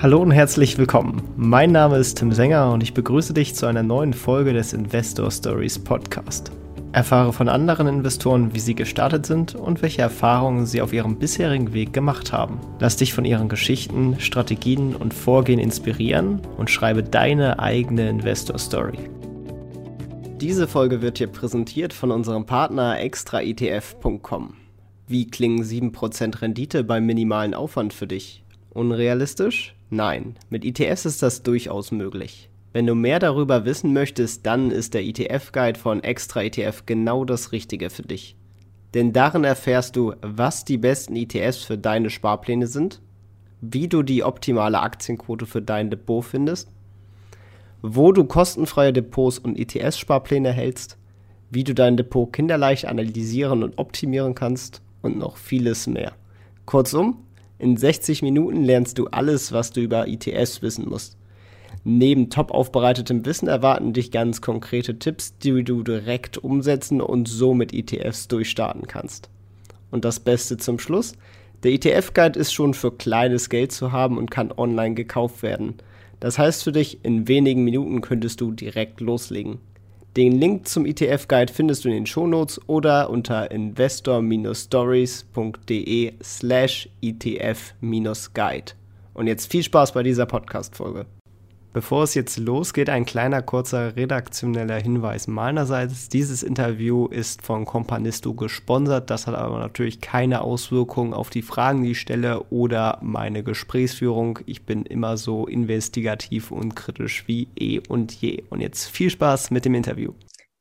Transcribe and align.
Hallo 0.00 0.22
und 0.22 0.30
herzlich 0.30 0.78
willkommen. 0.78 1.22
Mein 1.36 1.72
Name 1.72 1.96
ist 1.96 2.18
Tim 2.18 2.30
Sänger 2.30 2.70
und 2.70 2.84
ich 2.84 2.94
begrüße 2.94 3.34
dich 3.34 3.56
zu 3.56 3.66
einer 3.66 3.82
neuen 3.82 4.12
Folge 4.12 4.52
des 4.52 4.72
Investor 4.72 5.28
Stories 5.28 5.76
Podcast. 5.76 6.52
Erfahre 6.92 7.32
von 7.32 7.48
anderen 7.48 7.88
Investoren, 7.88 8.54
wie 8.54 8.60
sie 8.60 8.76
gestartet 8.76 9.26
sind 9.26 9.56
und 9.56 9.82
welche 9.82 10.02
Erfahrungen 10.02 10.66
sie 10.66 10.82
auf 10.82 10.92
ihrem 10.92 11.18
bisherigen 11.18 11.72
Weg 11.72 11.92
gemacht 11.92 12.32
haben. 12.32 12.60
Lass 12.78 12.96
dich 12.96 13.12
von 13.12 13.24
ihren 13.24 13.48
Geschichten, 13.48 14.20
Strategien 14.20 14.94
und 14.94 15.12
Vorgehen 15.12 15.58
inspirieren 15.58 16.42
und 16.56 16.70
schreibe 16.70 17.02
deine 17.02 17.58
eigene 17.58 18.08
Investor 18.08 18.56
Story. 18.60 18.98
Diese 20.40 20.68
Folge 20.68 21.02
wird 21.02 21.18
dir 21.18 21.26
präsentiert 21.26 21.92
von 21.92 22.12
unserem 22.12 22.46
Partner 22.46 23.00
extraetf.com. 23.00 24.54
Wie 25.08 25.26
klingen 25.26 25.64
7% 25.64 26.40
Rendite 26.40 26.84
beim 26.84 27.04
minimalen 27.04 27.52
Aufwand 27.52 27.92
für 27.92 28.06
dich? 28.06 28.44
Unrealistisch? 28.70 29.74
Nein, 29.90 30.36
mit 30.50 30.64
ETFs 30.64 31.06
ist 31.06 31.22
das 31.22 31.42
durchaus 31.42 31.92
möglich. 31.92 32.50
Wenn 32.72 32.86
du 32.86 32.94
mehr 32.94 33.18
darüber 33.18 33.64
wissen 33.64 33.92
möchtest, 33.92 34.44
dann 34.44 34.70
ist 34.70 34.92
der 34.92 35.02
ETF-Guide 35.02 35.78
von 35.78 36.02
Extra 36.04 36.42
ETF 36.42 36.84
genau 36.84 37.24
das 37.24 37.52
Richtige 37.52 37.88
für 37.88 38.02
dich. 38.02 38.36
Denn 38.94 39.12
darin 39.12 39.44
erfährst 39.44 39.96
du, 39.96 40.14
was 40.20 40.64
die 40.64 40.78
besten 40.78 41.16
ETFs 41.16 41.64
für 41.64 41.78
deine 41.78 42.10
Sparpläne 42.10 42.66
sind, 42.66 43.00
wie 43.60 43.88
du 43.88 44.02
die 44.02 44.22
optimale 44.24 44.80
Aktienquote 44.80 45.46
für 45.46 45.62
dein 45.62 45.90
Depot 45.90 46.24
findest, 46.24 46.70
wo 47.82 48.12
du 48.12 48.24
kostenfreie 48.24 48.92
Depots 48.92 49.38
und 49.38 49.58
ETS-Sparpläne 49.58 50.52
hältst, 50.52 50.98
wie 51.50 51.64
du 51.64 51.74
dein 51.74 51.96
Depot 51.96 52.32
kinderleicht 52.32 52.86
analysieren 52.86 53.62
und 53.62 53.78
optimieren 53.78 54.34
kannst 54.34 54.82
und 55.02 55.18
noch 55.18 55.36
vieles 55.36 55.86
mehr. 55.86 56.12
Kurzum, 56.66 57.24
in 57.58 57.76
60 57.76 58.22
Minuten 58.22 58.64
lernst 58.64 58.98
du 58.98 59.06
alles, 59.08 59.52
was 59.52 59.72
du 59.72 59.80
über 59.80 60.06
ITS 60.06 60.62
wissen 60.62 60.88
musst. 60.88 61.16
Neben 61.84 62.30
top 62.30 62.50
aufbereitetem 62.50 63.24
Wissen 63.24 63.48
erwarten 63.48 63.92
dich 63.92 64.10
ganz 64.10 64.40
konkrete 64.40 64.98
Tipps, 64.98 65.38
die 65.38 65.64
du 65.64 65.82
direkt 65.82 66.38
umsetzen 66.38 67.00
und 67.00 67.28
so 67.28 67.54
mit 67.54 67.72
ETFs 67.72 68.28
durchstarten 68.28 68.86
kannst. 68.86 69.30
Und 69.90 70.04
das 70.04 70.20
Beste 70.20 70.56
zum 70.56 70.78
Schluss, 70.78 71.14
der 71.62 71.72
ETF-Guide 71.72 72.38
ist 72.38 72.52
schon 72.52 72.74
für 72.74 72.92
kleines 72.92 73.48
Geld 73.48 73.72
zu 73.72 73.90
haben 73.90 74.18
und 74.18 74.30
kann 74.30 74.52
online 74.52 74.94
gekauft 74.94 75.42
werden. 75.42 75.74
Das 76.20 76.38
heißt 76.38 76.64
für 76.64 76.72
dich, 76.72 77.04
in 77.04 77.28
wenigen 77.28 77.64
Minuten 77.64 78.00
könntest 78.00 78.40
du 78.40 78.52
direkt 78.52 79.00
loslegen. 79.00 79.58
Den 80.18 80.38
Link 80.40 80.66
zum 80.66 80.84
ETF-Guide 80.84 81.52
findest 81.52 81.84
du 81.84 81.90
in 81.90 81.94
den 81.94 82.04
Shownotes 82.04 82.60
oder 82.66 83.08
unter 83.08 83.52
investor-stories.de 83.52 86.12
slash 86.20 86.88
ETF-Guide. 87.00 88.72
Und 89.14 89.28
jetzt 89.28 89.48
viel 89.48 89.62
Spaß 89.62 89.92
bei 89.92 90.02
dieser 90.02 90.26
Podcast-Folge. 90.26 91.06
Bevor 91.78 92.02
es 92.02 92.14
jetzt 92.14 92.38
losgeht, 92.38 92.90
ein 92.90 93.04
kleiner 93.04 93.40
kurzer 93.40 93.94
redaktioneller 93.94 94.80
Hinweis 94.80 95.28
meinerseits. 95.28 96.08
Dieses 96.08 96.42
Interview 96.42 97.06
ist 97.06 97.42
von 97.42 97.66
Companisto 97.66 98.34
gesponsert. 98.34 99.10
Das 99.10 99.28
hat 99.28 99.36
aber 99.36 99.60
natürlich 99.60 100.00
keine 100.00 100.40
Auswirkungen 100.40 101.14
auf 101.14 101.30
die 101.30 101.42
Fragen, 101.42 101.84
die 101.84 101.92
ich 101.92 102.00
stelle 102.00 102.42
oder 102.50 102.98
meine 103.00 103.44
Gesprächsführung. 103.44 104.40
Ich 104.44 104.66
bin 104.66 104.86
immer 104.86 105.16
so 105.16 105.46
investigativ 105.46 106.50
und 106.50 106.74
kritisch 106.74 107.28
wie 107.28 107.46
eh 107.54 107.78
und 107.88 108.12
je. 108.12 108.42
Und 108.50 108.60
jetzt 108.60 108.88
viel 108.88 109.10
Spaß 109.10 109.52
mit 109.52 109.64
dem 109.64 109.76
Interview. 109.76 110.14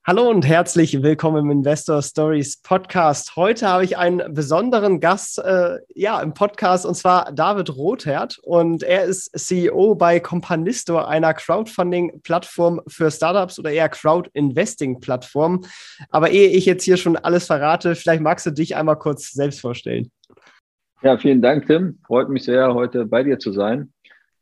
Hallo 0.10 0.30
und 0.30 0.48
herzlich 0.48 1.04
willkommen 1.04 1.44
im 1.44 1.52
Investor 1.52 2.02
Stories 2.02 2.62
Podcast. 2.62 3.36
Heute 3.36 3.68
habe 3.68 3.84
ich 3.84 3.98
einen 3.98 4.34
besonderen 4.34 5.02
Gast 5.02 5.38
äh, 5.38 5.80
ja, 5.96 6.22
im 6.22 6.34
Podcast 6.34 6.86
und 6.86 6.96
zwar 6.96 7.34
David 7.34 7.76
Rothert 7.76 8.40
und 8.42 8.84
er 8.84 9.04
ist 9.04 9.38
CEO 9.38 9.96
bei 9.96 10.22
Companisto, 10.22 10.98
einer 11.00 11.34
Crowdfunding-Plattform 11.34 12.84
für 12.88 13.12
Startups 13.12 13.60
oder 13.60 13.72
eher 13.72 13.90
Crowd-Investing-Plattform. 13.90 15.66
Aber 16.10 16.32
ehe 16.32 16.52
ich 16.52 16.66
jetzt 16.66 16.86
hier 16.86 16.96
schon 16.96 17.18
alles 17.18 17.46
verrate, 17.46 17.94
vielleicht 17.96 18.22
magst 18.22 18.46
du 18.46 18.52
dich 18.52 18.78
einmal 18.78 18.98
kurz 18.98 19.34
selbst 19.34 19.60
vorstellen. 19.60 20.10
Ja, 21.02 21.18
vielen 21.18 21.42
Dank, 21.42 21.66
Tim. 21.66 22.00
Freut 22.08 22.30
mich 22.30 22.46
sehr, 22.46 22.74
heute 22.74 23.06
bei 23.06 23.24
dir 23.24 23.40
zu 23.40 23.52
sein. 23.52 23.92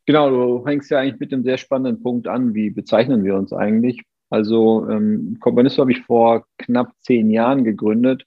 Genau, 0.06 0.30
du 0.30 0.68
hängst 0.68 0.92
ja 0.92 1.00
eigentlich 1.00 1.20
mit 1.20 1.34
einem 1.34 1.44
sehr 1.44 1.58
spannenden 1.58 2.04
Punkt 2.04 2.28
an. 2.28 2.54
Wie 2.54 2.70
bezeichnen 2.70 3.24
wir 3.24 3.34
uns 3.34 3.52
eigentlich? 3.52 4.04
Also 4.30 4.88
ähm, 4.90 5.38
Companisto 5.40 5.82
habe 5.82 5.92
ich 5.92 6.02
vor 6.02 6.46
knapp 6.58 6.92
zehn 7.00 7.30
Jahren 7.30 7.64
gegründet 7.64 8.26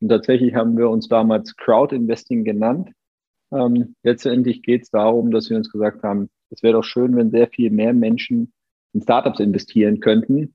und 0.00 0.08
tatsächlich 0.08 0.54
haben 0.54 0.76
wir 0.78 0.88
uns 0.88 1.08
damals 1.08 1.56
Crowd 1.56 1.94
Investing 1.94 2.44
genannt. 2.44 2.90
Ähm, 3.52 3.94
letztendlich 4.02 4.62
geht 4.62 4.82
es 4.82 4.90
darum, 4.90 5.30
dass 5.30 5.50
wir 5.50 5.56
uns 5.56 5.70
gesagt 5.70 6.02
haben, 6.02 6.30
es 6.50 6.62
wäre 6.62 6.74
doch 6.74 6.84
schön, 6.84 7.16
wenn 7.16 7.30
sehr 7.30 7.48
viel 7.48 7.70
mehr 7.70 7.92
Menschen 7.92 8.52
in 8.92 9.02
Startups 9.02 9.40
investieren 9.40 10.00
könnten. 10.00 10.54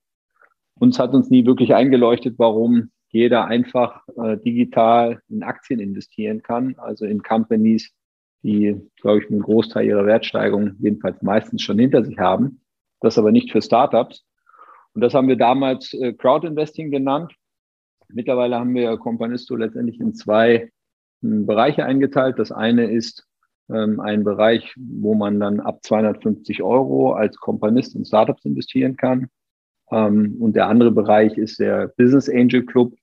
Uns 0.77 0.99
hat 0.99 1.13
uns 1.13 1.29
nie 1.29 1.45
wirklich 1.45 1.73
eingeleuchtet, 1.73 2.35
warum 2.37 2.91
jeder 3.09 3.45
einfach 3.45 4.05
äh, 4.17 4.37
digital 4.37 5.21
in 5.29 5.43
Aktien 5.43 5.79
investieren 5.79 6.41
kann, 6.41 6.75
also 6.77 7.05
in 7.05 7.23
Companies, 7.23 7.93
die, 8.43 8.75
glaube 8.99 9.19
ich, 9.19 9.29
einen 9.29 9.41
Großteil 9.41 9.85
ihrer 9.85 10.05
Wertsteigerung 10.05 10.75
jedenfalls 10.79 11.21
meistens 11.21 11.61
schon 11.61 11.79
hinter 11.79 12.03
sich 12.03 12.19
haben. 12.19 12.61
Das 12.99 13.17
aber 13.17 13.31
nicht 13.31 13.51
für 13.51 13.61
Startups. 13.61 14.25
Und 14.95 15.01
das 15.01 15.13
haben 15.13 15.27
wir 15.27 15.35
damals 15.35 15.93
äh, 15.93 16.13
Crowdinvesting 16.13 16.89
genannt. 16.89 17.33
Mittlerweile 18.07 18.57
haben 18.57 18.73
wir 18.73 18.97
Companisto 18.97 19.55
letztendlich 19.55 19.99
in 19.99 20.15
zwei 20.15 20.71
hm, 21.21 21.45
Bereiche 21.45 21.85
eingeteilt. 21.85 22.39
Das 22.39 22.51
eine 22.51 22.89
ist 22.89 23.27
ähm, 23.69 23.99
ein 23.99 24.23
Bereich, 24.23 24.73
wo 24.77 25.13
man 25.13 25.39
dann 25.39 25.59
ab 25.59 25.83
250 25.83 26.63
Euro 26.63 27.13
als 27.13 27.35
Kompanist 27.35 27.95
in 27.95 28.05
Startups 28.05 28.45
investieren 28.45 28.95
kann. 28.95 29.27
Ähm, 29.91 30.37
und 30.39 30.55
der 30.55 30.67
andere 30.67 30.91
Bereich 30.91 31.37
ist 31.37 31.59
der 31.59 31.89
Business 31.97 32.29
Angel 32.29 32.65
Club, 32.65 32.95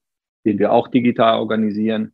den 0.46 0.58
wir 0.58 0.72
auch 0.72 0.88
digital 0.88 1.40
organisieren. 1.40 2.12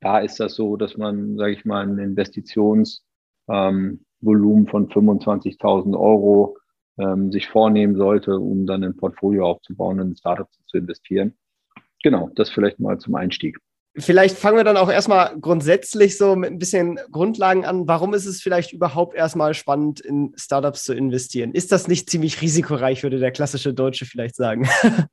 Da 0.00 0.18
ist 0.18 0.38
das 0.38 0.54
so, 0.54 0.76
dass 0.76 0.98
man, 0.98 1.38
sage 1.38 1.52
ich 1.52 1.64
mal, 1.64 1.86
ein 1.86 1.98
Investitionsvolumen 1.98 4.00
ähm, 4.20 4.66
von 4.66 4.88
25.000 4.90 5.98
Euro 5.98 6.58
ähm, 6.98 7.32
sich 7.32 7.48
vornehmen 7.48 7.96
sollte, 7.96 8.38
um 8.38 8.66
dann 8.66 8.84
ein 8.84 8.96
Portfolio 8.96 9.46
aufzubauen 9.46 10.00
und 10.00 10.10
in 10.10 10.16
Startups 10.16 10.58
zu 10.66 10.78
investieren. 10.78 11.34
Genau, 12.02 12.30
das 12.34 12.50
vielleicht 12.50 12.80
mal 12.80 12.98
zum 12.98 13.14
Einstieg. 13.14 13.58
Vielleicht 13.96 14.36
fangen 14.36 14.56
wir 14.56 14.64
dann 14.64 14.76
auch 14.76 14.90
erstmal 14.90 15.38
grundsätzlich 15.40 16.18
so 16.18 16.34
mit 16.34 16.50
ein 16.50 16.58
bisschen 16.58 16.98
Grundlagen 17.12 17.64
an. 17.64 17.86
Warum 17.86 18.12
ist 18.12 18.26
es 18.26 18.42
vielleicht 18.42 18.72
überhaupt 18.72 19.14
erstmal 19.14 19.54
spannend, 19.54 20.00
in 20.00 20.32
Startups 20.36 20.82
zu 20.82 20.94
investieren? 20.94 21.52
Ist 21.52 21.70
das 21.70 21.86
nicht 21.86 22.10
ziemlich 22.10 22.42
risikoreich, 22.42 23.04
würde 23.04 23.20
der 23.20 23.30
klassische 23.30 23.72
Deutsche 23.72 24.04
vielleicht 24.04 24.34
sagen? 24.34 24.68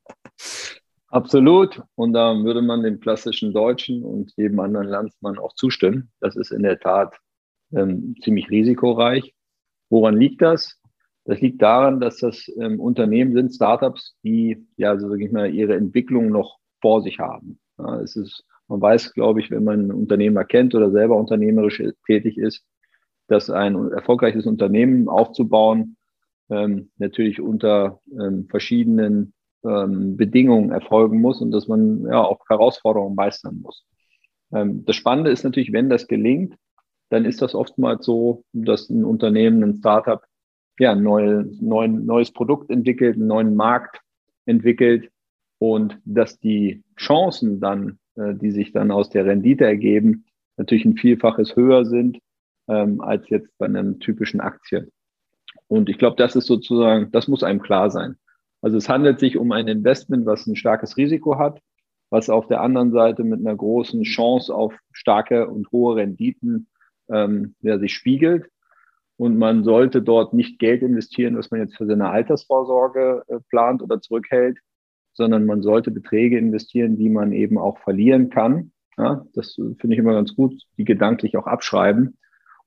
Absolut. 1.06 1.80
Und 1.94 2.12
da 2.14 2.34
würde 2.34 2.60
man 2.60 2.82
dem 2.82 2.98
klassischen 2.98 3.52
Deutschen 3.52 4.02
und 4.02 4.32
jedem 4.36 4.58
anderen 4.58 4.88
Landsmann 4.88 5.38
auch 5.38 5.54
zustimmen. 5.54 6.10
Das 6.20 6.34
ist 6.34 6.50
in 6.50 6.64
der 6.64 6.80
Tat 6.80 7.16
ähm, 7.72 8.16
ziemlich 8.20 8.50
risikoreich. 8.50 9.32
Woran 9.90 10.16
liegt 10.16 10.42
das? 10.42 10.80
Das 11.24 11.40
liegt 11.40 11.62
daran, 11.62 12.00
dass 12.00 12.16
das 12.16 12.50
ähm, 12.58 12.80
Unternehmen 12.80 13.32
sind, 13.32 13.54
Startups, 13.54 14.16
die 14.24 14.66
ja, 14.76 14.98
so 14.98 15.08
sage 15.08 15.24
ich 15.24 15.32
mal, 15.32 15.52
ihre 15.54 15.76
Entwicklung 15.76 16.30
noch 16.30 16.58
vor 16.80 17.02
sich 17.02 17.20
haben. 17.20 17.58
Ja, 17.78 18.00
es 18.00 18.16
ist, 18.16 18.44
man 18.68 18.80
weiß, 18.80 19.12
glaube 19.12 19.40
ich, 19.40 19.50
wenn 19.50 19.64
man 19.64 19.80
einen 19.80 19.92
Unternehmer 19.92 20.44
kennt 20.44 20.74
oder 20.74 20.90
selber 20.90 21.16
unternehmerisch 21.16 21.82
tätig 22.06 22.38
ist, 22.38 22.64
dass 23.28 23.50
ein 23.50 23.92
erfolgreiches 23.92 24.46
Unternehmen 24.46 25.08
aufzubauen 25.08 25.96
ähm, 26.50 26.90
natürlich 26.98 27.40
unter 27.40 28.00
ähm, 28.12 28.46
verschiedenen 28.50 29.32
ähm, 29.64 30.16
Bedingungen 30.16 30.70
erfolgen 30.70 31.20
muss 31.20 31.40
und 31.40 31.52
dass 31.52 31.68
man 31.68 32.04
ja 32.04 32.22
auch 32.22 32.40
Herausforderungen 32.48 33.14
meistern 33.14 33.60
muss. 33.62 33.84
Ähm, 34.52 34.84
das 34.84 34.96
Spannende 34.96 35.30
ist 35.30 35.44
natürlich, 35.44 35.72
wenn 35.72 35.88
das 35.88 36.08
gelingt, 36.08 36.56
dann 37.10 37.24
ist 37.24 37.42
das 37.42 37.54
oftmals 37.54 38.04
so, 38.04 38.44
dass 38.52 38.90
ein 38.90 39.04
Unternehmen, 39.04 39.62
ein 39.62 39.76
Startup 39.76 40.22
ja, 40.78 40.92
ein 40.92 41.02
neue, 41.02 41.48
neu, 41.60 41.88
neues 41.88 42.32
Produkt 42.32 42.70
entwickelt, 42.70 43.16
einen 43.16 43.26
neuen 43.26 43.56
Markt 43.56 44.00
entwickelt 44.46 45.10
und 45.58 45.98
dass 46.04 46.38
die 46.38 46.82
Chancen 46.96 47.60
dann, 47.60 47.98
äh, 48.16 48.34
die 48.34 48.50
sich 48.50 48.72
dann 48.72 48.90
aus 48.90 49.10
der 49.10 49.26
Rendite 49.26 49.64
ergeben, 49.64 50.24
natürlich 50.56 50.84
ein 50.84 50.96
Vielfaches 50.96 51.56
höher 51.56 51.84
sind 51.84 52.18
ähm, 52.68 53.00
als 53.00 53.28
jetzt 53.28 53.56
bei 53.58 53.66
einem 53.66 54.00
typischen 54.00 54.40
Aktien. 54.40 54.90
Und 55.68 55.88
ich 55.88 55.98
glaube, 55.98 56.16
das 56.16 56.36
ist 56.36 56.46
sozusagen, 56.46 57.10
das 57.12 57.28
muss 57.28 57.42
einem 57.42 57.62
klar 57.62 57.90
sein. 57.90 58.16
Also 58.60 58.76
es 58.76 58.88
handelt 58.88 59.18
sich 59.18 59.36
um 59.36 59.52
ein 59.52 59.68
Investment, 59.68 60.26
was 60.26 60.46
ein 60.46 60.56
starkes 60.56 60.96
Risiko 60.96 61.38
hat, 61.38 61.60
was 62.10 62.30
auf 62.30 62.46
der 62.46 62.60
anderen 62.60 62.92
Seite 62.92 63.24
mit 63.24 63.40
einer 63.40 63.56
großen 63.56 64.02
Chance 64.04 64.54
auf 64.54 64.74
starke 64.92 65.48
und 65.48 65.70
hohe 65.72 65.96
Renditen 65.96 66.68
ähm, 67.08 67.54
ja, 67.60 67.78
sich 67.78 67.94
spiegelt. 67.94 68.48
Und 69.22 69.38
man 69.38 69.62
sollte 69.62 70.02
dort 70.02 70.34
nicht 70.34 70.58
Geld 70.58 70.82
investieren, 70.82 71.38
was 71.38 71.52
man 71.52 71.60
jetzt 71.60 71.76
für 71.76 71.86
seine 71.86 72.10
Altersvorsorge 72.10 73.22
äh, 73.28 73.38
plant 73.50 73.80
oder 73.80 74.00
zurückhält, 74.00 74.58
sondern 75.12 75.46
man 75.46 75.62
sollte 75.62 75.92
Beträge 75.92 76.36
investieren, 76.36 76.96
die 76.96 77.08
man 77.08 77.30
eben 77.30 77.56
auch 77.56 77.78
verlieren 77.78 78.30
kann. 78.30 78.72
Ja, 78.98 79.24
das 79.34 79.54
finde 79.54 79.94
ich 79.94 79.98
immer 79.98 80.14
ganz 80.14 80.34
gut, 80.34 80.60
die 80.76 80.84
gedanklich 80.84 81.36
auch 81.36 81.46
abschreiben 81.46 82.18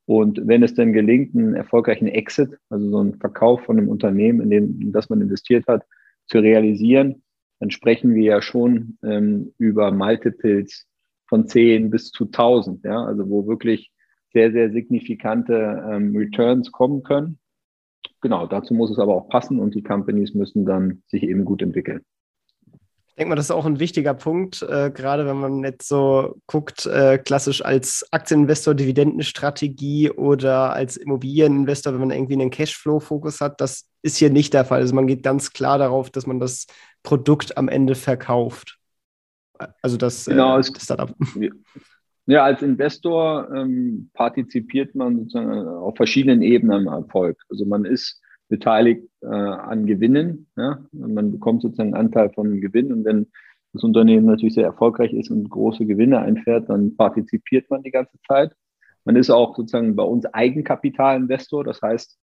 Und 0.06 0.48
wenn 0.48 0.64
es 0.64 0.74
dann 0.74 0.94
gelingt, 0.94 1.36
einen 1.36 1.56
erfolgreichen 1.56 2.08
Exit, 2.08 2.58
also 2.70 2.90
so 2.90 3.00
einen 3.00 3.16
Verkauf 3.16 3.66
von 3.66 3.78
einem 3.78 3.90
Unternehmen, 3.90 4.40
in, 4.40 4.50
dem, 4.50 4.80
in 4.80 4.94
das 4.94 5.10
man 5.10 5.20
investiert 5.20 5.68
hat, 5.68 5.84
zu 6.28 6.40
realisieren, 6.40 7.22
dann 7.60 7.70
sprechen 7.70 8.16
wir 8.16 8.24
ja 8.24 8.42
schon 8.42 8.98
ähm, 9.04 9.54
über 9.58 9.92
Multiples 9.92 10.88
von 11.28 11.50
10 11.50 11.90
bis 11.90 12.12
zu 12.12 12.28
1000, 12.28 12.86
ja, 12.86 13.04
also 13.04 13.30
wo 13.30 13.46
wirklich 13.46 13.92
sehr, 14.36 14.52
sehr 14.52 14.70
signifikante 14.70 15.82
ähm, 15.90 16.14
Returns 16.14 16.70
kommen 16.74 17.04
können. 17.04 17.40
Genau, 18.22 18.46
dazu 18.46 18.74
muss 18.74 18.92
es 18.92 19.00
aber 19.00 19.16
auch 19.16 19.30
passen 19.30 19.60
und 19.60 19.74
die 19.76 19.82
Companies 19.82 20.34
müssen 20.34 20.66
dann 20.66 21.04
sich 21.08 21.24
eben 21.24 21.46
gut 21.46 21.62
entwickeln. 21.62 22.02
Ich 23.08 23.16
denke 23.16 23.30
mal, 23.30 23.36
das 23.36 23.46
ist 23.46 23.52
auch 23.52 23.66
ein 23.66 23.80
wichtiger 23.80 24.14
Punkt, 24.14 24.62
äh, 24.62 24.92
gerade 24.94 25.26
wenn 25.26 25.38
man 25.38 25.64
jetzt 25.64 25.88
so 25.88 26.36
guckt, 26.48 26.86
äh, 26.86 27.18
klassisch 27.18 27.64
als 27.64 28.06
Aktieninvestor, 28.12 28.74
Dividendenstrategie 28.76 30.12
oder 30.12 30.74
als 30.74 30.98
Immobilieninvestor, 30.98 31.94
wenn 31.94 32.02
man 32.02 32.12
irgendwie 32.12 32.34
einen 32.34 32.50
Cashflow-Fokus 32.50 33.40
hat. 33.40 33.62
Das 33.62 33.88
ist 34.02 34.18
hier 34.18 34.32
nicht 34.32 34.54
der 34.54 34.66
Fall. 34.66 34.82
Also 34.82 34.94
man 34.96 35.08
geht 35.08 35.24
ganz 35.24 35.54
klar 35.54 35.78
darauf, 35.78 36.10
dass 36.10 36.28
man 36.28 36.42
das 36.42 36.68
Produkt 37.04 37.58
am 37.58 37.70
Ende 37.70 37.96
verkauft. 37.96 38.80
Also 39.82 39.96
das, 39.96 40.28
äh, 40.28 40.32
genau, 40.32 40.56
äh, 40.56 40.58
das 40.58 40.84
Startup. 40.84 41.16
Ja, 42.28 42.44
als 42.44 42.64
Investor 42.64 43.50
ähm, 43.54 44.10
partizipiert 44.14 44.96
man 44.96 45.18
sozusagen 45.18 45.68
auf 45.68 45.96
verschiedenen 45.96 46.42
Ebenen 46.42 46.88
am 46.88 47.04
Erfolg. 47.04 47.40
Also 47.50 47.66
man 47.66 47.86
ist 47.86 48.20
beteiligt 48.50 49.08
äh, 49.22 49.28
an 49.28 49.86
Gewinnen. 49.86 50.48
Ja? 50.58 50.80
Man 50.92 51.32
bekommt 51.32 51.62
sozusagen 51.62 51.94
einen 51.94 52.08
Anteil 52.08 52.32
von 52.32 52.62
Gewinn 52.62 52.92
und 52.92 53.06
wenn 53.06 53.28
das 53.74 53.84
Unternehmen 53.84 54.26
natürlich 54.26 54.56
sehr 54.56 54.66
erfolgreich 54.66 55.14
ist 55.14 55.30
und 55.30 55.50
große 55.50 55.86
Gewinne 55.86 56.20
einfährt, 56.20 56.70
dann 56.70 56.96
partizipiert 56.96 57.70
man 57.70 57.84
die 57.84 57.92
ganze 57.92 58.18
Zeit. 58.28 58.56
Man 59.04 59.16
ist 59.16 59.30
auch 59.30 59.56
sozusagen 59.56 59.96
bei 59.96 60.04
uns 60.04 60.26
Eigenkapitalinvestor, 60.26 61.64
das 61.64 61.82
heißt, 61.82 62.18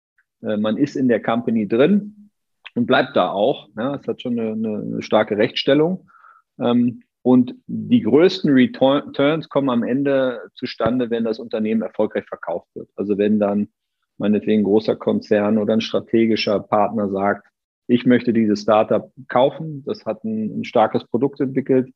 äh, 0.43 0.57
man 0.57 0.77
ist 0.77 0.95
in 0.95 1.09
der 1.09 1.21
Company 1.21 1.67
drin 1.67 2.29
und 2.75 2.85
bleibt 2.85 3.17
da 3.17 3.31
auch. 3.31 3.67
Ja? 3.77 3.97
Das 3.97 4.07
hat 4.07 4.21
schon 4.21 4.39
eine, 4.39 4.51
eine 4.51 5.01
starke 5.01 5.37
Rechtsstellung. 5.37 6.09
Ähm, 6.59 7.01
und 7.21 7.53
die 7.67 8.01
größten 8.01 8.51
Returns 8.51 9.49
kommen 9.49 9.69
am 9.69 9.83
Ende 9.83 10.41
zustande, 10.55 11.09
wenn 11.09 11.25
das 11.25 11.39
Unternehmen 11.39 11.81
erfolgreich 11.81 12.25
verkauft 12.25 12.67
wird. 12.75 12.89
Also 12.95 13.17
wenn 13.17 13.39
dann 13.39 13.69
meinetwegen 14.17 14.61
ein 14.61 14.65
großer 14.65 14.95
Konzern 14.95 15.57
oder 15.57 15.73
ein 15.73 15.81
strategischer 15.81 16.59
Partner 16.59 17.09
sagt, 17.09 17.47
ich 17.87 18.05
möchte 18.05 18.33
dieses 18.33 18.61
Startup 18.61 19.11
kaufen, 19.27 19.83
das 19.85 20.05
hat 20.05 20.23
ein, 20.23 20.59
ein 20.59 20.63
starkes 20.63 21.05
Produkt 21.05 21.39
entwickelt 21.39 21.91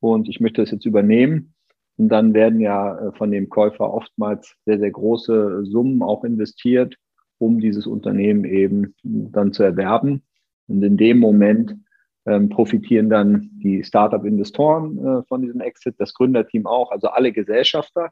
und 0.00 0.28
ich 0.28 0.40
möchte 0.40 0.62
das 0.62 0.70
jetzt 0.70 0.86
übernehmen. 0.86 1.54
Und 1.96 2.08
dann 2.08 2.34
werden 2.34 2.60
ja 2.60 2.98
äh, 2.98 3.12
von 3.12 3.30
dem 3.30 3.48
Käufer 3.48 3.92
oftmals 3.92 4.56
sehr, 4.64 4.78
sehr 4.78 4.90
große 4.90 5.64
Summen 5.66 6.02
auch 6.02 6.24
investiert, 6.24 6.96
um 7.38 7.60
dieses 7.60 7.86
Unternehmen 7.86 8.44
eben 8.44 8.94
dann 9.02 9.52
zu 9.52 9.62
erwerben. 9.62 10.22
Und 10.66 10.82
in 10.82 10.96
dem 10.96 11.18
Moment 11.18 11.76
ähm, 12.26 12.48
profitieren 12.48 13.10
dann 13.10 13.50
die 13.52 13.84
Startup-Investoren 13.84 14.98
äh, 14.98 15.22
von 15.24 15.42
diesem 15.42 15.60
Exit, 15.60 15.96
das 15.98 16.14
Gründerteam 16.14 16.66
auch, 16.66 16.90
also 16.90 17.08
alle 17.08 17.32
Gesellschafter. 17.32 18.10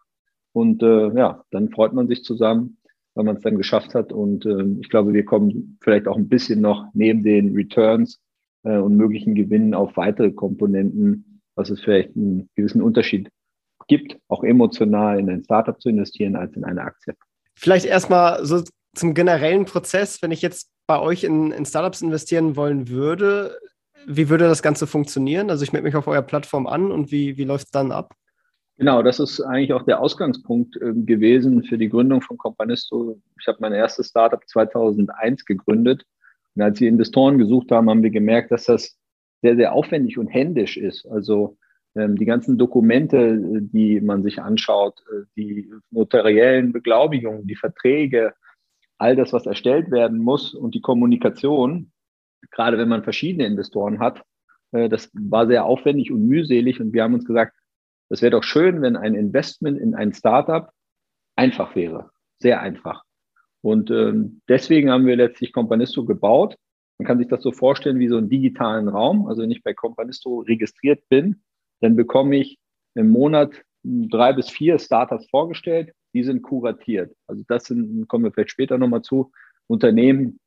Und 0.52 0.82
äh, 0.82 1.14
ja, 1.14 1.44
dann 1.50 1.70
freut 1.70 1.94
man 1.94 2.08
sich 2.08 2.22
zusammen, 2.24 2.78
weil 3.14 3.24
man 3.24 3.36
es 3.36 3.42
dann 3.42 3.56
geschafft 3.56 3.94
hat. 3.94 4.12
Und 4.12 4.44
äh, 4.44 4.64
ich 4.80 4.90
glaube, 4.90 5.12
wir 5.14 5.24
kommen 5.24 5.78
vielleicht 5.82 6.06
auch 6.08 6.16
ein 6.16 6.28
bisschen 6.28 6.60
noch 6.60 6.86
neben 6.92 7.22
den 7.22 7.54
Returns 7.54 8.20
äh, 8.64 8.76
und 8.76 8.96
möglichen 8.96 9.34
Gewinnen 9.34 9.74
auf 9.74 9.96
weitere 9.96 10.30
Komponenten, 10.30 11.40
was 11.54 11.70
es 11.70 11.80
vielleicht 11.80 12.14
einen 12.16 12.50
gewissen 12.54 12.82
Unterschied 12.82 13.30
gibt, 13.88 14.18
auch 14.28 14.44
emotional 14.44 15.18
in 15.18 15.30
ein 15.30 15.44
Startup 15.44 15.80
zu 15.80 15.88
investieren 15.88 16.36
als 16.36 16.54
in 16.54 16.64
eine 16.64 16.82
Aktie. 16.82 17.14
Vielleicht 17.54 17.86
erstmal 17.86 18.44
so 18.44 18.62
zum 18.94 19.14
generellen 19.14 19.64
Prozess, 19.64 20.20
wenn 20.22 20.32
ich 20.32 20.42
jetzt 20.42 20.70
bei 20.86 21.00
euch 21.00 21.24
in, 21.24 21.50
in 21.50 21.64
Startups 21.64 22.02
investieren 22.02 22.56
wollen 22.56 22.88
würde, 22.88 23.58
wie 24.06 24.28
würde 24.28 24.44
das 24.44 24.62
Ganze 24.62 24.86
funktionieren? 24.86 25.50
Also 25.50 25.64
ich 25.64 25.72
melde 25.72 25.86
mich 25.86 25.96
auf 25.96 26.06
eurer 26.06 26.22
Plattform 26.22 26.66
an 26.66 26.90
und 26.90 27.10
wie, 27.12 27.36
wie 27.36 27.44
läuft 27.44 27.66
es 27.66 27.70
dann 27.70 27.92
ab? 27.92 28.14
Genau, 28.78 29.02
das 29.02 29.20
ist 29.20 29.40
eigentlich 29.40 29.72
auch 29.72 29.84
der 29.84 30.00
Ausgangspunkt 30.00 30.76
äh, 30.76 30.92
gewesen 30.94 31.62
für 31.62 31.78
die 31.78 31.88
Gründung 31.88 32.20
von 32.22 32.38
Companisto. 32.38 33.20
Ich 33.38 33.46
habe 33.46 33.58
mein 33.60 33.72
erstes 33.72 34.08
Startup 34.08 34.42
2001 34.44 35.44
gegründet. 35.44 36.04
Und 36.54 36.62
als 36.62 36.80
wir 36.80 36.88
Investoren 36.88 37.38
gesucht 37.38 37.70
haben, 37.70 37.88
haben 37.88 38.02
wir 38.02 38.10
gemerkt, 38.10 38.50
dass 38.50 38.64
das 38.64 38.98
sehr, 39.42 39.56
sehr 39.56 39.72
aufwendig 39.72 40.18
und 40.18 40.28
händisch 40.28 40.76
ist. 40.76 41.06
Also 41.06 41.56
ähm, 41.94 42.16
die 42.16 42.24
ganzen 42.24 42.58
Dokumente, 42.58 43.38
die 43.60 44.00
man 44.00 44.22
sich 44.22 44.40
anschaut, 44.40 45.00
äh, 45.12 45.26
die 45.36 45.70
notariellen 45.90 46.72
Beglaubigungen, 46.72 47.46
die 47.46 47.56
Verträge, 47.56 48.34
all 48.98 49.16
das, 49.16 49.32
was 49.32 49.46
erstellt 49.46 49.90
werden 49.90 50.18
muss 50.18 50.54
und 50.54 50.74
die 50.74 50.80
Kommunikation, 50.80 51.91
gerade 52.50 52.78
wenn 52.78 52.88
man 52.88 53.04
verschiedene 53.04 53.46
Investoren 53.46 53.98
hat. 53.98 54.22
Äh, 54.72 54.88
das 54.88 55.10
war 55.14 55.46
sehr 55.46 55.64
aufwendig 55.64 56.10
und 56.10 56.26
mühselig 56.26 56.80
und 56.80 56.92
wir 56.92 57.02
haben 57.02 57.14
uns 57.14 57.24
gesagt, 57.24 57.54
das 58.08 58.20
wäre 58.20 58.32
doch 58.32 58.42
schön, 58.42 58.82
wenn 58.82 58.96
ein 58.96 59.14
Investment 59.14 59.78
in 59.78 59.94
ein 59.94 60.12
Startup 60.12 60.70
einfach 61.36 61.74
wäre, 61.74 62.10
sehr 62.40 62.60
einfach. 62.60 63.04
Und 63.62 63.90
ähm, 63.90 64.42
deswegen 64.48 64.90
haben 64.90 65.06
wir 65.06 65.16
letztlich 65.16 65.52
Companisto 65.52 66.04
gebaut. 66.04 66.56
Man 66.98 67.06
kann 67.06 67.18
sich 67.18 67.28
das 67.28 67.42
so 67.42 67.52
vorstellen 67.52 67.98
wie 68.00 68.08
so 68.08 68.16
einen 68.16 68.28
digitalen 68.28 68.88
Raum. 68.88 69.26
Also 69.26 69.42
wenn 69.42 69.50
ich 69.50 69.62
bei 69.62 69.72
Companisto 69.72 70.40
registriert 70.40 71.08
bin, 71.08 71.42
dann 71.80 71.96
bekomme 71.96 72.36
ich 72.36 72.58
im 72.94 73.10
Monat 73.10 73.52
drei 73.82 74.32
bis 74.32 74.50
vier 74.50 74.78
Startups 74.78 75.28
vorgestellt. 75.30 75.94
Die 76.12 76.24
sind 76.24 76.42
kuratiert. 76.42 77.14
Also 77.26 77.44
das 77.48 77.64
sind, 77.64 78.06
kommen 78.08 78.24
wir 78.24 78.32
vielleicht 78.32 78.50
später 78.50 78.76
nochmal 78.78 79.02
zu, 79.02 79.32
Unternehmen, 79.68 80.38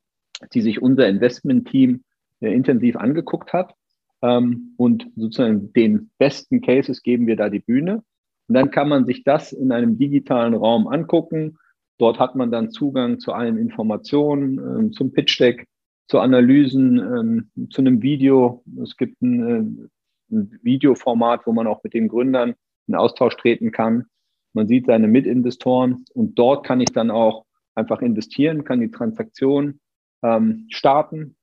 die 0.52 0.60
sich 0.60 0.82
unser 0.82 1.08
Investment-Team 1.08 2.02
äh, 2.40 2.52
intensiv 2.52 2.96
angeguckt 2.96 3.52
hat. 3.52 3.74
Ähm, 4.22 4.74
und 4.76 5.08
sozusagen 5.16 5.72
den 5.72 6.10
besten 6.18 6.60
Cases 6.60 7.02
geben 7.02 7.26
wir 7.26 7.36
da 7.36 7.48
die 7.48 7.60
Bühne. 7.60 8.02
Und 8.48 8.54
dann 8.54 8.70
kann 8.70 8.88
man 8.88 9.06
sich 9.06 9.24
das 9.24 9.52
in 9.52 9.72
einem 9.72 9.98
digitalen 9.98 10.54
Raum 10.54 10.86
angucken. 10.86 11.58
Dort 11.98 12.18
hat 12.18 12.36
man 12.36 12.50
dann 12.50 12.70
Zugang 12.70 13.18
zu 13.18 13.32
allen 13.32 13.56
Informationen, 13.56 14.58
ähm, 14.58 14.92
zum 14.92 15.12
Pitch 15.12 15.40
Deck, 15.40 15.66
zu 16.08 16.20
Analysen, 16.20 16.98
ähm, 16.98 17.68
zu 17.70 17.80
einem 17.80 18.02
Video. 18.02 18.62
Es 18.82 18.96
gibt 18.96 19.20
äh, 19.22 19.26
ein 19.26 20.58
Videoformat, 20.62 21.46
wo 21.46 21.52
man 21.52 21.66
auch 21.66 21.82
mit 21.82 21.94
den 21.94 22.08
Gründern 22.08 22.54
in 22.86 22.94
Austausch 22.94 23.36
treten 23.36 23.72
kann. 23.72 24.06
Man 24.52 24.68
sieht 24.68 24.86
seine 24.86 25.08
Mitinvestoren 25.08 26.04
und 26.14 26.38
dort 26.38 26.64
kann 26.64 26.80
ich 26.80 26.92
dann 26.92 27.10
auch 27.10 27.44
einfach 27.74 28.00
investieren, 28.00 28.64
kann 28.64 28.80
die 28.80 28.90
Transaktion 28.90 29.80
ähm, 30.22 30.66
starten. 30.70 31.36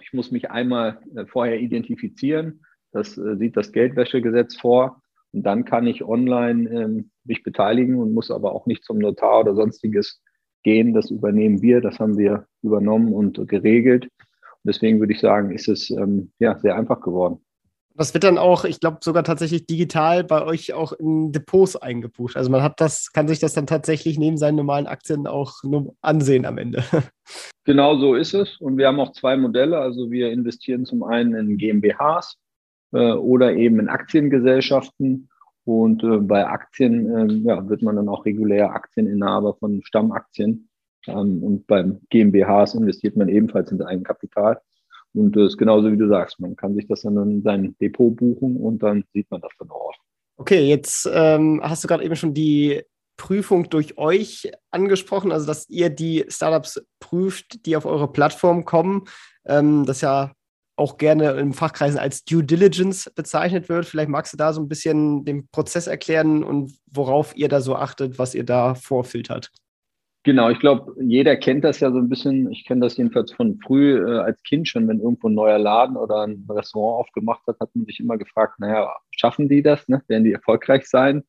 Ich 0.00 0.12
muss 0.12 0.30
mich 0.30 0.50
einmal 0.50 1.00
äh, 1.14 1.26
vorher 1.26 1.60
identifizieren. 1.60 2.64
Das 2.92 3.18
äh, 3.18 3.36
sieht 3.36 3.56
das 3.56 3.72
Geldwäschegesetz 3.72 4.56
vor. 4.56 5.02
Und 5.32 5.42
dann 5.42 5.64
kann 5.64 5.86
ich 5.86 6.04
online 6.04 6.70
ähm, 6.70 7.10
mich 7.24 7.42
beteiligen 7.42 7.96
und 7.96 8.14
muss 8.14 8.30
aber 8.30 8.52
auch 8.52 8.66
nicht 8.66 8.84
zum 8.84 8.98
Notar 8.98 9.40
oder 9.40 9.54
sonstiges 9.54 10.22
gehen. 10.62 10.94
Das 10.94 11.10
übernehmen 11.10 11.60
wir. 11.60 11.80
Das 11.80 11.98
haben 11.98 12.16
wir 12.16 12.46
übernommen 12.62 13.12
und 13.12 13.46
geregelt. 13.48 14.04
Und 14.04 14.64
deswegen 14.64 15.00
würde 15.00 15.12
ich 15.12 15.20
sagen, 15.20 15.52
ist 15.52 15.68
es 15.68 15.90
ähm, 15.90 16.32
ja, 16.38 16.58
sehr 16.58 16.76
einfach 16.76 17.00
geworden. 17.00 17.44
Das 17.98 18.14
wird 18.14 18.22
dann 18.22 18.38
auch, 18.38 18.64
ich 18.64 18.78
glaube, 18.78 18.98
sogar 19.00 19.24
tatsächlich 19.24 19.66
digital 19.66 20.22
bei 20.22 20.44
euch 20.44 20.72
auch 20.72 20.92
in 20.92 21.32
Depots 21.32 21.74
eingebucht. 21.74 22.36
Also 22.36 22.48
man 22.48 22.62
hat 22.62 22.80
das, 22.80 23.12
kann 23.12 23.26
sich 23.26 23.40
das 23.40 23.54
dann 23.54 23.66
tatsächlich 23.66 24.20
neben 24.20 24.36
seinen 24.36 24.54
normalen 24.54 24.86
Aktien 24.86 25.26
auch 25.26 25.64
nur 25.64 25.96
ansehen 26.00 26.46
am 26.46 26.58
Ende. 26.58 26.82
Genau 27.64 27.98
so 27.98 28.14
ist 28.14 28.32
es. 28.32 28.56
Und 28.56 28.78
wir 28.78 28.86
haben 28.86 28.98
auch 28.98 29.12
zwei 29.12 29.36
Modelle. 29.36 29.76
Also 29.76 30.10
wir 30.10 30.32
investieren 30.32 30.86
zum 30.86 31.02
einen 31.02 31.34
in 31.34 31.58
GmbHs 31.58 32.38
äh, 32.92 33.12
oder 33.12 33.52
eben 33.52 33.78
in 33.78 33.90
Aktiengesellschaften. 33.90 35.28
Und 35.64 36.02
äh, 36.02 36.16
bei 36.16 36.46
Aktien 36.46 37.14
äh, 37.14 37.30
ja, 37.46 37.68
wird 37.68 37.82
man 37.82 37.96
dann 37.96 38.08
auch 38.08 38.24
regulär 38.24 38.72
Aktieninhaber 38.72 39.54
von 39.56 39.82
Stammaktien. 39.84 40.70
Ähm, 41.06 41.42
und 41.42 41.66
beim 41.66 42.00
GmbHs 42.08 42.74
investiert 42.74 43.16
man 43.16 43.28
ebenfalls 43.28 43.70
in 43.70 43.82
Eigenkapital. 43.82 44.62
Und 45.14 45.36
das 45.36 45.52
ist 45.52 45.58
genauso 45.58 45.90
wie 45.90 45.96
du 45.96 46.08
sagst, 46.08 46.38
man 46.40 46.56
kann 46.56 46.74
sich 46.74 46.86
das 46.86 47.02
dann 47.02 47.16
in 47.16 47.42
sein 47.42 47.74
Depot 47.80 48.14
buchen 48.14 48.56
und 48.56 48.82
dann 48.82 49.04
sieht 49.12 49.30
man 49.30 49.40
das 49.40 49.52
dann 49.58 49.70
auch. 49.70 49.92
Okay, 50.36 50.68
jetzt 50.68 51.08
ähm, 51.12 51.60
hast 51.62 51.82
du 51.82 51.88
gerade 51.88 52.04
eben 52.04 52.14
schon 52.14 52.34
die 52.34 52.82
Prüfung 53.16 53.68
durch 53.68 53.98
euch 53.98 54.52
angesprochen, 54.70 55.32
also 55.32 55.46
dass 55.46 55.68
ihr 55.68 55.90
die 55.90 56.24
Startups 56.28 56.80
prüft, 57.00 57.66
die 57.66 57.76
auf 57.76 57.84
eure 57.84 58.12
Plattform 58.12 58.64
kommen. 58.64 59.04
Ähm, 59.44 59.84
das 59.84 60.00
ja 60.00 60.32
auch 60.76 60.96
gerne 60.96 61.32
in 61.32 61.52
Fachkreisen 61.52 61.98
als 61.98 62.24
Due 62.24 62.44
Diligence 62.44 63.10
bezeichnet 63.14 63.68
wird. 63.68 63.86
Vielleicht 63.86 64.08
magst 64.08 64.32
du 64.32 64.36
da 64.36 64.52
so 64.52 64.60
ein 64.60 64.68
bisschen 64.68 65.24
den 65.24 65.48
Prozess 65.48 65.88
erklären 65.88 66.44
und 66.44 66.72
worauf 66.86 67.36
ihr 67.36 67.48
da 67.48 67.60
so 67.60 67.74
achtet, 67.74 68.18
was 68.18 68.34
ihr 68.34 68.44
da 68.44 68.76
vorfiltert. 68.76 69.50
Genau, 70.24 70.50
ich 70.50 70.58
glaube, 70.58 70.94
jeder 71.00 71.36
kennt 71.36 71.64
das 71.64 71.80
ja 71.80 71.90
so 71.90 71.98
ein 71.98 72.08
bisschen. 72.08 72.50
Ich 72.50 72.64
kenne 72.64 72.80
das 72.82 72.96
jedenfalls 72.96 73.32
von 73.32 73.58
früh 73.60 73.96
äh, 73.96 74.18
als 74.18 74.42
Kind 74.42 74.68
schon, 74.68 74.88
wenn 74.88 75.00
irgendwo 75.00 75.28
ein 75.28 75.34
neuer 75.34 75.58
Laden 75.58 75.96
oder 75.96 76.26
ein 76.26 76.44
Restaurant 76.48 77.06
aufgemacht 77.06 77.46
hat, 77.46 77.60
hat 77.60 77.74
man 77.74 77.86
sich 77.86 78.00
immer 78.00 78.18
gefragt, 78.18 78.58
naja, 78.58 78.92
schaffen 79.10 79.48
die 79.48 79.62
das? 79.62 79.88
Ne? 79.88 80.02
Werden 80.08 80.24
die 80.24 80.32
erfolgreich 80.32 80.86
sein? 80.86 81.24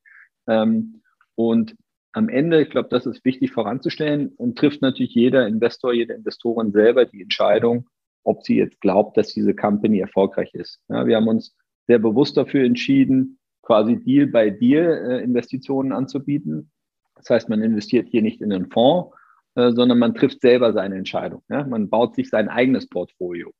Ähm, 0.48 1.02
und 1.36 1.76
am 2.12 2.28
Ende, 2.28 2.62
ich 2.62 2.70
glaube, 2.70 2.88
das 2.90 3.06
ist 3.06 3.24
wichtig 3.24 3.52
voranzustellen 3.52 4.28
und 4.36 4.58
trifft 4.58 4.82
natürlich 4.82 5.14
jeder 5.14 5.46
Investor, 5.46 5.92
jede 5.92 6.14
Investorin 6.14 6.72
selber 6.72 7.04
die 7.06 7.22
Entscheidung, 7.22 7.88
ob 8.24 8.42
sie 8.42 8.56
jetzt 8.56 8.80
glaubt, 8.80 9.16
dass 9.16 9.32
diese 9.32 9.54
Company 9.54 10.00
erfolgreich 10.00 10.52
ist. 10.54 10.80
Ja, 10.88 11.06
wir 11.06 11.16
haben 11.16 11.28
uns 11.28 11.56
sehr 11.86 12.00
bewusst 12.00 12.36
dafür 12.36 12.64
entschieden, 12.64 13.38
quasi 13.62 13.96
Deal 13.96 14.26
by 14.26 14.50
Deal 14.50 15.10
äh, 15.10 15.22
Investitionen 15.22 15.92
anzubieten. 15.92 16.70
Das 17.20 17.30
heißt, 17.30 17.48
man 17.48 17.62
investiert 17.62 18.08
hier 18.08 18.22
nicht 18.22 18.40
in 18.40 18.52
einen 18.52 18.70
Fonds, 18.70 19.14
äh, 19.54 19.72
sondern 19.72 19.98
man 19.98 20.14
trifft 20.14 20.40
selber 20.40 20.72
seine 20.72 20.96
Entscheidung. 20.96 21.42
Ja? 21.48 21.64
Man 21.64 21.88
baut 21.88 22.14
sich 22.14 22.28
sein 22.28 22.48
eigenes 22.48 22.88
Portfolio. 22.88 23.52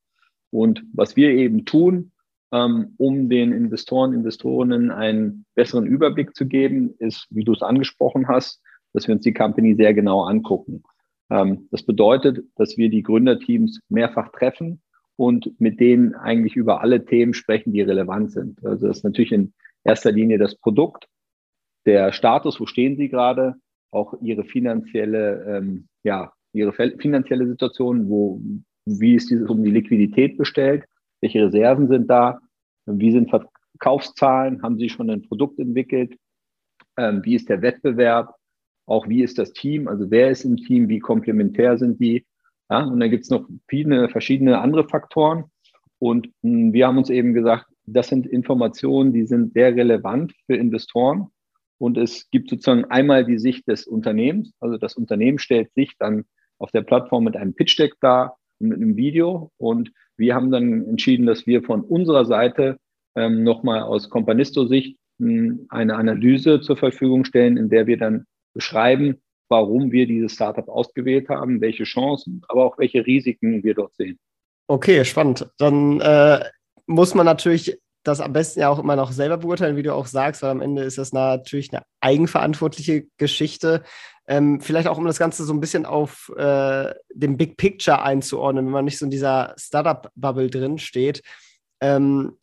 Und 0.50 0.82
was 0.92 1.16
wir 1.16 1.30
eben 1.30 1.64
tun, 1.64 2.12
ähm, 2.52 2.94
um 2.96 3.28
den 3.28 3.52
Investoren, 3.52 4.12
Investorinnen 4.12 4.90
einen 4.90 5.44
besseren 5.54 5.86
Überblick 5.86 6.34
zu 6.34 6.46
geben, 6.46 6.94
ist, 6.98 7.26
wie 7.30 7.44
du 7.44 7.52
es 7.52 7.62
angesprochen 7.62 8.28
hast, 8.28 8.60
dass 8.92 9.06
wir 9.06 9.14
uns 9.14 9.22
die 9.22 9.34
Company 9.34 9.74
sehr 9.76 9.94
genau 9.94 10.22
angucken. 10.22 10.82
Ähm, 11.30 11.68
das 11.70 11.84
bedeutet, 11.84 12.44
dass 12.56 12.76
wir 12.76 12.90
die 12.90 13.02
Gründerteams 13.02 13.80
mehrfach 13.88 14.30
treffen 14.32 14.80
und 15.16 15.60
mit 15.60 15.78
denen 15.80 16.14
eigentlich 16.14 16.56
über 16.56 16.80
alle 16.80 17.04
Themen 17.04 17.34
sprechen, 17.34 17.72
die 17.72 17.82
relevant 17.82 18.32
sind. 18.32 18.64
Also 18.64 18.88
das 18.88 18.98
ist 18.98 19.04
natürlich 19.04 19.32
in 19.32 19.52
erster 19.84 20.12
Linie 20.12 20.38
das 20.38 20.56
Produkt, 20.56 21.06
der 21.86 22.12
Status, 22.12 22.60
wo 22.60 22.66
stehen 22.66 22.96
Sie 22.96 23.08
gerade, 23.08 23.54
auch 23.90 24.14
Ihre 24.20 24.44
finanzielle, 24.44 25.44
ähm, 25.46 25.88
ja, 26.02 26.32
Ihre 26.52 26.72
finanzielle 26.72 27.46
Situation, 27.46 28.08
wo, 28.08 28.40
wie 28.86 29.14
ist 29.14 29.30
dieses 29.30 29.48
um 29.48 29.62
die 29.62 29.70
Liquidität 29.70 30.36
bestellt, 30.36 30.84
welche 31.20 31.44
Reserven 31.44 31.88
sind 31.88 32.08
da, 32.08 32.40
wie 32.86 33.12
sind 33.12 33.30
Verkaufszahlen, 33.30 34.62
haben 34.62 34.78
Sie 34.78 34.88
schon 34.88 35.10
ein 35.10 35.22
Produkt 35.22 35.58
entwickelt, 35.58 36.16
ähm, 36.96 37.24
wie 37.24 37.34
ist 37.34 37.48
der 37.48 37.62
Wettbewerb, 37.62 38.34
auch 38.86 39.08
wie 39.08 39.22
ist 39.22 39.38
das 39.38 39.52
Team, 39.52 39.86
also 39.86 40.10
wer 40.10 40.30
ist 40.30 40.44
im 40.44 40.56
Team, 40.56 40.88
wie 40.88 40.98
komplementär 40.98 41.78
sind 41.78 42.00
die. 42.00 42.26
Ja, 42.70 42.84
und 42.84 43.00
dann 43.00 43.10
gibt 43.10 43.24
es 43.24 43.30
noch 43.30 43.48
viele 43.68 44.08
verschiedene 44.08 44.60
andere 44.60 44.88
Faktoren. 44.88 45.44
Und 45.98 46.28
mh, 46.42 46.50
hm, 46.50 46.72
wir 46.72 46.86
haben 46.86 46.98
uns 46.98 47.10
eben 47.10 47.34
gesagt, 47.34 47.66
das 47.86 48.08
sind 48.08 48.26
Informationen, 48.26 49.12
die 49.12 49.26
sind 49.26 49.52
sehr 49.52 49.74
relevant 49.74 50.32
für 50.46 50.56
Investoren. 50.56 51.28
Und 51.80 51.96
es 51.96 52.28
gibt 52.30 52.50
sozusagen 52.50 52.84
einmal 52.86 53.24
die 53.24 53.38
Sicht 53.38 53.66
des 53.66 53.86
Unternehmens. 53.86 54.52
Also 54.60 54.76
das 54.76 54.96
Unternehmen 54.96 55.38
stellt 55.38 55.72
sich 55.72 55.96
dann 55.98 56.24
auf 56.58 56.70
der 56.72 56.82
Plattform 56.82 57.24
mit 57.24 57.36
einem 57.36 57.54
Pitch 57.54 57.78
Deck 57.78 57.94
dar 58.00 58.36
und 58.58 58.68
mit 58.68 58.76
einem 58.76 58.96
Video. 58.96 59.50
Und 59.56 59.90
wir 60.18 60.34
haben 60.34 60.50
dann 60.50 60.86
entschieden, 60.86 61.24
dass 61.24 61.46
wir 61.46 61.62
von 61.62 61.80
unserer 61.80 62.26
Seite 62.26 62.76
ähm, 63.16 63.44
nochmal 63.44 63.82
aus 63.82 64.10
Companisto-Sicht 64.10 64.98
hm, 65.18 65.66
eine 65.70 65.96
Analyse 65.96 66.60
zur 66.60 66.76
Verfügung 66.76 67.24
stellen, 67.24 67.56
in 67.56 67.70
der 67.70 67.86
wir 67.86 67.96
dann 67.96 68.26
beschreiben, 68.52 69.16
warum 69.48 69.90
wir 69.90 70.06
dieses 70.06 70.32
Startup 70.32 70.68
ausgewählt 70.68 71.30
haben, 71.30 71.62
welche 71.62 71.84
Chancen, 71.84 72.42
aber 72.48 72.66
auch 72.66 72.76
welche 72.76 73.06
Risiken 73.06 73.64
wir 73.64 73.72
dort 73.72 73.94
sehen. 73.96 74.18
Okay, 74.68 75.02
spannend. 75.06 75.48
Dann 75.56 76.00
äh, 76.02 76.44
muss 76.86 77.14
man 77.14 77.24
natürlich 77.24 77.80
das 78.02 78.20
am 78.20 78.32
besten 78.32 78.60
ja 78.60 78.68
auch 78.68 78.78
immer 78.78 78.96
noch 78.96 79.12
selber 79.12 79.38
beurteilen, 79.38 79.76
wie 79.76 79.82
du 79.82 79.94
auch 79.94 80.06
sagst, 80.06 80.42
weil 80.42 80.50
am 80.50 80.62
Ende 80.62 80.82
ist 80.82 80.98
das 80.98 81.12
natürlich 81.12 81.72
eine 81.72 81.82
eigenverantwortliche 82.00 83.06
Geschichte. 83.18 83.82
Ähm, 84.26 84.60
vielleicht 84.60 84.88
auch, 84.88 84.98
um 84.98 85.06
das 85.06 85.18
Ganze 85.18 85.44
so 85.44 85.52
ein 85.52 85.60
bisschen 85.60 85.84
auf 85.84 86.32
äh, 86.36 86.94
dem 87.12 87.36
Big 87.36 87.56
Picture 87.56 88.02
einzuordnen, 88.02 88.64
wenn 88.66 88.72
man 88.72 88.84
nicht 88.84 88.98
so 88.98 89.04
in 89.04 89.10
dieser 89.10 89.54
Startup-Bubble 89.58 90.48
drin 90.48 90.78
steht. 90.78 91.22
Ähm, 91.80 92.38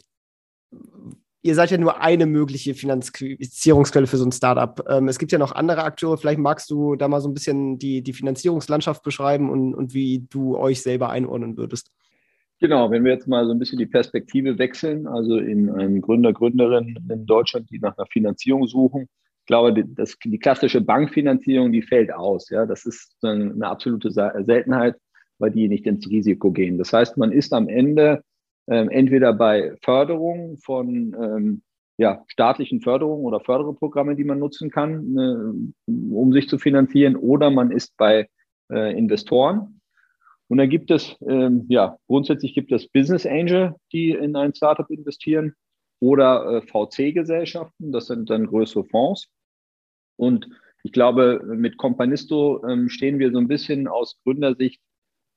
ihr 1.42 1.56
seid 1.56 1.72
ja 1.72 1.78
nur 1.78 2.02
eine 2.02 2.26
mögliche 2.26 2.76
Finanzierungsquelle 2.76 4.06
für 4.06 4.18
so 4.18 4.26
ein 4.26 4.32
Startup. 4.32 4.84
Ähm, 4.90 5.08
es 5.08 5.18
gibt 5.18 5.32
ja 5.32 5.40
noch 5.40 5.54
andere 5.54 5.84
Akteure. 5.84 6.18
Vielleicht 6.18 6.40
magst 6.40 6.70
du 6.70 6.96
da 6.96 7.08
mal 7.08 7.22
so 7.22 7.30
ein 7.30 7.34
bisschen 7.34 7.80
die, 7.80 8.02
die 8.04 8.14
Finanzierungslandschaft 8.14 9.02
beschreiben 9.02 9.50
und, 9.50 9.74
und 9.74 9.94
wie 9.94 10.28
du 10.30 10.58
euch 10.58 10.82
selber 10.82 11.10
einordnen 11.10 11.58
würdest. 11.58 11.92
Genau, 12.60 12.90
wenn 12.90 13.04
wir 13.04 13.12
jetzt 13.12 13.28
mal 13.28 13.46
so 13.46 13.52
ein 13.52 13.60
bisschen 13.60 13.78
die 13.78 13.86
Perspektive 13.86 14.58
wechseln, 14.58 15.06
also 15.06 15.38
in 15.38 15.70
einen 15.70 16.02
Gründer, 16.02 16.34
Gründerin 16.34 16.98
in 17.08 17.26
Deutschland, 17.26 17.70
die 17.70 17.80
nach 17.80 17.96
einer 17.98 18.08
Finanzierung 18.08 18.68
suchen. 18.68 19.08
Ich 19.42 19.46
glaube, 19.46 19.74
die, 19.74 19.94
das, 19.94 20.18
die 20.24 20.40
klassische 20.40 20.82
Bankfinanzierung, 20.82 21.72
die 21.72 21.84
fällt 21.84 22.12
aus. 22.12 22.50
Ja, 22.50 22.66
das 22.66 22.86
ist 22.86 23.16
eine 23.24 23.68
absolute 23.68 24.12
Seltenheit, 24.12 24.96
weil 25.38 25.52
die 25.52 25.68
nicht 25.68 25.86
ins 25.86 26.10
Risiko 26.10 26.52
gehen. 26.52 26.80
Das 26.80 26.92
heißt, 26.92 27.18
man 27.18 27.32
ist 27.32 27.54
am 27.54 27.70
Ende 27.70 28.24
ähm, 28.68 28.90
entweder 28.90 29.34
bei 29.34 29.76
Förderung 29.82 30.58
von 30.58 31.16
ähm, 31.22 31.62
ja, 31.98 32.24
staatlichen 32.28 32.82
Förderungen 32.82 33.26
oder 33.26 33.40
Förderprogramme, 33.40 34.16
die 34.16 34.24
man 34.24 34.40
nutzen 34.40 34.72
kann, 34.72 35.18
äh, 35.18 35.92
um 35.92 36.34
sich 36.34 36.50
zu 36.50 36.58
finanzieren, 36.58 37.16
oder 37.16 37.50
man 37.50 37.72
ist 37.72 37.96
bei 37.98 38.28
äh, 38.72 38.98
Investoren. 38.98 39.77
Und 40.50 40.58
dann 40.58 40.70
gibt 40.70 40.92
es, 40.92 41.16
ähm, 41.28 41.66
ja, 41.68 41.98
grundsätzlich 42.08 42.54
gibt 42.54 42.72
es 42.72 42.88
Business 42.88 43.26
Angel, 43.26 43.76
die 43.92 44.12
in 44.12 44.36
ein 44.36 44.54
Startup 44.56 44.90
investieren 44.90 45.54
oder 46.00 46.46
äh, 46.46 46.62
VC-Gesellschaften, 46.62 47.92
das 47.92 48.08
sind 48.08 48.30
dann 48.30 48.48
größere 48.48 48.86
Fonds. 48.86 49.28
Und 50.16 50.48
ich 50.84 50.92
glaube, 50.92 51.42
mit 51.46 51.78
Companisto 51.78 52.64
ähm, 52.66 52.90
stehen 52.90 53.20
wir 53.20 53.32
so 53.32 53.40
ein 53.40 53.48
bisschen 53.48 53.88
aus 53.88 54.20
Gründersicht 54.24 54.82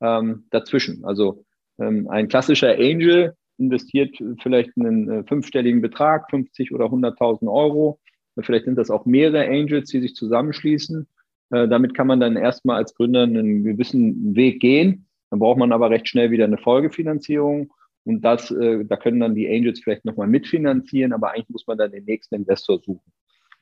ähm, 0.00 0.46
dazwischen. 0.50 1.04
Also 1.04 1.44
ähm, 1.78 2.08
ein 2.08 2.28
klassischer 2.28 2.74
Angel 2.74 3.34
investiert 3.58 4.16
vielleicht 4.42 4.70
einen 4.76 5.10
äh, 5.10 5.24
fünfstelligen 5.24 5.80
Betrag, 5.80 6.30
50 6.30 6.72
oder 6.72 6.86
100.000 6.86 7.52
Euro. 7.52 8.00
Vielleicht 8.42 8.64
sind 8.64 8.76
das 8.76 8.90
auch 8.90 9.04
mehrere 9.06 9.46
Angels, 9.46 9.90
die 9.90 10.00
sich 10.00 10.14
zusammenschließen. 10.14 11.06
Äh, 11.50 11.68
damit 11.68 11.94
kann 11.94 12.06
man 12.06 12.20
dann 12.20 12.36
erstmal 12.36 12.76
als 12.76 12.94
Gründer 12.94 13.22
einen 13.22 13.64
gewissen 13.64 14.34
Weg 14.34 14.60
gehen. 14.60 15.06
Dann 15.30 15.38
braucht 15.38 15.58
man 15.58 15.72
aber 15.72 15.90
recht 15.90 16.08
schnell 16.08 16.30
wieder 16.30 16.44
eine 16.44 16.58
Folgefinanzierung. 16.58 17.72
Und 18.04 18.22
das, 18.22 18.50
äh, 18.50 18.84
da 18.84 18.96
können 18.96 19.20
dann 19.20 19.34
die 19.34 19.48
Angels 19.48 19.80
vielleicht 19.80 20.04
nochmal 20.04 20.26
mitfinanzieren, 20.26 21.12
aber 21.12 21.30
eigentlich 21.30 21.50
muss 21.50 21.66
man 21.66 21.78
dann 21.78 21.92
den 21.92 22.04
nächsten 22.04 22.36
Investor 22.36 22.80
suchen. 22.80 23.12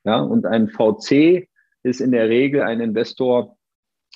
Ja, 0.05 0.21
und 0.21 0.47
ein 0.47 0.69
VC 0.69 1.49
ist 1.83 2.01
in 2.01 2.13
der 2.13 2.29
Regel 2.29 2.63
ein 2.63 2.81
Investor, 2.81 3.57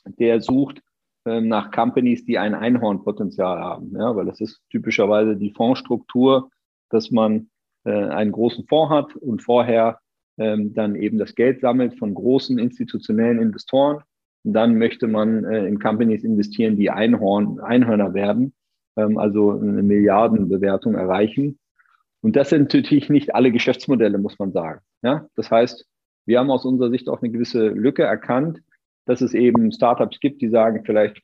der 0.05 0.41
sucht 0.41 0.81
äh, 1.25 1.41
nach 1.41 1.71
Companies, 1.71 2.25
die 2.25 2.38
ein 2.38 2.55
Einhornpotenzial 2.55 3.59
haben. 3.59 3.95
Ja, 3.97 4.14
weil 4.14 4.26
das 4.26 4.41
ist 4.41 4.61
typischerweise 4.71 5.37
die 5.37 5.52
Fondsstruktur, 5.52 6.50
dass 6.88 7.11
man 7.11 7.50
äh, 7.85 7.91
einen 7.91 8.33
großen 8.33 8.67
Fonds 8.67 8.93
hat 8.93 9.17
und 9.17 9.43
vorher 9.43 9.99
ähm, 10.39 10.75
dann 10.75 10.95
eben 10.95 11.19
das 11.19 11.35
Geld 11.35 11.61
sammelt 11.61 11.99
von 11.99 12.15
großen 12.15 12.59
institutionellen 12.59 13.41
Investoren. 13.41 14.03
Und 14.45 14.55
dann 14.55 14.77
möchte 14.77 15.07
man 15.07 15.45
äh, 15.45 15.67
in 15.67 15.79
Companies 15.79 16.25
investieren, 16.25 16.77
die 16.77 16.91
Einhorn, 16.91 17.61
Einhörner 17.61 18.15
werden, 18.15 18.55
ähm, 18.97 19.19
also 19.19 19.53
eine 19.53 19.83
Milliardenbewertung 19.83 20.95
erreichen. 20.95 21.59
Und 22.23 22.37
das 22.37 22.51
sind 22.51 22.73
natürlich 22.75 23.09
nicht 23.09 23.35
alle 23.35 23.53
Geschäftsmodelle, 23.53 24.19
muss 24.19 24.39
man 24.39 24.53
sagen. 24.53 24.81
Ja? 25.03 25.27
Das 25.37 25.51
heißt, 25.51 25.87
wir 26.25 26.39
haben 26.39 26.51
aus 26.51 26.65
unserer 26.65 26.91
Sicht 26.91 27.09
auch 27.09 27.21
eine 27.21 27.33
gewisse 27.33 27.69
Lücke 27.69 28.05
erkannt, 28.05 28.62
dass 29.07 29.21
es 29.21 29.35
eben 29.35 29.73
Startups 29.73 30.21
gibt, 30.21 30.41
die 30.41 30.49
sagen 30.49 30.85
vielleicht, 30.85 31.21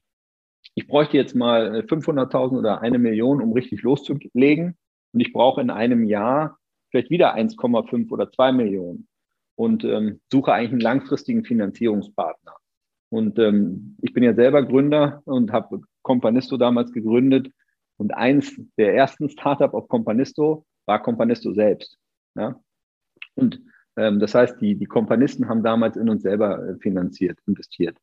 ich 0.74 0.86
bräuchte 0.86 1.16
jetzt 1.16 1.34
mal 1.34 1.80
500.000 1.80 2.58
oder 2.58 2.80
eine 2.80 2.98
Million, 2.98 3.40
um 3.40 3.52
richtig 3.52 3.82
loszulegen. 3.82 4.76
Und 5.12 5.20
ich 5.20 5.32
brauche 5.32 5.60
in 5.60 5.70
einem 5.70 6.04
Jahr 6.04 6.58
vielleicht 6.90 7.10
wieder 7.10 7.34
1,5 7.34 8.10
oder 8.10 8.30
2 8.30 8.52
Millionen 8.52 9.08
und 9.56 9.84
ähm, 9.84 10.20
suche 10.30 10.52
eigentlich 10.52 10.72
einen 10.72 10.80
langfristigen 10.80 11.44
Finanzierungspartner. 11.44 12.54
Und 13.10 13.38
ähm, 13.38 13.96
ich 14.02 14.12
bin 14.12 14.22
ja 14.22 14.34
selber 14.34 14.62
Gründer 14.62 15.22
und 15.24 15.52
habe 15.52 15.80
Companisto 16.02 16.56
damals 16.56 16.92
gegründet. 16.92 17.50
Und 17.96 18.14
eins 18.14 18.60
der 18.76 18.94
ersten 18.94 19.28
Startup 19.28 19.72
auf 19.74 19.88
Companisto 19.88 20.66
war 20.86 21.02
Companisto 21.02 21.52
selbst. 21.52 21.98
Ja? 22.36 22.60
Und 23.34 23.60
ähm, 23.96 24.20
das 24.20 24.34
heißt, 24.34 24.60
die, 24.60 24.76
die 24.76 24.86
Kompanisten 24.86 25.48
haben 25.48 25.62
damals 25.62 25.96
in 25.96 26.08
uns 26.08 26.22
selber 26.22 26.66
äh, 26.66 26.76
finanziert, 26.78 27.38
investiert. 27.46 27.96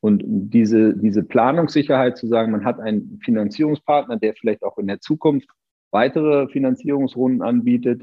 Und 0.00 0.22
diese, 0.26 0.96
diese 0.96 1.22
Planungssicherheit 1.22 2.16
zu 2.16 2.26
sagen, 2.26 2.52
man 2.52 2.64
hat 2.64 2.80
einen 2.80 3.20
Finanzierungspartner, 3.22 4.18
der 4.18 4.34
vielleicht 4.34 4.62
auch 4.62 4.78
in 4.78 4.86
der 4.86 5.00
Zukunft 5.00 5.48
weitere 5.90 6.48
Finanzierungsrunden 6.48 7.42
anbietet, 7.42 8.02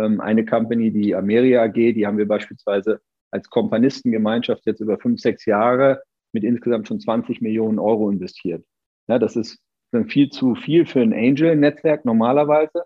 ähm, 0.00 0.20
eine 0.20 0.44
Company, 0.44 0.90
die 0.90 1.14
Ameria 1.14 1.62
AG, 1.64 1.74
die 1.74 2.06
haben 2.06 2.18
wir 2.18 2.28
beispielsweise 2.28 3.00
als 3.30 3.48
Kompanistengemeinschaft 3.48 4.66
jetzt 4.66 4.80
über 4.80 4.98
fünf, 4.98 5.20
sechs 5.20 5.44
Jahre 5.46 6.02
mit 6.32 6.44
insgesamt 6.44 6.88
schon 6.88 7.00
20 7.00 7.40
Millionen 7.40 7.78
Euro 7.78 8.10
investiert. 8.10 8.64
Ja, 9.08 9.18
das 9.18 9.36
ist 9.36 9.58
dann 9.92 10.06
viel 10.06 10.30
zu 10.30 10.54
viel 10.54 10.86
für 10.86 11.00
ein 11.00 11.12
Angel-Netzwerk 11.12 12.04
normalerweise. 12.04 12.84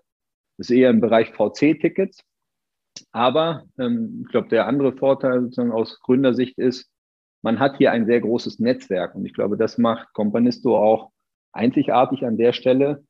Das 0.57 0.69
ist 0.69 0.71
eher 0.71 0.89
im 0.89 1.01
Bereich 1.01 1.31
VC-Tickets. 1.33 2.21
Aber 3.11 3.65
ähm, 3.77 4.23
ich 4.25 4.31
glaube, 4.31 4.47
der 4.49 4.67
andere 4.67 4.93
Vorteil 4.93 5.41
sozusagen 5.41 5.71
aus 5.71 5.99
Gründersicht 6.01 6.57
ist, 6.57 6.89
man 7.43 7.59
hat 7.59 7.77
hier 7.77 7.91
ein 7.91 8.05
sehr 8.05 8.21
großes 8.21 8.59
Netzwerk. 8.59 9.13
Und 9.15 9.25
ich 9.25 9.33
glaube, 9.33 9.57
das 9.57 9.77
macht 9.77 10.13
Companisto 10.13 10.77
auch 10.77 11.11
einzigartig 11.51 12.25
an 12.25 12.37
der 12.37 12.53
Stelle, 12.53 13.03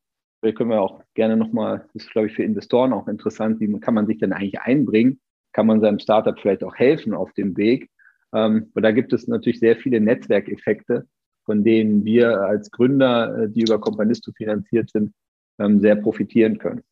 Vielleicht 0.45 0.59
können 0.59 0.69
wir 0.69 0.81
auch 0.83 1.01
gerne 1.15 1.37
nochmal, 1.37 1.87
das 1.95 2.03
ist, 2.03 2.11
glaube 2.11 2.27
ich, 2.27 2.35
für 2.35 2.43
Investoren 2.43 2.93
auch 2.93 3.07
interessant, 3.07 3.59
wie 3.59 3.79
kann 3.79 3.95
man 3.95 4.05
sich 4.05 4.19
denn 4.19 4.31
eigentlich 4.31 4.59
einbringen? 4.61 5.19
Kann 5.53 5.65
man 5.65 5.81
seinem 5.81 5.97
Startup 5.97 6.39
vielleicht 6.39 6.63
auch 6.63 6.75
helfen 6.75 7.15
auf 7.15 7.33
dem 7.33 7.57
Weg? 7.57 7.89
Ähm, 8.31 8.69
und 8.75 8.83
da 8.83 8.91
gibt 8.91 9.11
es 9.11 9.27
natürlich 9.27 9.59
sehr 9.59 9.75
viele 9.75 9.99
Netzwerkeffekte, 9.99 11.07
von 11.45 11.63
denen 11.63 12.05
wir 12.05 12.41
als 12.41 12.69
Gründer, 12.69 13.35
äh, 13.39 13.49
die 13.49 13.61
über 13.61 13.81
Companisto 13.81 14.33
finanziert 14.33 14.91
sind, 14.91 15.15
ähm, 15.57 15.79
sehr 15.79 15.95
profitieren 15.95 16.59
können. 16.59 16.83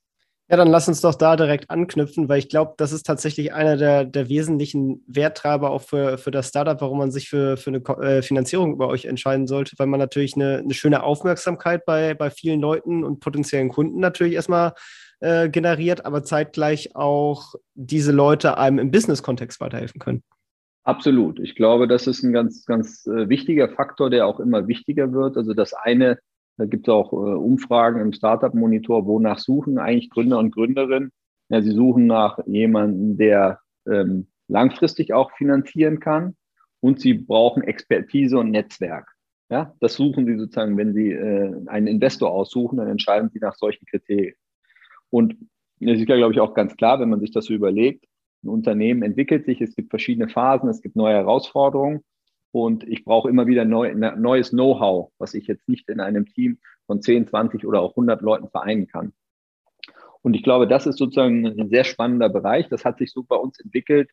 Ja, 0.54 0.58
dann 0.58 0.68
lass 0.68 0.88
uns 0.88 1.02
doch 1.02 1.16
da 1.16 1.36
direkt 1.36 1.72
anknüpfen, 1.72 2.30
weil 2.30 2.38
ich 2.38 2.48
glaube, 2.48 2.76
das 2.78 2.92
ist 2.92 3.08
tatsächlich 3.08 3.54
einer 3.54 3.76
der, 3.76 4.06
der 4.06 4.30
wesentlichen 4.30 5.04
Werttreiber 5.08 5.72
auch 5.72 5.82
für, 5.82 6.20
für 6.20 6.30
das 6.30 6.50
Startup, 6.50 6.80
warum 6.80 7.00
man 7.00 7.10
sich 7.10 7.28
für, 7.28 7.58
für 7.58 7.72
eine 7.72 7.80
äh, 8.08 8.22
Finanzierung 8.22 8.72
über 8.72 8.88
euch 8.88 9.06
entscheiden 9.06 9.48
sollte, 9.48 9.74
weil 9.80 9.88
man 9.88 10.00
natürlich 10.00 10.36
eine, 10.36 10.60
eine 10.60 10.76
schöne 10.76 11.02
Aufmerksamkeit 11.02 11.86
bei, 11.88 12.14
bei 12.14 12.30
vielen 12.30 12.60
Leuten 12.60 13.04
und 13.04 13.20
potenziellen 13.20 13.70
Kunden 13.70 14.00
natürlich 14.00 14.36
erstmal 14.36 14.74
äh, 15.22 15.50
generiert, 15.50 16.06
aber 16.06 16.24
zeitgleich 16.24 16.96
auch 16.96 17.56
diese 17.74 18.12
Leute 18.12 18.56
einem 18.56 18.78
im 18.78 18.92
Business-Kontext 18.92 19.60
weiterhelfen 19.60 20.00
können. 20.00 20.22
Absolut. 20.84 21.40
Ich 21.40 21.56
glaube, 21.56 21.88
das 21.88 22.06
ist 22.06 22.22
ein 22.22 22.32
ganz, 22.32 22.64
ganz 22.68 23.08
äh, 23.08 23.28
wichtiger 23.28 23.70
Faktor, 23.70 24.12
der 24.12 24.28
auch 24.28 24.40
immer 24.40 24.68
wichtiger 24.68 25.14
wird. 25.14 25.36
Also 25.36 25.56
das 25.56 25.74
eine 25.74 26.20
da 26.58 26.66
gibt 26.66 26.88
es 26.88 26.94
auch 26.94 27.12
äh, 27.14 27.16
Umfragen 27.16 28.00
im 28.00 28.14
Startup-Monitor, 28.14 29.06
wonach 29.06 29.40
suchen 29.40 29.78
eigentlich 29.78 30.10
Gründer 30.10 30.40
und 30.40 30.52
Gründerinnen. 30.52 31.12
Ja, 31.50 31.62
sie 31.62 31.72
suchen 31.72 32.08
nach 32.08 32.40
jemandem, 32.46 33.18
der 33.18 33.60
ähm, 33.88 34.28
langfristig 34.48 35.14
auch 35.14 35.32
finanzieren 35.32 36.00
kann 36.00 36.36
und 36.80 37.00
sie 37.00 37.14
brauchen 37.14 37.64
Expertise 37.64 38.38
und 38.38 38.52
Netzwerk. 38.52 39.08
Ja, 39.50 39.76
das 39.80 39.96
suchen 39.96 40.26
sie 40.26 40.38
sozusagen, 40.38 40.78
wenn 40.78 40.94
sie 40.94 41.12
äh, 41.12 41.54
einen 41.68 41.88
Investor 41.88 42.32
aussuchen, 42.32 42.78
dann 42.78 42.88
entscheiden 42.88 43.30
sie 43.30 43.40
nach 43.40 43.56
solchen 43.56 43.86
Kriterien. 43.86 44.36
Und 45.10 45.36
das 45.80 46.00
ist 46.00 46.10
ja, 46.10 46.16
glaube 46.16 46.34
ich, 46.34 46.40
auch 46.40 46.54
ganz 46.54 46.76
klar, 46.76 47.00
wenn 47.00 47.10
man 47.10 47.20
sich 47.20 47.32
das 47.32 47.46
so 47.46 47.54
überlegt. 47.54 48.06
Ein 48.44 48.50
Unternehmen 48.50 49.04
entwickelt 49.04 49.46
sich, 49.46 49.62
es 49.62 49.76
gibt 49.76 49.90
verschiedene 49.90 50.30
Phasen, 50.30 50.70
es 50.70 50.82
gibt 50.82 50.96
neue 50.96 51.16
Herausforderungen. 51.16 52.04
Und 52.54 52.88
ich 52.88 53.04
brauche 53.04 53.30
immer 53.30 53.48
wieder 53.48 53.66
neu, 53.66 53.96
ne, 53.96 54.16
neues 54.16 54.52
Know-how, 54.52 55.12
was 55.18 55.34
ich 55.34 55.48
jetzt 55.48 55.68
nicht 55.68 55.90
in 55.90 56.00
einem 56.00 56.28
Team 56.28 56.60
von 56.86 57.02
10, 57.02 57.28
20 57.28 57.66
oder 57.66 57.82
auch 57.82 57.94
100 57.94 58.22
Leuten 58.22 58.48
vereinen 58.48 58.88
kann. 58.88 59.12
Und 60.22 60.36
ich 60.36 60.44
glaube, 60.44 60.68
das 60.68 60.86
ist 60.86 61.00
sozusagen 61.00 61.48
ein 61.48 61.70
sehr 61.70 61.84
spannender 61.84 62.30
Bereich. 62.30 62.70
Das 62.70 62.86
hat 62.86 63.00
sich 63.00 63.12
so 63.12 63.24
bei 63.24 63.36
uns 63.36 63.60
entwickelt, 63.60 64.12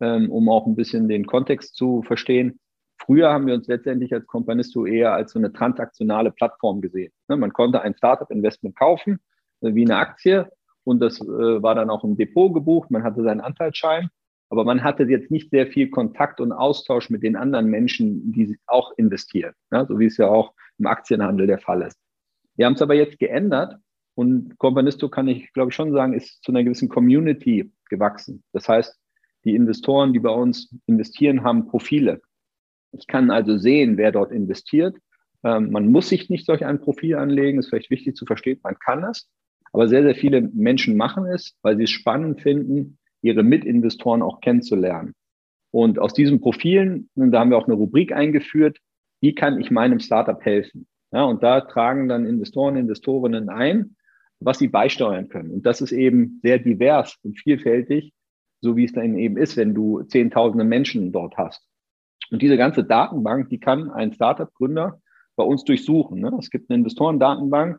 ähm, 0.00 0.30
um 0.30 0.50
auch 0.50 0.66
ein 0.66 0.76
bisschen 0.76 1.08
den 1.08 1.26
Kontext 1.26 1.76
zu 1.76 2.02
verstehen. 2.02 2.60
Früher 2.98 3.30
haben 3.30 3.46
wir 3.46 3.54
uns 3.54 3.66
letztendlich 3.68 4.12
als 4.12 4.26
Companisto 4.26 4.84
eher 4.84 5.14
als 5.14 5.32
so 5.32 5.38
eine 5.38 5.50
transaktionale 5.50 6.30
Plattform 6.30 6.82
gesehen. 6.82 7.12
Ne, 7.26 7.38
man 7.38 7.54
konnte 7.54 7.80
ein 7.80 7.94
Startup-Investment 7.96 8.76
kaufen, 8.76 9.18
äh, 9.62 9.74
wie 9.74 9.86
eine 9.86 9.96
Aktie, 9.96 10.52
und 10.84 11.00
das 11.00 11.20
äh, 11.22 11.26
war 11.26 11.74
dann 11.74 11.88
auch 11.88 12.04
im 12.04 12.18
Depot 12.18 12.52
gebucht. 12.52 12.90
Man 12.90 13.02
hatte 13.02 13.22
seinen 13.22 13.40
Anteilsschein 13.40 14.10
aber 14.50 14.64
man 14.64 14.82
hatte 14.82 15.04
jetzt 15.04 15.30
nicht 15.30 15.50
sehr 15.50 15.66
viel 15.66 15.90
Kontakt 15.90 16.40
und 16.40 16.52
Austausch 16.52 17.10
mit 17.10 17.22
den 17.22 17.36
anderen 17.36 17.66
Menschen, 17.66 18.32
die 18.32 18.58
auch 18.66 18.92
investieren, 18.96 19.54
ja, 19.70 19.86
so 19.86 19.98
wie 19.98 20.06
es 20.06 20.16
ja 20.16 20.28
auch 20.28 20.54
im 20.78 20.86
Aktienhandel 20.86 21.46
der 21.46 21.58
Fall 21.58 21.82
ist. 21.82 21.98
Wir 22.56 22.66
haben 22.66 22.74
es 22.74 22.82
aber 22.82 22.94
jetzt 22.94 23.18
geändert 23.18 23.76
und 24.14 24.58
Companisto 24.58 25.08
kann 25.08 25.28
ich, 25.28 25.52
glaube 25.52 25.70
ich, 25.70 25.74
schon 25.74 25.92
sagen, 25.92 26.14
ist 26.14 26.42
zu 26.42 26.52
einer 26.52 26.64
gewissen 26.64 26.88
Community 26.88 27.72
gewachsen. 27.88 28.42
Das 28.52 28.68
heißt, 28.68 28.98
die 29.44 29.54
Investoren, 29.54 30.12
die 30.12 30.18
bei 30.18 30.30
uns 30.30 30.74
investieren, 30.86 31.44
haben 31.44 31.68
Profile. 31.68 32.20
Ich 32.92 33.06
kann 33.06 33.30
also 33.30 33.58
sehen, 33.58 33.96
wer 33.96 34.12
dort 34.12 34.32
investiert. 34.32 34.96
Ähm, 35.44 35.70
man 35.70 35.88
muss 35.88 36.08
sich 36.08 36.30
nicht 36.30 36.46
solch 36.46 36.64
ein 36.64 36.80
Profil 36.80 37.14
anlegen, 37.16 37.58
ist 37.58 37.68
vielleicht 37.68 37.90
wichtig 37.90 38.16
zu 38.16 38.26
verstehen, 38.26 38.58
man 38.62 38.78
kann 38.78 39.04
es. 39.04 39.28
Aber 39.72 39.88
sehr, 39.88 40.02
sehr 40.02 40.14
viele 40.14 40.40
Menschen 40.40 40.96
machen 40.96 41.26
es, 41.26 41.54
weil 41.62 41.76
sie 41.76 41.84
es 41.84 41.90
spannend 41.90 42.40
finden, 42.40 42.98
ihre 43.22 43.42
Mitinvestoren 43.42 44.22
auch 44.22 44.40
kennenzulernen. 44.40 45.14
Und 45.70 45.98
aus 45.98 46.14
diesen 46.14 46.40
Profilen, 46.40 47.10
da 47.14 47.40
haben 47.40 47.50
wir 47.50 47.58
auch 47.58 47.66
eine 47.66 47.76
Rubrik 47.76 48.12
eingeführt, 48.12 48.78
wie 49.20 49.34
kann 49.34 49.60
ich 49.60 49.70
meinem 49.70 50.00
Startup 50.00 50.40
helfen? 50.44 50.86
Ja, 51.12 51.24
und 51.24 51.42
da 51.42 51.62
tragen 51.62 52.08
dann 52.08 52.26
Investoren, 52.26 52.76
Investorinnen 52.76 53.48
ein, 53.48 53.96
was 54.40 54.58
sie 54.58 54.68
beisteuern 54.68 55.28
können. 55.28 55.50
Und 55.50 55.66
das 55.66 55.80
ist 55.80 55.92
eben 55.92 56.38
sehr 56.42 56.58
divers 56.58 57.16
und 57.22 57.38
vielfältig, 57.38 58.12
so 58.60 58.76
wie 58.76 58.84
es 58.84 58.92
dann 58.92 59.16
eben 59.16 59.36
ist, 59.36 59.56
wenn 59.56 59.74
du 59.74 60.02
zehntausende 60.02 60.64
Menschen 60.64 61.12
dort 61.12 61.36
hast. 61.36 61.66
Und 62.30 62.42
diese 62.42 62.56
ganze 62.56 62.84
Datenbank, 62.84 63.48
die 63.48 63.58
kann 63.58 63.90
ein 63.90 64.12
Startup-Gründer 64.12 65.00
bei 65.36 65.44
uns 65.44 65.64
durchsuchen. 65.64 66.20
Ne? 66.20 66.36
Es 66.38 66.50
gibt 66.50 66.70
eine 66.70 66.78
Investorendatenbank, 66.78 67.78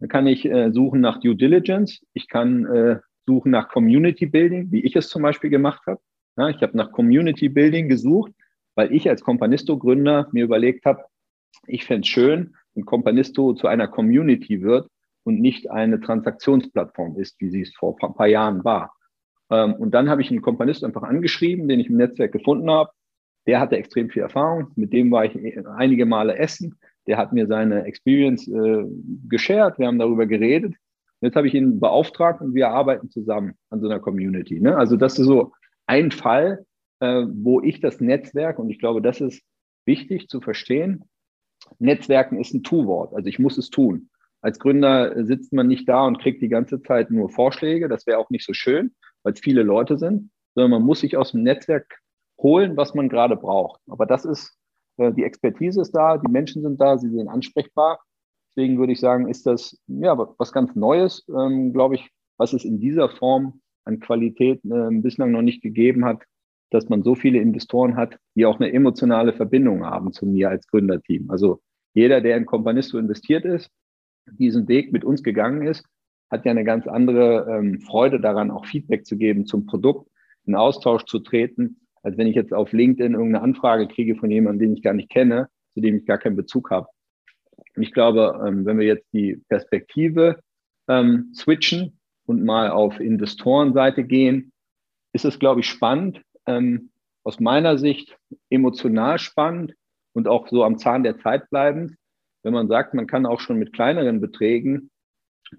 da 0.00 0.06
kann 0.06 0.26
ich 0.26 0.44
äh, 0.44 0.72
suchen 0.72 1.00
nach 1.00 1.20
Due 1.20 1.36
Diligence, 1.36 2.04
ich 2.12 2.28
kann 2.28 2.66
äh, 2.66 2.98
suchen 3.26 3.50
nach 3.50 3.68
Community 3.68 4.26
Building, 4.26 4.70
wie 4.70 4.80
ich 4.80 4.96
es 4.96 5.08
zum 5.08 5.22
Beispiel 5.22 5.50
gemacht 5.50 5.82
habe. 5.86 6.00
Ja, 6.36 6.48
ich 6.48 6.60
habe 6.62 6.76
nach 6.76 6.92
Community 6.92 7.48
Building 7.48 7.88
gesucht, 7.88 8.32
weil 8.74 8.92
ich 8.92 9.08
als 9.08 9.22
Companisto-Gründer 9.22 10.28
mir 10.32 10.44
überlegt 10.44 10.84
habe, 10.84 11.04
ich 11.66 11.84
fände 11.84 12.02
es 12.02 12.08
schön, 12.08 12.54
wenn 12.74 12.84
Companisto 12.84 13.54
zu 13.54 13.68
einer 13.68 13.88
Community 13.88 14.62
wird 14.62 14.88
und 15.22 15.40
nicht 15.40 15.70
eine 15.70 16.00
Transaktionsplattform 16.00 17.16
ist, 17.18 17.40
wie 17.40 17.50
sie 17.50 17.62
es 17.62 17.74
vor 17.74 17.96
ein 18.02 18.14
paar 18.14 18.26
Jahren 18.26 18.64
war. 18.64 18.94
Ähm, 19.50 19.74
und 19.74 19.92
dann 19.92 20.10
habe 20.10 20.22
ich 20.22 20.30
einen 20.30 20.42
Companisto 20.42 20.86
einfach 20.86 21.02
angeschrieben, 21.02 21.68
den 21.68 21.80
ich 21.80 21.88
im 21.88 21.96
Netzwerk 21.96 22.32
gefunden 22.32 22.70
habe. 22.70 22.90
Der 23.46 23.60
hatte 23.60 23.76
extrem 23.76 24.10
viel 24.10 24.22
Erfahrung. 24.22 24.68
Mit 24.74 24.92
dem 24.92 25.10
war 25.10 25.24
ich 25.24 25.38
einige 25.76 26.06
Male 26.06 26.36
essen. 26.36 26.78
Der 27.06 27.18
hat 27.18 27.32
mir 27.32 27.46
seine 27.46 27.84
Experience 27.84 28.48
äh, 28.48 28.84
geshared. 29.28 29.78
Wir 29.78 29.86
haben 29.86 29.98
darüber 29.98 30.26
geredet. 30.26 30.74
Jetzt 31.24 31.36
habe 31.36 31.46
ich 31.46 31.54
ihn 31.54 31.80
beauftragt 31.80 32.42
und 32.42 32.54
wir 32.54 32.68
arbeiten 32.68 33.08
zusammen 33.08 33.54
an 33.70 33.80
so 33.80 33.88
einer 33.88 33.98
Community. 33.98 34.60
Ne? 34.60 34.76
Also 34.76 34.96
das 34.96 35.18
ist 35.18 35.26
so 35.26 35.52
ein 35.86 36.10
Fall, 36.10 36.66
äh, 37.00 37.24
wo 37.28 37.62
ich 37.62 37.80
das 37.80 38.00
Netzwerk, 38.00 38.58
und 38.58 38.68
ich 38.68 38.78
glaube, 38.78 39.00
das 39.00 39.22
ist 39.22 39.42
wichtig 39.86 40.28
zu 40.28 40.42
verstehen, 40.42 41.04
Netzwerken 41.78 42.38
ist 42.38 42.52
ein 42.52 42.62
Tu-Wort. 42.62 43.14
Also 43.14 43.28
ich 43.28 43.38
muss 43.38 43.56
es 43.56 43.70
tun. 43.70 44.10
Als 44.42 44.58
Gründer 44.58 45.24
sitzt 45.24 45.54
man 45.54 45.66
nicht 45.66 45.88
da 45.88 46.06
und 46.06 46.20
kriegt 46.20 46.42
die 46.42 46.50
ganze 46.50 46.82
Zeit 46.82 47.10
nur 47.10 47.30
Vorschläge. 47.30 47.88
Das 47.88 48.06
wäre 48.06 48.18
auch 48.18 48.28
nicht 48.28 48.44
so 48.44 48.52
schön, 48.52 48.94
weil 49.22 49.32
es 49.32 49.40
viele 49.40 49.62
Leute 49.62 49.96
sind, 49.96 50.30
sondern 50.54 50.72
man 50.72 50.82
muss 50.82 51.00
sich 51.00 51.16
aus 51.16 51.32
dem 51.32 51.42
Netzwerk 51.42 52.00
holen, 52.38 52.76
was 52.76 52.94
man 52.94 53.08
gerade 53.08 53.36
braucht. 53.36 53.80
Aber 53.88 54.04
das 54.04 54.26
ist, 54.26 54.58
äh, 54.98 55.10
die 55.12 55.24
Expertise 55.24 55.80
ist 55.80 55.92
da, 55.92 56.18
die 56.18 56.30
Menschen 56.30 56.60
sind 56.60 56.78
da, 56.78 56.98
sie 56.98 57.08
sind 57.08 57.28
ansprechbar 57.28 58.00
Deswegen 58.56 58.78
würde 58.78 58.92
ich 58.92 59.00
sagen, 59.00 59.28
ist 59.28 59.46
das 59.46 59.80
ja 59.86 60.16
was 60.38 60.52
ganz 60.52 60.74
Neues, 60.76 61.26
ähm, 61.28 61.72
glaube 61.72 61.96
ich, 61.96 62.10
was 62.36 62.52
es 62.52 62.64
in 62.64 62.78
dieser 62.78 63.08
Form 63.08 63.60
an 63.84 64.00
Qualität 64.00 64.64
äh, 64.64 64.90
bislang 64.90 65.32
noch 65.32 65.42
nicht 65.42 65.62
gegeben 65.62 66.04
hat, 66.04 66.22
dass 66.70 66.88
man 66.88 67.02
so 67.02 67.14
viele 67.14 67.38
Investoren 67.38 67.96
hat, 67.96 68.18
die 68.34 68.46
auch 68.46 68.58
eine 68.58 68.72
emotionale 68.72 69.32
Verbindung 69.32 69.84
haben 69.84 70.12
zu 70.12 70.26
mir 70.26 70.50
als 70.50 70.66
Gründerteam. 70.68 71.30
Also 71.30 71.60
jeder, 71.94 72.20
der 72.20 72.36
in 72.36 72.46
Companisto 72.46 72.98
investiert 72.98 73.44
ist, 73.44 73.70
diesen 74.26 74.68
Weg 74.68 74.92
mit 74.92 75.04
uns 75.04 75.22
gegangen 75.22 75.66
ist, 75.66 75.84
hat 76.30 76.44
ja 76.44 76.50
eine 76.50 76.64
ganz 76.64 76.86
andere 76.86 77.46
ähm, 77.48 77.80
Freude 77.80 78.20
daran, 78.20 78.50
auch 78.50 78.66
Feedback 78.66 79.06
zu 79.06 79.16
geben 79.16 79.46
zum 79.46 79.66
Produkt, 79.66 80.08
in 80.46 80.54
Austausch 80.54 81.04
zu 81.04 81.20
treten, 81.20 81.80
als 82.02 82.16
wenn 82.18 82.26
ich 82.26 82.34
jetzt 82.34 82.52
auf 82.52 82.72
LinkedIn 82.72 83.14
irgendeine 83.14 83.44
Anfrage 83.44 83.86
kriege 83.86 84.16
von 84.16 84.30
jemandem, 84.30 84.68
den 84.68 84.76
ich 84.76 84.82
gar 84.82 84.94
nicht 84.94 85.10
kenne, 85.10 85.48
zu 85.74 85.80
dem 85.80 85.96
ich 85.96 86.06
gar 86.06 86.18
keinen 86.18 86.36
Bezug 86.36 86.70
habe. 86.70 86.88
Ich 87.76 87.92
glaube, 87.92 88.42
ähm, 88.46 88.64
wenn 88.64 88.78
wir 88.78 88.86
jetzt 88.86 89.06
die 89.12 89.42
Perspektive 89.48 90.40
ähm, 90.88 91.32
switchen 91.34 91.98
und 92.26 92.44
mal 92.44 92.70
auf 92.70 93.00
Investorenseite 93.00 94.04
gehen, 94.04 94.52
ist 95.12 95.24
es, 95.24 95.38
glaube 95.38 95.60
ich, 95.60 95.66
spannend, 95.66 96.22
ähm, 96.46 96.90
aus 97.24 97.40
meiner 97.40 97.78
Sicht 97.78 98.16
emotional 98.50 99.18
spannend 99.18 99.74
und 100.12 100.28
auch 100.28 100.48
so 100.48 100.62
am 100.64 100.78
Zahn 100.78 101.02
der 101.02 101.18
Zeit 101.18 101.48
bleibend, 101.50 101.96
wenn 102.42 102.52
man 102.52 102.68
sagt, 102.68 102.94
man 102.94 103.06
kann 103.06 103.26
auch 103.26 103.40
schon 103.40 103.58
mit 103.58 103.72
kleineren 103.72 104.20
Beträgen, 104.20 104.90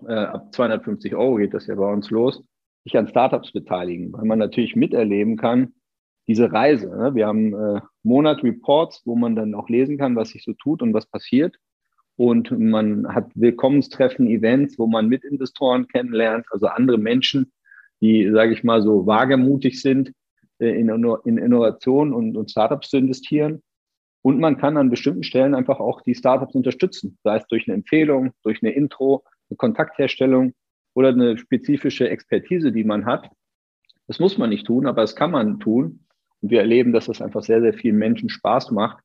äh, 0.07 0.13
ab 0.13 0.53
250 0.53 1.15
Euro 1.15 1.35
geht 1.35 1.53
das 1.53 1.67
ja 1.67 1.75
bei 1.75 1.91
uns 1.91 2.09
los, 2.09 2.43
sich 2.83 2.97
an 2.97 3.07
Startups 3.07 3.51
beteiligen, 3.51 4.13
weil 4.13 4.25
man 4.25 4.39
natürlich 4.39 4.75
miterleben 4.75 5.37
kann, 5.37 5.73
diese 6.27 6.51
Reise. 6.51 6.87
Ne? 6.87 7.15
Wir 7.15 7.27
haben 7.27 7.53
äh, 7.53 7.81
Monat-Reports, 8.03 9.03
wo 9.05 9.15
man 9.15 9.35
dann 9.35 9.55
auch 9.55 9.69
lesen 9.69 9.97
kann, 9.97 10.15
was 10.15 10.29
sich 10.29 10.43
so 10.43 10.53
tut 10.53 10.81
und 10.81 10.93
was 10.93 11.07
passiert 11.07 11.55
und 12.17 12.51
man 12.58 13.13
hat 13.13 13.30
Willkommenstreffen, 13.36 14.28
Events, 14.28 14.80
wo 14.80 14.88
man 14.88 15.08
Mitinvestoren 15.08 15.88
kennenlernt, 15.88 16.45
also 16.51 16.67
andere 16.67 16.97
Menschen, 16.97 17.51
die, 18.01 18.30
sage 18.32 18.54
ich 18.54 18.63
mal, 18.63 18.82
so 18.82 19.06
wagemutig 19.06 19.82
sind, 19.82 20.13
äh, 20.60 20.80
in, 20.80 20.89
in 21.25 21.38
Innovation 21.38 22.13
und, 22.13 22.49
Startups 22.49 22.89
zu 22.89 22.97
investieren. 22.97 23.62
Und 24.21 24.39
man 24.39 24.58
kann 24.58 24.78
an 24.78 24.89
bestimmten 24.89 25.23
Stellen 25.23 25.54
einfach 25.54 25.80
auch 25.80 26.01
die 26.01 26.15
Startups 26.15 26.56
unterstützen, 26.56 27.17
sei 27.23 27.38
es 27.38 27.47
durch 27.47 27.67
eine 27.67 27.75
Empfehlung, 27.75 28.32
durch 28.43 28.63
eine 28.63 28.71
Intro, 28.71 29.23
eine 29.49 29.58
Kontaktherstellung 29.58 30.54
oder 30.93 31.10
eine 31.10 31.38
spezifische 31.38 32.10
Expertise, 32.10 32.71
die 32.71 32.84
man 32.84 33.06
hat. 33.06 33.30
Das 34.08 34.19
muss 34.19 34.38
man 34.38 34.49
nicht 34.49 34.65
tun, 34.65 34.88
aber 34.88 35.01
das 35.01 35.15
kann 35.15 35.32
man 35.32 35.60
tun. 35.60 36.06
Und 36.41 36.49
wir 36.49 36.60
erleben, 36.60 36.93
dass 36.93 37.06
das 37.06 37.21
einfach 37.21 37.43
sehr, 37.43 37.62
sehr 37.62 37.73
vielen 37.73 37.97
Menschen 37.97 38.30
Spaß 38.30 38.71
macht, 38.71 39.04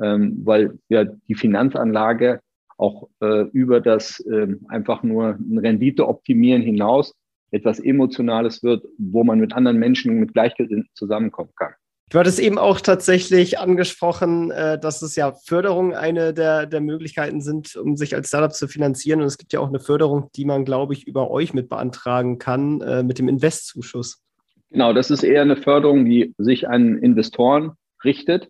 ähm, 0.00 0.40
weil 0.44 0.78
ja 0.88 1.04
die 1.04 1.34
Finanzanlage 1.34 2.40
auch 2.76 3.08
äh, 3.20 3.42
über 3.52 3.80
das 3.80 4.20
äh, 4.20 4.54
einfach 4.68 5.02
nur 5.02 5.38
ein 5.38 5.58
Rendite 5.58 6.06
optimieren 6.06 6.62
hinaus 6.62 7.14
etwas 7.50 7.80
Emotionales 7.80 8.62
wird, 8.62 8.84
wo 8.98 9.24
man 9.24 9.38
mit 9.38 9.52
anderen 9.52 9.78
Menschen 9.78 10.18
mit 10.18 10.34
Gleichgesinnten 10.34 10.90
zusammenkommen 10.94 11.52
kann. 11.56 11.72
Du 12.08 12.20
hattest 12.20 12.38
eben 12.38 12.56
auch 12.56 12.80
tatsächlich 12.80 13.58
angesprochen, 13.58 14.52
äh, 14.52 14.78
dass 14.78 15.02
es 15.02 15.16
ja 15.16 15.32
Förderung 15.32 15.92
eine 15.92 16.32
der, 16.32 16.66
der 16.66 16.80
Möglichkeiten 16.80 17.40
sind, 17.40 17.74
um 17.74 17.96
sich 17.96 18.14
als 18.14 18.28
Startup 18.28 18.52
zu 18.52 18.68
finanzieren. 18.68 19.20
Und 19.20 19.26
es 19.26 19.38
gibt 19.38 19.52
ja 19.52 19.58
auch 19.58 19.68
eine 19.68 19.80
Förderung, 19.80 20.30
die 20.36 20.44
man, 20.44 20.64
glaube 20.64 20.94
ich, 20.94 21.06
über 21.06 21.30
euch 21.30 21.52
mit 21.52 21.68
beantragen 21.68 22.38
kann, 22.38 22.80
äh, 22.80 23.02
mit 23.02 23.18
dem 23.18 23.28
Investzuschuss. 23.28 24.22
Genau, 24.70 24.92
das 24.92 25.10
ist 25.10 25.24
eher 25.24 25.42
eine 25.42 25.56
Förderung, 25.56 26.04
die 26.04 26.32
sich 26.38 26.68
an 26.68 26.96
Investoren 26.98 27.72
richtet. 28.04 28.48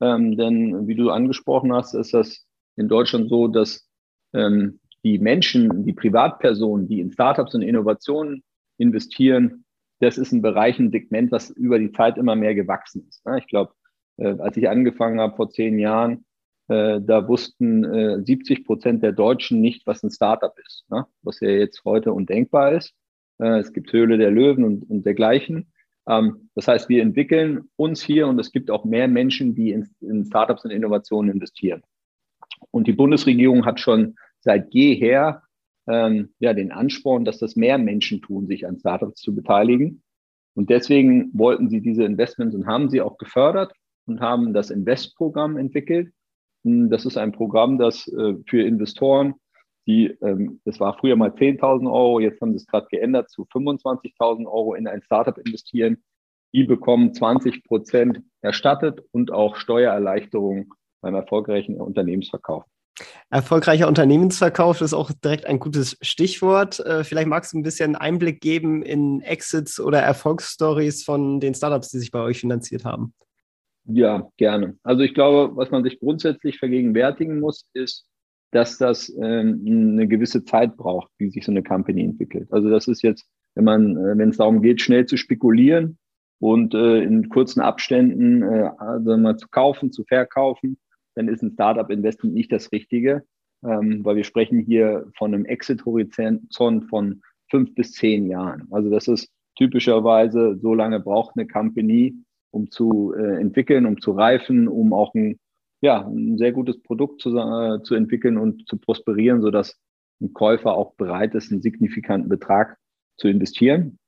Ähm, 0.00 0.36
denn 0.36 0.88
wie 0.88 0.96
du 0.96 1.10
angesprochen 1.10 1.72
hast, 1.72 1.94
ist 1.94 2.12
das 2.12 2.45
in 2.76 2.88
Deutschland 2.88 3.28
so, 3.28 3.48
dass 3.48 3.88
ähm, 4.32 4.80
die 5.04 5.18
Menschen, 5.18 5.84
die 5.84 5.92
Privatpersonen, 5.92 6.88
die 6.88 7.00
in 7.00 7.12
Startups 7.12 7.54
und 7.54 7.62
Innovationen 7.62 8.42
investieren, 8.78 9.64
das 10.00 10.18
ist 10.18 10.32
ein 10.32 10.42
Bereich, 10.42 10.78
ein 10.78 10.90
Segment, 10.90 11.32
was 11.32 11.50
über 11.50 11.78
die 11.78 11.92
Zeit 11.92 12.18
immer 12.18 12.36
mehr 12.36 12.54
gewachsen 12.54 13.06
ist. 13.08 13.24
Ne? 13.24 13.38
Ich 13.38 13.46
glaube, 13.46 13.72
äh, 14.18 14.34
als 14.38 14.56
ich 14.56 14.68
angefangen 14.68 15.20
habe 15.20 15.36
vor 15.36 15.50
zehn 15.50 15.78
Jahren, 15.78 16.24
äh, 16.68 17.00
da 17.00 17.28
wussten 17.28 18.24
70 18.24 18.58
äh, 18.58 18.62
Prozent 18.64 19.02
der 19.02 19.12
Deutschen 19.12 19.60
nicht, 19.60 19.86
was 19.86 20.02
ein 20.02 20.10
Startup 20.10 20.52
ist, 20.66 20.84
ne? 20.90 21.06
was 21.22 21.40
ja 21.40 21.48
jetzt 21.48 21.84
heute 21.84 22.12
undenkbar 22.12 22.72
ist. 22.72 22.94
Es 23.38 23.74
gibt 23.74 23.92
Höhle 23.92 24.16
der 24.16 24.30
Löwen 24.30 24.64
und, 24.64 24.88
und 24.88 25.04
dergleichen. 25.04 25.70
Ähm, 26.08 26.48
das 26.54 26.68
heißt, 26.68 26.88
wir 26.88 27.02
entwickeln 27.02 27.68
uns 27.76 28.02
hier 28.02 28.26
und 28.28 28.38
es 28.38 28.50
gibt 28.50 28.70
auch 28.70 28.84
mehr 28.84 29.08
Menschen, 29.08 29.54
die 29.54 29.72
in, 29.72 29.88
in 30.00 30.24
Startups 30.24 30.64
und 30.64 30.70
Innovationen 30.70 31.30
investieren. 31.30 31.82
Und 32.70 32.86
die 32.86 32.92
Bundesregierung 32.92 33.64
hat 33.64 33.80
schon 33.80 34.16
seit 34.40 34.72
jeher 34.74 35.42
ähm, 35.88 36.30
ja, 36.38 36.52
den 36.52 36.72
Ansporn, 36.72 37.24
dass 37.24 37.38
das 37.38 37.56
mehr 37.56 37.78
Menschen 37.78 38.22
tun, 38.22 38.46
sich 38.46 38.66
an 38.66 38.78
Startups 38.78 39.20
zu 39.20 39.34
beteiligen. 39.34 40.02
Und 40.54 40.70
deswegen 40.70 41.30
wollten 41.34 41.68
sie 41.68 41.80
diese 41.80 42.04
Investments 42.04 42.54
und 42.54 42.66
haben 42.66 42.88
sie 42.88 43.00
auch 43.00 43.18
gefördert 43.18 43.72
und 44.06 44.20
haben 44.20 44.54
das 44.54 44.70
Invest-Programm 44.70 45.56
entwickelt. 45.56 46.12
Hm, 46.64 46.90
das 46.90 47.04
ist 47.04 47.16
ein 47.16 47.32
Programm, 47.32 47.78
das 47.78 48.08
äh, 48.08 48.34
für 48.46 48.62
Investoren, 48.62 49.34
die, 49.86 50.06
ähm, 50.20 50.60
das 50.64 50.80
war 50.80 50.98
früher 50.98 51.14
mal 51.14 51.30
10.000 51.30 51.86
Euro, 51.86 52.18
jetzt 52.20 52.40
haben 52.40 52.52
sie 52.52 52.56
es 52.56 52.66
gerade 52.66 52.88
geändert 52.90 53.30
zu 53.30 53.42
25.000 53.44 54.46
Euro 54.46 54.74
in 54.74 54.88
ein 54.88 55.02
Startup 55.02 55.36
investieren. 55.38 56.02
Die 56.52 56.64
bekommen 56.64 57.12
20 57.12 57.64
Prozent 57.64 58.22
erstattet 58.40 59.00
und 59.12 59.30
auch 59.30 59.56
Steuererleichterungen 59.56 60.70
beim 61.06 61.14
erfolgreichen 61.14 61.80
Unternehmensverkauf. 61.80 62.64
Erfolgreicher 63.30 63.86
Unternehmensverkauf 63.86 64.80
ist 64.80 64.92
auch 64.92 65.12
direkt 65.12 65.46
ein 65.46 65.60
gutes 65.60 65.96
Stichwort. 66.00 66.80
Äh, 66.80 67.04
vielleicht 67.04 67.28
magst 67.28 67.52
du 67.52 67.58
ein 67.58 67.62
bisschen 67.62 67.94
Einblick 67.94 68.40
geben 68.40 68.82
in 68.82 69.20
Exits 69.20 69.78
oder 69.78 70.00
Erfolgsstories 70.00 71.04
von 71.04 71.38
den 71.38 71.54
Startups, 71.54 71.90
die 71.90 71.98
sich 71.98 72.10
bei 72.10 72.20
euch 72.20 72.40
finanziert 72.40 72.84
haben. 72.84 73.14
Ja, 73.84 74.28
gerne. 74.36 74.76
Also 74.82 75.02
ich 75.02 75.14
glaube, 75.14 75.54
was 75.56 75.70
man 75.70 75.84
sich 75.84 76.00
grundsätzlich 76.00 76.58
vergegenwärtigen 76.58 77.38
muss, 77.38 77.68
ist, 77.72 78.06
dass 78.50 78.78
das 78.78 79.10
ähm, 79.20 79.62
eine 79.64 80.08
gewisse 80.08 80.44
Zeit 80.44 80.76
braucht, 80.76 81.10
wie 81.18 81.30
sich 81.30 81.44
so 81.44 81.52
eine 81.52 81.62
Company 81.62 82.02
entwickelt. 82.02 82.48
Also 82.50 82.68
das 82.70 82.88
ist 82.88 83.02
jetzt, 83.02 83.26
wenn 83.54 83.64
man, 83.64 83.96
äh, 83.96 84.18
wenn 84.18 84.30
es 84.30 84.38
darum 84.38 84.62
geht, 84.62 84.80
schnell 84.80 85.06
zu 85.06 85.16
spekulieren 85.16 85.98
und 86.40 86.74
äh, 86.74 87.02
in 87.02 87.28
kurzen 87.28 87.60
Abständen 87.60 88.42
äh, 88.42 88.70
also 88.78 89.16
mal 89.16 89.36
zu 89.36 89.46
kaufen, 89.48 89.92
zu 89.92 90.04
verkaufen, 90.04 90.78
dann 91.16 91.28
ist 91.28 91.42
ein 91.42 91.52
Startup-Investment 91.52 92.34
nicht 92.34 92.52
das 92.52 92.70
Richtige, 92.70 93.24
ähm, 93.64 94.04
weil 94.04 94.16
wir 94.16 94.24
sprechen 94.24 94.60
hier 94.60 95.10
von 95.16 95.34
einem 95.34 95.44
Exit-Horizont 95.44 96.88
von 96.88 97.22
fünf 97.50 97.74
bis 97.74 97.92
zehn 97.92 98.26
Jahren. 98.26 98.68
Also 98.70 98.90
das 98.90 99.08
ist 99.08 99.28
typischerweise, 99.56 100.58
so 100.60 100.74
lange 100.74 101.00
braucht 101.00 101.36
eine 101.36 101.46
Company, 101.48 102.14
um 102.50 102.70
zu 102.70 103.14
äh, 103.16 103.40
entwickeln, 103.40 103.86
um 103.86 104.00
zu 104.00 104.12
reifen, 104.12 104.68
um 104.68 104.92
auch 104.92 105.14
ein, 105.14 105.38
ja, 105.80 106.06
ein 106.06 106.38
sehr 106.38 106.52
gutes 106.52 106.80
Produkt 106.82 107.22
zu, 107.22 107.36
äh, 107.36 107.82
zu 107.82 107.94
entwickeln 107.94 108.36
und 108.36 108.68
zu 108.68 108.76
prosperieren, 108.76 109.40
sodass 109.40 109.78
ein 110.20 110.32
Käufer 110.32 110.74
auch 110.74 110.94
bereit 110.94 111.34
ist, 111.34 111.50
einen 111.50 111.62
signifikanten 111.62 112.28
Betrag 112.28 112.76
zu 113.16 113.28
investieren. 113.28 113.98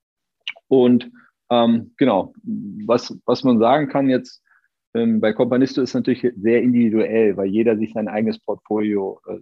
Und 0.69 1.11
ähm, 1.51 1.93
genau, 1.97 2.35
was, 2.43 3.19
was 3.25 3.45
man 3.45 3.59
sagen 3.59 3.89
kann 3.89 4.09
jetzt 4.09 4.43
ähm, 4.95 5.21
bei 5.21 5.33
Companisto 5.33 5.83
ist 5.83 5.91
es 5.91 5.95
natürlich 5.95 6.27
sehr 6.37 6.63
individuell, 6.63 7.37
weil 7.37 7.49
jeder 7.49 7.77
sich 7.77 7.93
sein 7.93 8.09
eigenes 8.09 8.39
Portfolio 8.39 9.21
äh, 9.27 9.39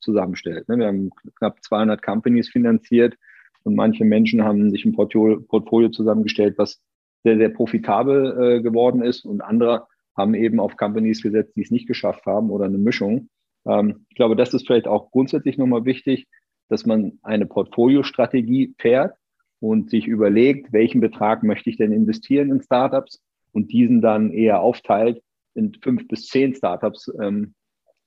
zusammenstellt. 0.00 0.68
Ne? 0.68 0.78
Wir 0.78 0.86
haben 0.86 1.10
knapp 1.36 1.62
200 1.62 2.02
Companies 2.02 2.48
finanziert 2.48 3.14
und 3.62 3.74
manche 3.74 4.04
Menschen 4.04 4.44
haben 4.44 4.70
sich 4.70 4.84
ein 4.84 4.92
Portfolio, 4.94 5.88
zusammengestellt, 5.90 6.56
was 6.58 6.80
sehr, 7.24 7.36
sehr 7.36 7.48
profitabel 7.50 8.58
äh, 8.58 8.62
geworden 8.62 9.02
ist 9.02 9.24
und 9.24 9.40
andere 9.40 9.86
haben 10.16 10.34
eben 10.34 10.58
auf 10.58 10.76
Companies 10.76 11.22
gesetzt, 11.22 11.54
die 11.56 11.62
es 11.62 11.70
nicht 11.70 11.86
geschafft 11.86 12.26
haben 12.26 12.50
oder 12.50 12.64
eine 12.64 12.78
Mischung. 12.78 13.28
Ähm, 13.66 14.06
ich 14.08 14.16
glaube, 14.16 14.36
das 14.36 14.54
ist 14.54 14.66
vielleicht 14.66 14.88
auch 14.88 15.10
grundsätzlich 15.10 15.58
nochmal 15.58 15.84
wichtig, 15.84 16.26
dass 16.68 16.86
man 16.86 17.18
eine 17.22 17.46
Portfoliostrategie 17.46 18.74
fährt 18.78 19.14
und 19.60 19.90
sich 19.90 20.06
überlegt, 20.06 20.72
welchen 20.72 21.00
Betrag 21.00 21.42
möchte 21.42 21.70
ich 21.70 21.76
denn 21.76 21.92
investieren 21.92 22.50
in 22.50 22.60
Startups 22.60 23.22
und 23.52 23.72
diesen 23.72 24.00
dann 24.00 24.30
eher 24.30 24.60
aufteilt 24.60 25.22
in 25.54 25.74
fünf 25.74 26.06
bis 26.08 26.26
zehn 26.26 26.54
Startups, 26.54 27.10
ähm, 27.20 27.54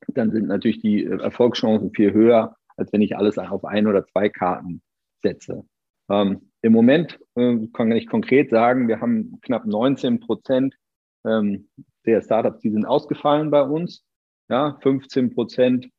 dann 0.07 0.31
sind 0.31 0.47
natürlich 0.47 0.81
die 0.81 1.03
äh, 1.03 1.21
Erfolgschancen 1.21 1.91
viel 1.93 2.13
höher, 2.13 2.55
als 2.77 2.91
wenn 2.93 3.01
ich 3.01 3.17
alles 3.17 3.37
auf 3.37 3.65
ein 3.65 3.87
oder 3.87 4.05
zwei 4.05 4.29
Karten 4.29 4.81
setze. 5.21 5.63
Ähm, 6.09 6.51
Im 6.61 6.73
Moment 6.73 7.19
äh, 7.35 7.67
kann 7.73 7.91
ich 7.91 8.07
konkret 8.07 8.49
sagen, 8.49 8.87
wir 8.87 9.01
haben 9.01 9.39
knapp 9.41 9.65
19 9.65 10.19
Prozent 10.19 10.75
ähm, 11.25 11.69
der 12.05 12.21
Startups, 12.21 12.61
die 12.61 12.71
sind 12.71 12.85
ausgefallen 12.85 13.51
bei 13.51 13.61
uns. 13.61 14.03
Ja, 14.49 14.77
15 14.81 15.33
Prozent 15.33 15.89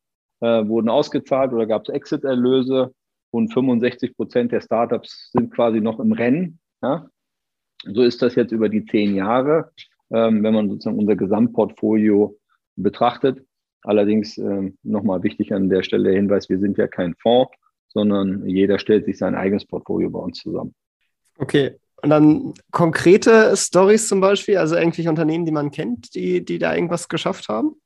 äh, 0.41 0.67
wurden 0.67 0.89
ausgezahlt 0.89 1.53
oder 1.53 1.67
gab 1.67 1.83
es 1.83 1.95
Exit-Erlöse 1.95 2.93
und 3.31 3.53
65 3.53 4.17
Prozent 4.17 4.53
der 4.53 4.61
Startups 4.61 5.31
sind 5.33 5.53
quasi 5.53 5.81
noch 5.81 6.01
im 6.01 6.13
Rennen. 6.13 6.59
Ja? 6.83 7.09
So 7.85 8.03
ist 8.03 8.23
das 8.23 8.35
jetzt 8.35 8.53
über 8.53 8.69
die 8.69 8.85
zehn 8.87 9.15
Jahre, 9.15 9.71
ähm, 10.11 10.43
wenn 10.43 10.55
man 10.55 10.69
sozusagen 10.69 10.99
unser 10.99 11.17
Gesamtportfolio 11.17 12.39
betrachtet. 12.77 13.45
Allerdings 13.83 14.39
äh, 14.39 14.73
nochmal 14.83 15.23
wichtig 15.23 15.53
an 15.53 15.69
der 15.69 15.83
Stelle 15.83 16.05
der 16.05 16.15
Hinweis, 16.15 16.49
wir 16.49 16.59
sind 16.59 16.79
ja 16.79 16.87
kein 16.87 17.15
Fonds, 17.17 17.53
sondern 17.89 18.47
jeder 18.47 18.79
stellt 18.79 19.05
sich 19.05 19.19
sein 19.19 19.35
eigenes 19.35 19.67
Portfolio 19.67 20.11
bei 20.11 20.21
uns 20.21 20.39
zusammen. 20.39 20.75
Okay, 21.39 21.77
und 22.03 22.11
dann 22.11 22.55
konkrete 22.73 23.57
Stories 23.57 24.09
zum 24.09 24.21
Beispiel, 24.21 24.59
also 24.59 24.77
irgendwelche 24.77 25.09
Unternehmen, 25.09 25.47
die 25.47 25.53
man 25.53 25.71
kennt, 25.71 26.15
die, 26.15 26.45
die 26.45 26.59
da 26.59 26.75
irgendwas 26.75 27.09
geschafft 27.09 27.49
haben? 27.49 27.77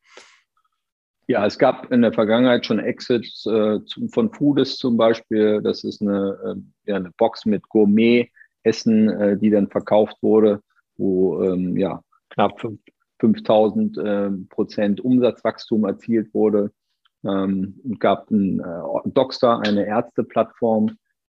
Ja, 1.29 1.45
es 1.45 1.59
gab 1.59 1.93
in 1.93 2.03
der 2.03 2.13
Vergangenheit 2.13 2.65
schon 2.65 2.79
Exits 2.79 3.45
äh, 3.47 3.79
von 4.13 4.33
Foodis 4.33 4.77
zum 4.77 4.97
Beispiel. 4.97 5.61
Das 5.61 5.85
ist 5.85 6.01
eine, 6.01 6.39
äh, 6.45 6.91
ja, 6.91 6.97
eine 6.97 7.11
Box 7.19 7.45
mit 7.45 7.69
Gourmet 7.69 8.31
Essen, 8.67 9.09
äh, 9.09 9.37
die 9.39 9.51
dann 9.51 9.69
verkauft 9.69 10.17
wurde, 10.23 10.61
wo 10.97 11.43
ähm, 11.43 11.77
ja, 11.77 12.03
knapp 12.31 12.61
5000 13.21 13.99
äh, 13.99 14.31
Prozent 14.51 15.01
Umsatzwachstum 15.01 15.85
erzielt 15.85 16.33
wurde. 16.35 16.73
Ähm, 17.25 17.81
und 17.83 18.01
gab 18.01 18.31
ein 18.31 18.61
äh, 18.61 19.11
Docstar, 19.11 19.63
eine 19.67 19.87
Ärzteplattform, 19.87 20.91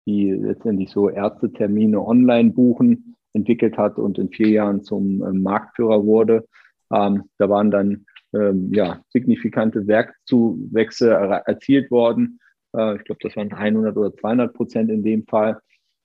die 0.05 0.31
letztendlich 0.31 0.91
so 0.91 1.09
Ärztetermine 1.09 2.05
online 2.05 2.51
buchen, 2.51 3.15
entwickelt 3.33 3.77
hat 3.77 3.97
und 3.97 4.17
in 4.17 4.29
vier 4.29 4.49
Jahren 4.49 4.83
zum 4.83 5.23
äh, 5.23 5.31
Marktführer 5.31 6.05
wurde. 6.05 6.45
Ähm, 6.91 7.23
da 7.37 7.49
waren 7.49 7.71
dann 7.71 8.05
ähm, 8.33 8.71
ja, 8.73 9.01
signifikante 9.09 9.87
Werkzuwächse 9.87 11.11
er 11.11 11.47
erzielt 11.47 11.89
worden. 11.91 12.39
Äh, 12.75 12.97
ich 12.97 13.03
glaube, 13.03 13.19
das 13.21 13.35
waren 13.35 13.51
100 13.51 13.95
oder 13.97 14.13
200 14.13 14.53
Prozent 14.53 14.89
in 14.89 15.03
dem 15.03 15.25
Fall. 15.25 15.59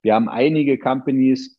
Wir 0.05 0.15
haben 0.15 0.29
einige 0.29 0.79
Companies, 0.79 1.59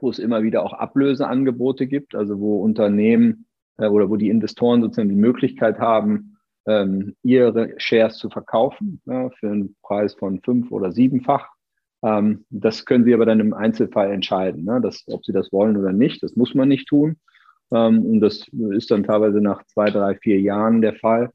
wo 0.00 0.10
es 0.10 0.18
immer 0.18 0.42
wieder 0.42 0.64
auch 0.64 0.72
Ablöseangebote 0.72 1.86
gibt, 1.86 2.16
also 2.16 2.40
wo 2.40 2.60
Unternehmen 2.60 3.46
äh, 3.78 3.86
oder 3.86 4.10
wo 4.10 4.16
die 4.16 4.30
Investoren 4.30 4.82
sozusagen 4.82 5.08
die 5.08 5.14
Möglichkeit 5.14 5.78
haben, 5.78 6.36
ähm, 6.66 7.14
ihre 7.22 7.74
Shares 7.78 8.18
zu 8.18 8.30
verkaufen 8.30 9.00
ja, 9.06 9.30
für 9.30 9.50
einen 9.50 9.76
Preis 9.82 10.14
von 10.14 10.40
fünf 10.42 10.72
oder 10.72 10.90
siebenfach. 10.90 11.48
Ähm, 12.02 12.44
das 12.50 12.84
können 12.84 13.04
sie 13.04 13.14
aber 13.14 13.26
dann 13.26 13.38
im 13.38 13.54
Einzelfall 13.54 14.10
entscheiden, 14.10 14.64
ne, 14.64 14.80
dass, 14.80 15.04
ob 15.06 15.24
sie 15.24 15.32
das 15.32 15.52
wollen 15.52 15.76
oder 15.76 15.92
nicht. 15.92 16.20
Das 16.24 16.34
muss 16.34 16.56
man 16.56 16.68
nicht 16.68 16.88
tun. 16.88 17.16
Ähm, 17.70 18.04
und 18.04 18.20
das 18.20 18.48
ist 18.48 18.90
dann 18.90 19.04
teilweise 19.04 19.40
nach 19.40 19.64
zwei, 19.66 19.88
drei, 19.90 20.16
vier 20.16 20.40
Jahren 20.40 20.82
der 20.82 20.94
Fall. 20.94 21.30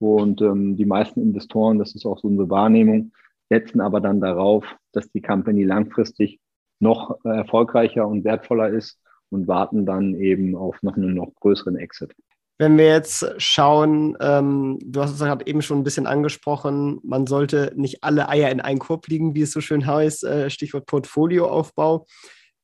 Und 0.00 0.42
ähm, 0.42 0.76
die 0.76 0.86
meisten 0.86 1.22
Investoren, 1.22 1.78
das 1.78 1.94
ist 1.94 2.04
auch 2.04 2.18
so 2.18 2.26
unsere 2.26 2.50
Wahrnehmung, 2.50 3.12
setzen 3.48 3.80
aber 3.80 4.00
dann 4.00 4.20
darauf, 4.20 4.64
dass 4.92 5.10
die 5.10 5.22
Company 5.22 5.64
langfristig 5.64 6.40
noch 6.80 7.18
erfolgreicher 7.24 8.06
und 8.06 8.24
wertvoller 8.24 8.68
ist 8.68 8.98
und 9.30 9.48
warten 9.48 9.86
dann 9.86 10.14
eben 10.14 10.56
auf 10.56 10.82
noch 10.82 10.96
einen 10.96 11.14
noch 11.14 11.32
größeren 11.40 11.76
Exit. 11.76 12.14
Wenn 12.56 12.78
wir 12.78 12.86
jetzt 12.86 13.34
schauen, 13.38 14.16
ähm, 14.20 14.78
du 14.80 15.00
hast 15.00 15.12
es 15.12 15.18
gerade 15.18 15.46
eben 15.46 15.60
schon 15.60 15.78
ein 15.78 15.84
bisschen 15.84 16.06
angesprochen, 16.06 17.00
man 17.02 17.26
sollte 17.26 17.72
nicht 17.74 18.04
alle 18.04 18.28
Eier 18.28 18.50
in 18.50 18.60
einen 18.60 18.78
Korb 18.78 19.08
liegen, 19.08 19.34
wie 19.34 19.42
es 19.42 19.50
so 19.50 19.60
schön 19.60 19.86
heißt, 19.86 20.22
äh, 20.24 20.50
Stichwort 20.50 20.86
Portfolioaufbau. 20.86 22.06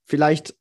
Vielleicht 0.06 0.54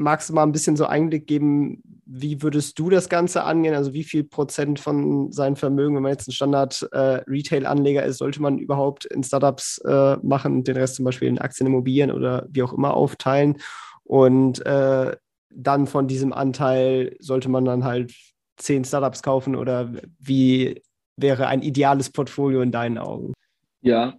magst 0.00 0.28
du 0.28 0.34
mal 0.34 0.42
ein 0.42 0.52
bisschen 0.52 0.76
so 0.76 0.86
Einblick 0.86 1.26
geben, 1.26 1.82
wie 2.06 2.42
würdest 2.42 2.78
du 2.78 2.90
das 2.90 3.08
Ganze 3.08 3.44
angehen? 3.44 3.74
Also 3.74 3.92
wie 3.92 4.02
viel 4.02 4.24
Prozent 4.24 4.80
von 4.80 5.30
seinem 5.30 5.56
Vermögen, 5.56 5.94
wenn 5.94 6.02
man 6.02 6.12
jetzt 6.12 6.28
ein 6.28 6.32
Standard-Retail-Anleger 6.32 8.04
äh, 8.04 8.08
ist, 8.08 8.18
sollte 8.18 8.42
man 8.42 8.58
überhaupt 8.58 9.04
in 9.04 9.22
Startups 9.22 9.78
äh, 9.78 10.16
machen 10.22 10.56
und 10.56 10.68
den 10.68 10.76
Rest 10.76 10.96
zum 10.96 11.04
Beispiel 11.04 11.28
in 11.28 11.38
Aktien, 11.38 11.66
Immobilien 11.66 12.10
oder 12.10 12.46
wie 12.50 12.62
auch 12.62 12.72
immer 12.72 12.94
aufteilen? 12.94 13.58
Und 14.02 14.64
äh, 14.66 15.16
dann 15.50 15.86
von 15.86 16.08
diesem 16.08 16.32
Anteil 16.32 17.16
sollte 17.20 17.48
man 17.48 17.64
dann 17.64 17.84
halt 17.84 18.12
zehn 18.56 18.84
Startups 18.84 19.22
kaufen 19.22 19.54
oder 19.54 19.92
wie 20.18 20.82
wäre 21.16 21.46
ein 21.46 21.62
ideales 21.62 22.10
Portfolio 22.10 22.62
in 22.62 22.72
deinen 22.72 22.98
Augen? 22.98 23.32
Ja, 23.82 24.14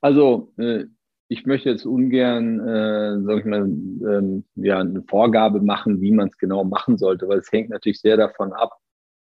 also 0.00 0.52
äh, 0.58 0.84
ich 1.32 1.46
möchte 1.46 1.70
jetzt 1.70 1.86
ungern, 1.86 2.60
äh, 2.60 3.22
sag 3.24 3.38
ich 3.38 3.44
mal, 3.46 3.62
ähm, 3.62 4.44
ja, 4.54 4.80
eine 4.80 5.02
Vorgabe 5.02 5.62
machen, 5.62 6.02
wie 6.02 6.12
man 6.12 6.28
es 6.28 6.36
genau 6.36 6.62
machen 6.62 6.98
sollte, 6.98 7.26
weil 7.26 7.38
es 7.38 7.50
hängt 7.50 7.70
natürlich 7.70 8.00
sehr 8.00 8.18
davon 8.18 8.52
ab, 8.52 8.72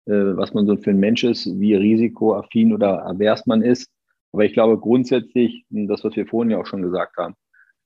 äh, 0.07 0.11
was 0.11 0.53
man 0.53 0.67
so 0.67 0.75
für 0.75 0.89
ein 0.89 0.99
Mensch 0.99 1.23
ist, 1.23 1.47
wie 1.57 1.73
risikoaffin 1.73 2.73
oder 2.73 3.05
avers 3.05 3.45
man 3.45 3.61
ist. 3.61 3.89
Aber 4.33 4.43
ich 4.43 4.53
glaube 4.53 4.77
grundsätzlich, 4.77 5.65
das, 5.69 6.03
was 6.03 6.15
wir 6.17 6.27
vorhin 6.27 6.51
ja 6.51 6.57
auch 6.59 6.65
schon 6.65 6.81
gesagt 6.81 7.15
haben, 7.17 7.35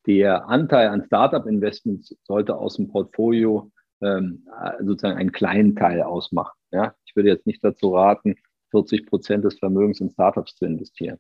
der 0.07 0.47
Anteil 0.49 0.87
an 0.87 1.05
Startup-Investments 1.05 2.15
sollte 2.23 2.55
aus 2.55 2.77
dem 2.77 2.87
Portfolio 2.87 3.71
ähm, 4.01 4.45
sozusagen 4.79 5.17
einen 5.17 5.31
kleinen 5.31 5.75
Teil 5.75 6.01
ausmachen. 6.01 6.57
Ja? 6.71 6.95
Ich 7.05 7.15
würde 7.15 7.29
jetzt 7.29 7.45
nicht 7.45 7.63
dazu 7.63 7.93
raten, 7.93 8.35
40 8.71 9.05
Prozent 9.05 9.45
des 9.45 9.59
Vermögens 9.59 10.01
in 10.01 10.09
Startups 10.09 10.55
zu 10.55 10.65
investieren. 10.65 11.17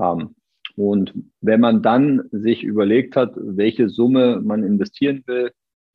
Ähm, 0.00 0.34
und 0.76 1.14
wenn 1.40 1.60
man 1.60 1.82
dann 1.82 2.22
sich 2.30 2.64
überlegt 2.64 3.16
hat, 3.16 3.32
welche 3.36 3.88
Summe 3.88 4.40
man 4.40 4.64
investieren 4.64 5.22
will, 5.26 5.50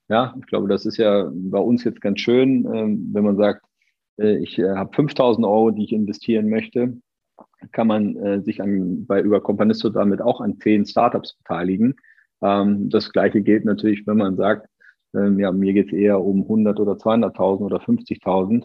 ja, 0.10 0.36
ich 0.40 0.46
glaube, 0.48 0.68
das 0.68 0.86
ist 0.86 0.98
ja 0.98 1.30
bei 1.34 1.60
uns 1.60 1.84
jetzt 1.84 2.02
ganz 2.02 2.20
schön, 2.22 2.66
ähm, 2.74 3.10
wenn 3.14 3.24
man 3.24 3.38
sagt, 3.38 3.66
äh, 4.20 4.38
ich 4.38 4.58
äh, 4.58 4.76
habe 4.76 4.96
5000 4.96 5.46
Euro, 5.46 5.72
die 5.72 5.84
ich 5.84 5.92
investieren 5.92 6.50
möchte, 6.50 6.98
kann 7.72 7.88
man 7.88 8.16
äh, 8.18 8.42
sich 8.42 8.62
an, 8.62 9.06
bei 9.06 9.22
über 9.22 9.42
Companisto 9.42 9.90
damit 9.90 10.22
auch 10.22 10.42
an 10.42 10.60
zehn 10.60 10.86
Startups 10.86 11.36
beteiligen. 11.36 11.96
Ähm, 12.42 12.90
das 12.90 13.12
Gleiche 13.12 13.42
gilt 13.42 13.66
natürlich, 13.66 14.06
wenn 14.08 14.18
man 14.18 14.38
sagt, 14.38 14.68
ähm, 15.14 15.40
ja, 15.40 15.52
mir 15.52 15.74
geht 15.74 15.88
es 15.88 15.94
eher 15.94 16.22
um 16.22 16.44
100 16.44 16.80
oder 16.80 16.94
200.000 16.94 17.60
oder 17.60 17.78
50.000. 17.78 18.64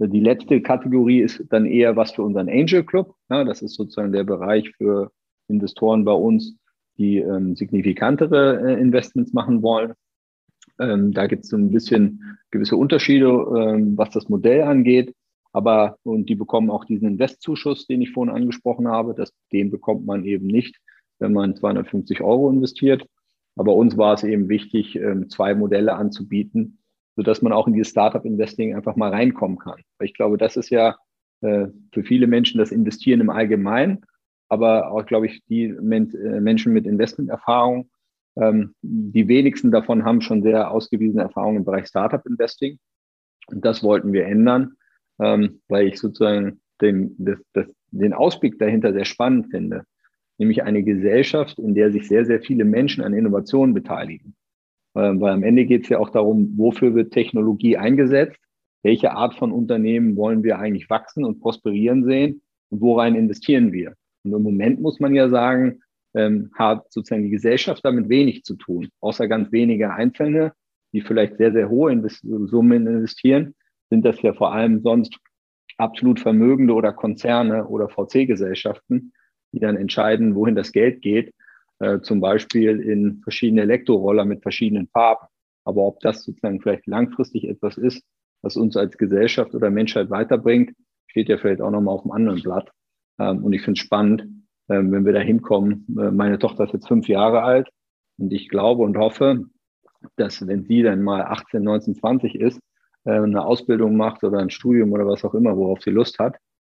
Die 0.00 0.20
letzte 0.20 0.60
Kategorie 0.62 1.20
ist 1.22 1.44
dann 1.50 1.66
eher 1.66 1.96
was 1.96 2.12
für 2.12 2.22
unseren 2.22 2.48
Angel 2.48 2.84
Club. 2.84 3.16
Ja, 3.30 3.42
das 3.42 3.62
ist 3.62 3.74
sozusagen 3.74 4.12
der 4.12 4.22
Bereich 4.22 4.70
für 4.76 5.10
Investoren 5.48 6.04
bei 6.04 6.12
uns, 6.12 6.56
die 6.98 7.18
ähm, 7.18 7.56
signifikantere 7.56 8.60
äh, 8.60 8.80
Investments 8.80 9.32
machen 9.32 9.62
wollen. 9.62 9.94
Ähm, 10.78 11.12
da 11.12 11.26
gibt 11.26 11.44
es 11.44 11.50
so 11.50 11.56
ein 11.56 11.70
bisschen 11.70 12.38
gewisse 12.50 12.76
Unterschiede, 12.76 13.26
ähm, 13.26 13.96
was 13.96 14.10
das 14.10 14.28
Modell 14.28 14.62
angeht. 14.62 15.14
Aber 15.52 15.96
und 16.02 16.28
die 16.28 16.34
bekommen 16.34 16.70
auch 16.70 16.84
diesen 16.84 17.08
Investzuschuss, 17.08 17.86
den 17.86 18.02
ich 18.02 18.12
vorhin 18.12 18.34
angesprochen 18.34 18.86
habe. 18.88 19.14
Das, 19.14 19.32
den 19.52 19.70
bekommt 19.70 20.06
man 20.06 20.24
eben 20.24 20.46
nicht, 20.46 20.76
wenn 21.18 21.32
man 21.32 21.56
250 21.56 22.20
Euro 22.20 22.50
investiert. 22.50 23.06
Aber 23.56 23.74
uns 23.74 23.96
war 23.96 24.14
es 24.14 24.22
eben 24.22 24.48
wichtig, 24.48 24.96
ähm, 24.96 25.28
zwei 25.30 25.54
Modelle 25.54 25.94
anzubieten, 25.94 26.78
sodass 27.16 27.42
man 27.42 27.52
auch 27.52 27.66
in 27.66 27.72
dieses 27.72 27.90
Startup-Investing 27.90 28.74
einfach 28.76 28.94
mal 28.94 29.10
reinkommen 29.10 29.58
kann. 29.58 29.80
Ich 30.00 30.14
glaube, 30.14 30.38
das 30.38 30.56
ist 30.56 30.70
ja 30.70 30.96
äh, 31.40 31.66
für 31.92 32.04
viele 32.04 32.26
Menschen 32.26 32.58
das 32.58 32.70
Investieren 32.70 33.20
im 33.20 33.30
Allgemeinen 33.30 34.04
aber 34.48 34.90
auch, 34.90 35.04
glaube 35.06 35.26
ich, 35.26 35.42
die 35.46 35.64
äh, 35.64 36.40
Menschen 36.40 36.72
mit 36.72 36.86
Investmenterfahrung, 36.86 37.90
ähm, 38.36 38.74
die 38.82 39.28
wenigsten 39.28 39.70
davon 39.70 40.04
haben 40.04 40.20
schon 40.20 40.42
sehr 40.42 40.70
ausgewiesene 40.70 41.22
Erfahrungen 41.22 41.58
im 41.58 41.64
Bereich 41.64 41.86
Startup 41.86 42.24
Investing. 42.24 42.78
Und 43.48 43.64
das 43.64 43.82
wollten 43.82 44.12
wir 44.12 44.26
ändern, 44.26 44.74
ähm, 45.20 45.60
weil 45.68 45.88
ich 45.88 45.98
sozusagen 45.98 46.60
den, 46.80 47.14
das, 47.18 47.38
das, 47.52 47.66
den 47.90 48.12
Ausblick 48.12 48.58
dahinter 48.58 48.92
sehr 48.92 49.04
spannend 49.04 49.50
finde. 49.50 49.84
Nämlich 50.38 50.62
eine 50.62 50.84
Gesellschaft, 50.84 51.58
in 51.58 51.74
der 51.74 51.90
sich 51.90 52.06
sehr, 52.06 52.24
sehr 52.24 52.40
viele 52.40 52.64
Menschen 52.64 53.02
an 53.02 53.12
Innovationen 53.12 53.74
beteiligen. 53.74 54.36
Ähm, 54.94 55.20
weil 55.20 55.32
am 55.32 55.42
Ende 55.42 55.64
geht 55.64 55.84
es 55.84 55.88
ja 55.88 55.98
auch 55.98 56.10
darum, 56.10 56.54
wofür 56.56 56.94
wird 56.94 57.12
Technologie 57.12 57.76
eingesetzt? 57.76 58.38
Welche 58.82 59.12
Art 59.12 59.34
von 59.34 59.50
Unternehmen 59.50 60.16
wollen 60.16 60.44
wir 60.44 60.58
eigentlich 60.58 60.88
wachsen 60.88 61.24
und 61.24 61.40
prosperieren 61.40 62.04
sehen? 62.04 62.42
Und 62.70 62.80
worein 62.80 63.16
investieren 63.16 63.72
wir? 63.72 63.94
Und 64.32 64.40
im 64.40 64.42
Moment 64.42 64.80
muss 64.80 65.00
man 65.00 65.14
ja 65.14 65.28
sagen, 65.28 65.80
ähm, 66.14 66.50
hat 66.54 66.90
sozusagen 66.92 67.24
die 67.24 67.30
Gesellschaft 67.30 67.84
damit 67.84 68.08
wenig 68.08 68.44
zu 68.44 68.56
tun, 68.56 68.88
außer 69.00 69.28
ganz 69.28 69.52
wenige 69.52 69.92
Einzelne, 69.92 70.52
die 70.92 71.02
vielleicht 71.02 71.36
sehr, 71.36 71.52
sehr 71.52 71.68
hohe 71.68 71.92
Invest 71.92 72.22
Summen 72.22 72.86
investieren, 72.86 73.54
sind 73.90 74.04
das 74.04 74.20
ja 74.22 74.32
vor 74.32 74.52
allem 74.52 74.80
sonst 74.80 75.18
absolut 75.76 76.20
Vermögende 76.20 76.74
oder 76.74 76.92
Konzerne 76.92 77.66
oder 77.66 77.88
VC-Gesellschaften, 77.88 79.12
die 79.52 79.60
dann 79.60 79.76
entscheiden, 79.76 80.34
wohin 80.34 80.54
das 80.54 80.72
Geld 80.72 81.02
geht, 81.02 81.34
äh, 81.78 82.00
zum 82.00 82.20
Beispiel 82.20 82.80
in 82.80 83.20
verschiedene 83.22 83.62
Elektroroller 83.62 84.24
mit 84.24 84.42
verschiedenen 84.42 84.88
Farben. 84.88 85.26
Aber 85.64 85.82
ob 85.82 86.00
das 86.00 86.24
sozusagen 86.24 86.60
vielleicht 86.60 86.86
langfristig 86.86 87.48
etwas 87.48 87.76
ist, 87.76 88.02
was 88.42 88.56
uns 88.56 88.76
als 88.76 88.96
Gesellschaft 88.96 89.54
oder 89.54 89.70
Menschheit 89.70 90.10
weiterbringt, 90.10 90.72
steht 91.06 91.28
ja 91.28 91.38
vielleicht 91.38 91.60
auch 91.60 91.70
nochmal 91.70 91.94
auf 91.94 92.02
einem 92.02 92.12
anderen 92.12 92.42
Blatt. 92.42 92.70
Ähm, 93.18 93.44
und 93.44 93.52
ich 93.52 93.62
finde 93.62 93.78
es 93.78 93.84
spannend, 93.84 94.22
ähm, 94.68 94.92
wenn 94.92 95.04
wir 95.04 95.12
da 95.12 95.20
hinkommen. 95.20 95.86
Äh, 95.98 96.10
meine 96.10 96.38
Tochter 96.38 96.64
ist 96.64 96.72
jetzt 96.72 96.88
fünf 96.88 97.08
Jahre 97.08 97.42
alt 97.42 97.68
und 98.18 98.32
ich 98.32 98.48
glaube 98.48 98.82
und 98.82 98.96
hoffe, 98.96 99.44
dass 100.16 100.46
wenn 100.46 100.64
sie 100.64 100.82
dann 100.82 101.02
mal 101.02 101.22
18, 101.22 101.62
19, 101.62 101.94
20 101.96 102.34
ist, 102.36 102.60
äh, 103.04 103.12
eine 103.12 103.44
Ausbildung 103.44 103.96
macht 103.96 104.22
oder 104.24 104.38
ein 104.38 104.50
Studium 104.50 104.92
oder 104.92 105.06
was 105.06 105.24
auch 105.24 105.34
immer, 105.34 105.56
worauf 105.56 105.82
sie 105.82 105.90
Lust 105.90 106.18
hat, 106.18 106.36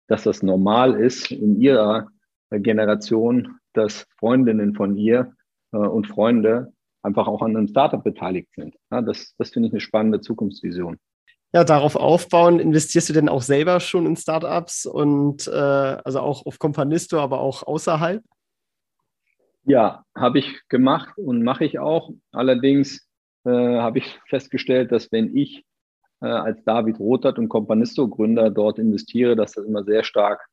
dass 0.09 0.25
das 0.25 0.43
normal 0.43 0.95
ist 1.01 1.31
in 1.31 1.61
ihrer 1.61 2.09
Generation, 2.51 3.59
dass 3.75 4.07
Freundinnen 4.19 4.75
von 4.75 4.97
ihr 4.97 5.33
äh, 5.73 5.77
und 5.77 6.07
Freunde 6.07 6.73
einfach 7.03 7.29
auch 7.29 7.43
an 7.43 7.57
einem 7.57 7.69
Startup 7.69 8.03
beteiligt 8.03 8.51
sind. 8.55 8.77
das, 8.91 9.35
das 9.39 9.51
finde 9.51 9.69
ich 9.69 9.73
eine 9.73 9.81
spannende 9.81 10.21
Zukunftsvision 10.21 10.99
ja, 11.53 11.65
darauf 11.65 11.97
aufbauen, 11.97 12.61
investierst 12.61 13.09
du 13.09 13.13
denn 13.13 13.29
auch 13.29 13.43
selber 13.43 13.81
schon 13.81 14.07
in 14.07 14.17
Startups 14.17 14.87
und 14.87 15.49
äh, 15.49 15.51
also 15.51 16.21
auch 16.21 16.47
auf 16.47 16.59
Companisto, 16.59 17.19
aber 17.19 17.41
auch 17.41 17.65
außerhalb? 17.65 18.23
Ja, 19.65 20.05
habe 20.17 20.39
ich 20.39 20.61
gemacht 20.69 21.19
und 21.19 21.43
mache 21.43 21.65
ich 21.65 21.79
auch. 21.79 22.11
Allerdings 22.33 23.09
äh, 23.45 23.51
habe 23.51 23.99
ich 23.99 24.19
festgestellt, 24.29 24.93
dass 24.93 25.11
wenn 25.13 25.37
ich 25.37 25.65
äh, 26.21 26.27
als 26.27 26.63
David 26.65 26.99
Rothert 26.99 27.39
und 27.39 27.49
Companisto-Gründer 27.49 28.51
dort 28.51 28.79
investiere, 28.79 29.37
dass 29.37 29.53
das 29.53 29.65
immer 29.65 29.85
sehr 29.85 30.05
stark 30.05 30.47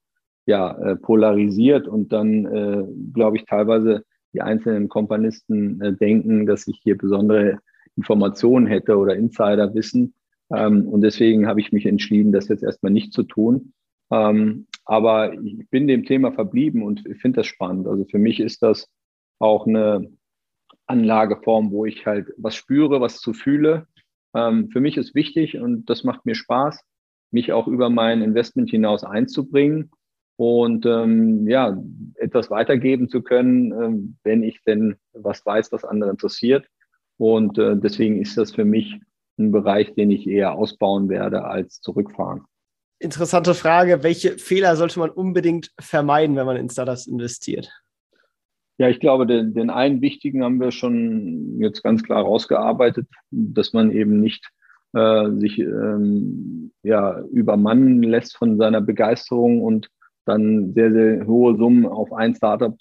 ja, 0.45 0.77
äh, 0.79 0.95
polarisiert 0.95 1.87
und 1.87 2.11
dann, 2.11 2.45
äh, 2.45 2.83
glaube 3.13 3.37
ich, 3.37 3.45
teilweise 3.45 4.03
die 4.33 4.41
einzelnen 4.41 4.89
Kompanisten 4.89 5.81
äh, 5.81 5.93
denken, 5.93 6.45
dass 6.45 6.67
ich 6.67 6.79
hier 6.81 6.97
besondere 6.97 7.59
Informationen 7.95 8.65
hätte 8.65 8.97
oder 8.97 9.15
Insiderwissen 9.15 10.13
ähm, 10.49 10.87
und 10.87 11.01
deswegen 11.01 11.47
habe 11.47 11.59
ich 11.59 11.71
mich 11.71 11.85
entschieden, 11.85 12.31
das 12.31 12.47
jetzt 12.47 12.63
erstmal 12.63 12.91
nicht 12.91 13.13
zu 13.13 13.23
tun. 13.23 13.73
Ähm, 14.11 14.67
aber 14.85 15.33
ich 15.33 15.69
bin 15.69 15.87
dem 15.87 16.05
Thema 16.05 16.31
verblieben 16.31 16.81
und 16.81 17.01
finde 17.19 17.37
das 17.37 17.47
spannend. 17.47 17.87
Also 17.87 18.05
für 18.05 18.19
mich 18.19 18.39
ist 18.39 18.63
das 18.63 18.87
auch 19.39 19.67
eine 19.67 20.09
Anlageform, 20.85 21.71
wo 21.71 21.85
ich 21.85 22.05
halt 22.05 22.33
was 22.37 22.55
spüre, 22.55 23.01
was 23.01 23.19
zu 23.19 23.33
fühle. 23.33 23.87
Ähm, 24.33 24.69
für 24.69 24.79
mich 24.79 24.97
ist 24.97 25.15
wichtig 25.15 25.57
und 25.57 25.89
das 25.89 26.03
macht 26.03 26.25
mir 26.25 26.35
Spaß, 26.35 26.81
mich 27.31 27.51
auch 27.51 27.67
über 27.67 27.89
mein 27.89 28.21
Investment 28.21 28.69
hinaus 28.69 29.03
einzubringen 29.03 29.91
und 30.37 30.85
ähm, 30.85 31.47
ja, 31.47 31.77
etwas 32.15 32.49
weitergeben 32.49 33.09
zu 33.09 33.21
können, 33.21 33.71
ähm, 33.73 34.17
wenn 34.23 34.43
ich 34.43 34.63
denn 34.63 34.95
was 35.11 35.45
weiß, 35.45 35.71
was 35.71 35.83
andere 35.83 36.11
interessiert. 36.11 36.65
Und 37.17 37.57
äh, 37.57 37.75
deswegen 37.75 38.21
ist 38.21 38.37
das 38.37 38.53
für 38.53 38.65
mich 38.65 38.99
ein 39.37 39.51
Bereich, 39.51 39.93
den 39.93 40.11
ich 40.11 40.27
eher 40.27 40.53
ausbauen 40.53 41.09
werde 41.09 41.45
als 41.45 41.81
zurückfahren. 41.81 42.43
Interessante 42.99 43.53
Frage. 43.53 44.03
Welche 44.03 44.37
Fehler 44.37 44.75
sollte 44.75 44.99
man 44.99 45.11
unbedingt 45.11 45.71
vermeiden, 45.79 46.35
wenn 46.35 46.47
man 46.47 46.57
in 46.57 46.69
Startups 46.69 47.05
investiert? 47.05 47.71
Ja, 48.79 48.89
ich 48.89 48.99
glaube, 48.99 49.25
den, 49.27 49.53
den 49.53 49.69
einen 49.69 50.01
wichtigen 50.01 50.43
haben 50.43 50.59
wir 50.59 50.71
schon 50.71 51.59
jetzt 51.59 51.83
ganz 51.83 52.03
klar 52.03 52.23
rausgearbeitet, 52.23 53.07
dass 53.31 53.73
man 53.73 53.91
eben 53.91 54.19
nicht 54.19 54.49
äh, 54.93 55.31
sich 55.37 55.59
ähm, 55.59 56.71
ja, 56.83 57.21
übermannen 57.31 58.03
lässt 58.03 58.37
von 58.37 58.57
seiner 58.57 58.81
Begeisterung 58.81 59.61
und 59.61 59.89
dann 60.25 60.73
sehr, 60.73 60.91
sehr 60.91 61.25
hohe 61.27 61.55
Summen 61.55 61.85
auf 61.85 62.13
ein 62.13 62.35
Startup 62.35 62.75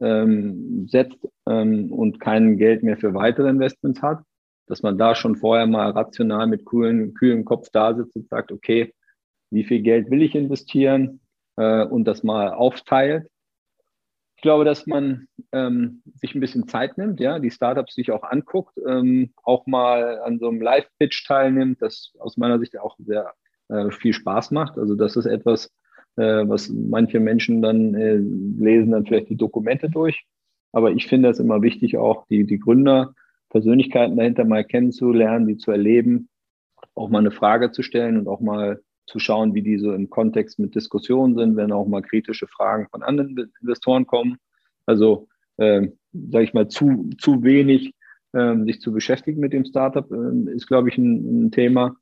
ähm, 0.00 0.86
setzt 0.88 1.18
ähm, 1.46 1.92
und 1.92 2.20
kein 2.20 2.56
Geld 2.56 2.82
mehr 2.82 2.96
für 2.96 3.14
weitere 3.14 3.48
Investments 3.48 4.02
hat 4.02 4.22
dass 4.70 4.82
man 4.82 4.98
da 4.98 5.14
schon 5.14 5.36
vorher 5.36 5.66
mal 5.66 5.90
rational 5.90 6.46
mit 6.46 6.64
kühlen, 6.64 7.14
kühlem 7.14 7.44
Kopf 7.44 7.68
da 7.72 7.94
sitzt 7.94 8.16
und 8.16 8.28
sagt, 8.28 8.52
okay, 8.52 8.94
wie 9.50 9.64
viel 9.64 9.80
Geld 9.80 10.10
will 10.10 10.22
ich 10.22 10.34
investieren 10.34 11.20
äh, 11.56 11.84
und 11.84 12.04
das 12.04 12.22
mal 12.22 12.52
aufteilt. 12.52 13.28
Ich 14.36 14.42
glaube, 14.42 14.64
dass 14.64 14.86
man 14.86 15.26
ähm, 15.50 16.02
sich 16.14 16.34
ein 16.34 16.40
bisschen 16.40 16.68
Zeit 16.68 16.96
nimmt, 16.96 17.18
ja, 17.18 17.40
die 17.40 17.50
Startups 17.50 17.94
sich 17.94 18.12
auch 18.12 18.22
anguckt, 18.22 18.78
ähm, 18.86 19.32
auch 19.42 19.66
mal 19.66 20.20
an 20.20 20.38
so 20.38 20.48
einem 20.48 20.60
Live-Pitch 20.60 21.26
teilnimmt, 21.26 21.82
das 21.82 22.12
aus 22.20 22.36
meiner 22.36 22.60
Sicht 22.60 22.78
auch 22.78 22.96
sehr 22.98 23.32
äh, 23.68 23.90
viel 23.90 24.12
Spaß 24.12 24.52
macht. 24.52 24.78
Also 24.78 24.94
das 24.94 25.16
ist 25.16 25.26
etwas, 25.26 25.72
äh, 26.16 26.48
was 26.48 26.68
manche 26.68 27.18
Menschen 27.18 27.62
dann 27.62 27.94
äh, 27.94 28.16
lesen 28.16 28.92
dann 28.92 29.06
vielleicht 29.06 29.28
die 29.30 29.36
Dokumente 29.36 29.90
durch. 29.90 30.24
Aber 30.72 30.92
ich 30.92 31.06
finde 31.06 31.30
es 31.30 31.40
immer 31.40 31.62
wichtig, 31.62 31.96
auch 31.96 32.26
die, 32.28 32.44
die 32.44 32.60
Gründer, 32.60 33.14
Persönlichkeiten 33.50 34.16
dahinter 34.16 34.44
mal 34.44 34.64
kennenzulernen, 34.64 35.46
die 35.46 35.56
zu 35.56 35.70
erleben, 35.70 36.28
auch 36.94 37.08
mal 37.08 37.18
eine 37.18 37.30
Frage 37.30 37.70
zu 37.70 37.82
stellen 37.82 38.18
und 38.18 38.28
auch 38.28 38.40
mal 38.40 38.80
zu 39.06 39.18
schauen, 39.18 39.54
wie 39.54 39.62
die 39.62 39.78
so 39.78 39.92
im 39.92 40.10
Kontext 40.10 40.58
mit 40.58 40.74
Diskussionen 40.74 41.34
sind, 41.34 41.56
wenn 41.56 41.72
auch 41.72 41.86
mal 41.86 42.02
kritische 42.02 42.46
Fragen 42.46 42.88
von 42.90 43.02
anderen 43.02 43.50
Investoren 43.60 44.06
kommen. 44.06 44.36
Also, 44.86 45.28
äh, 45.56 45.88
sage 46.12 46.44
ich 46.44 46.54
mal, 46.54 46.68
zu, 46.68 47.08
zu 47.18 47.42
wenig 47.42 47.94
äh, 48.32 48.56
sich 48.64 48.80
zu 48.80 48.92
beschäftigen 48.92 49.40
mit 49.40 49.52
dem 49.52 49.64
Startup 49.64 50.10
äh, 50.10 50.52
ist, 50.52 50.66
glaube 50.66 50.90
ich, 50.90 50.98
ein, 50.98 51.46
ein 51.46 51.50
Thema. 51.50 51.96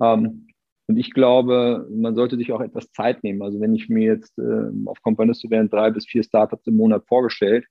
Ähm, 0.00 0.48
und 0.88 0.96
ich 0.96 1.12
glaube, 1.12 1.86
man 1.90 2.14
sollte 2.14 2.36
sich 2.36 2.50
auch 2.50 2.60
etwas 2.60 2.90
Zeit 2.92 3.22
nehmen. 3.22 3.42
Also 3.42 3.60
wenn 3.60 3.74
ich 3.74 3.88
mir 3.88 4.04
jetzt 4.04 4.36
äh, 4.38 4.70
auf 4.86 5.00
Companisto 5.02 5.50
werden 5.50 5.68
drei 5.68 5.90
bis 5.90 6.06
vier 6.06 6.22
Startups 6.22 6.66
im 6.66 6.76
Monat 6.76 7.04
vorgestellt 7.06 7.66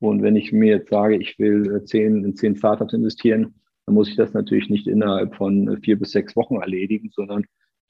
und 0.00 0.22
wenn 0.22 0.36
ich 0.36 0.52
mir 0.52 0.76
jetzt 0.76 0.90
sage, 0.90 1.16
ich 1.16 1.38
will 1.38 1.76
äh, 1.76 1.84
zehn, 1.84 2.24
in 2.24 2.36
zehn 2.36 2.56
Startups 2.56 2.92
investieren, 2.92 3.54
dann 3.86 3.94
muss 3.94 4.08
ich 4.08 4.16
das 4.16 4.32
natürlich 4.32 4.68
nicht 4.68 4.86
innerhalb 4.86 5.34
von 5.34 5.68
äh, 5.68 5.76
vier 5.78 5.98
bis 5.98 6.12
sechs 6.12 6.36
Wochen 6.36 6.56
erledigen, 6.56 7.10
sondern 7.12 7.44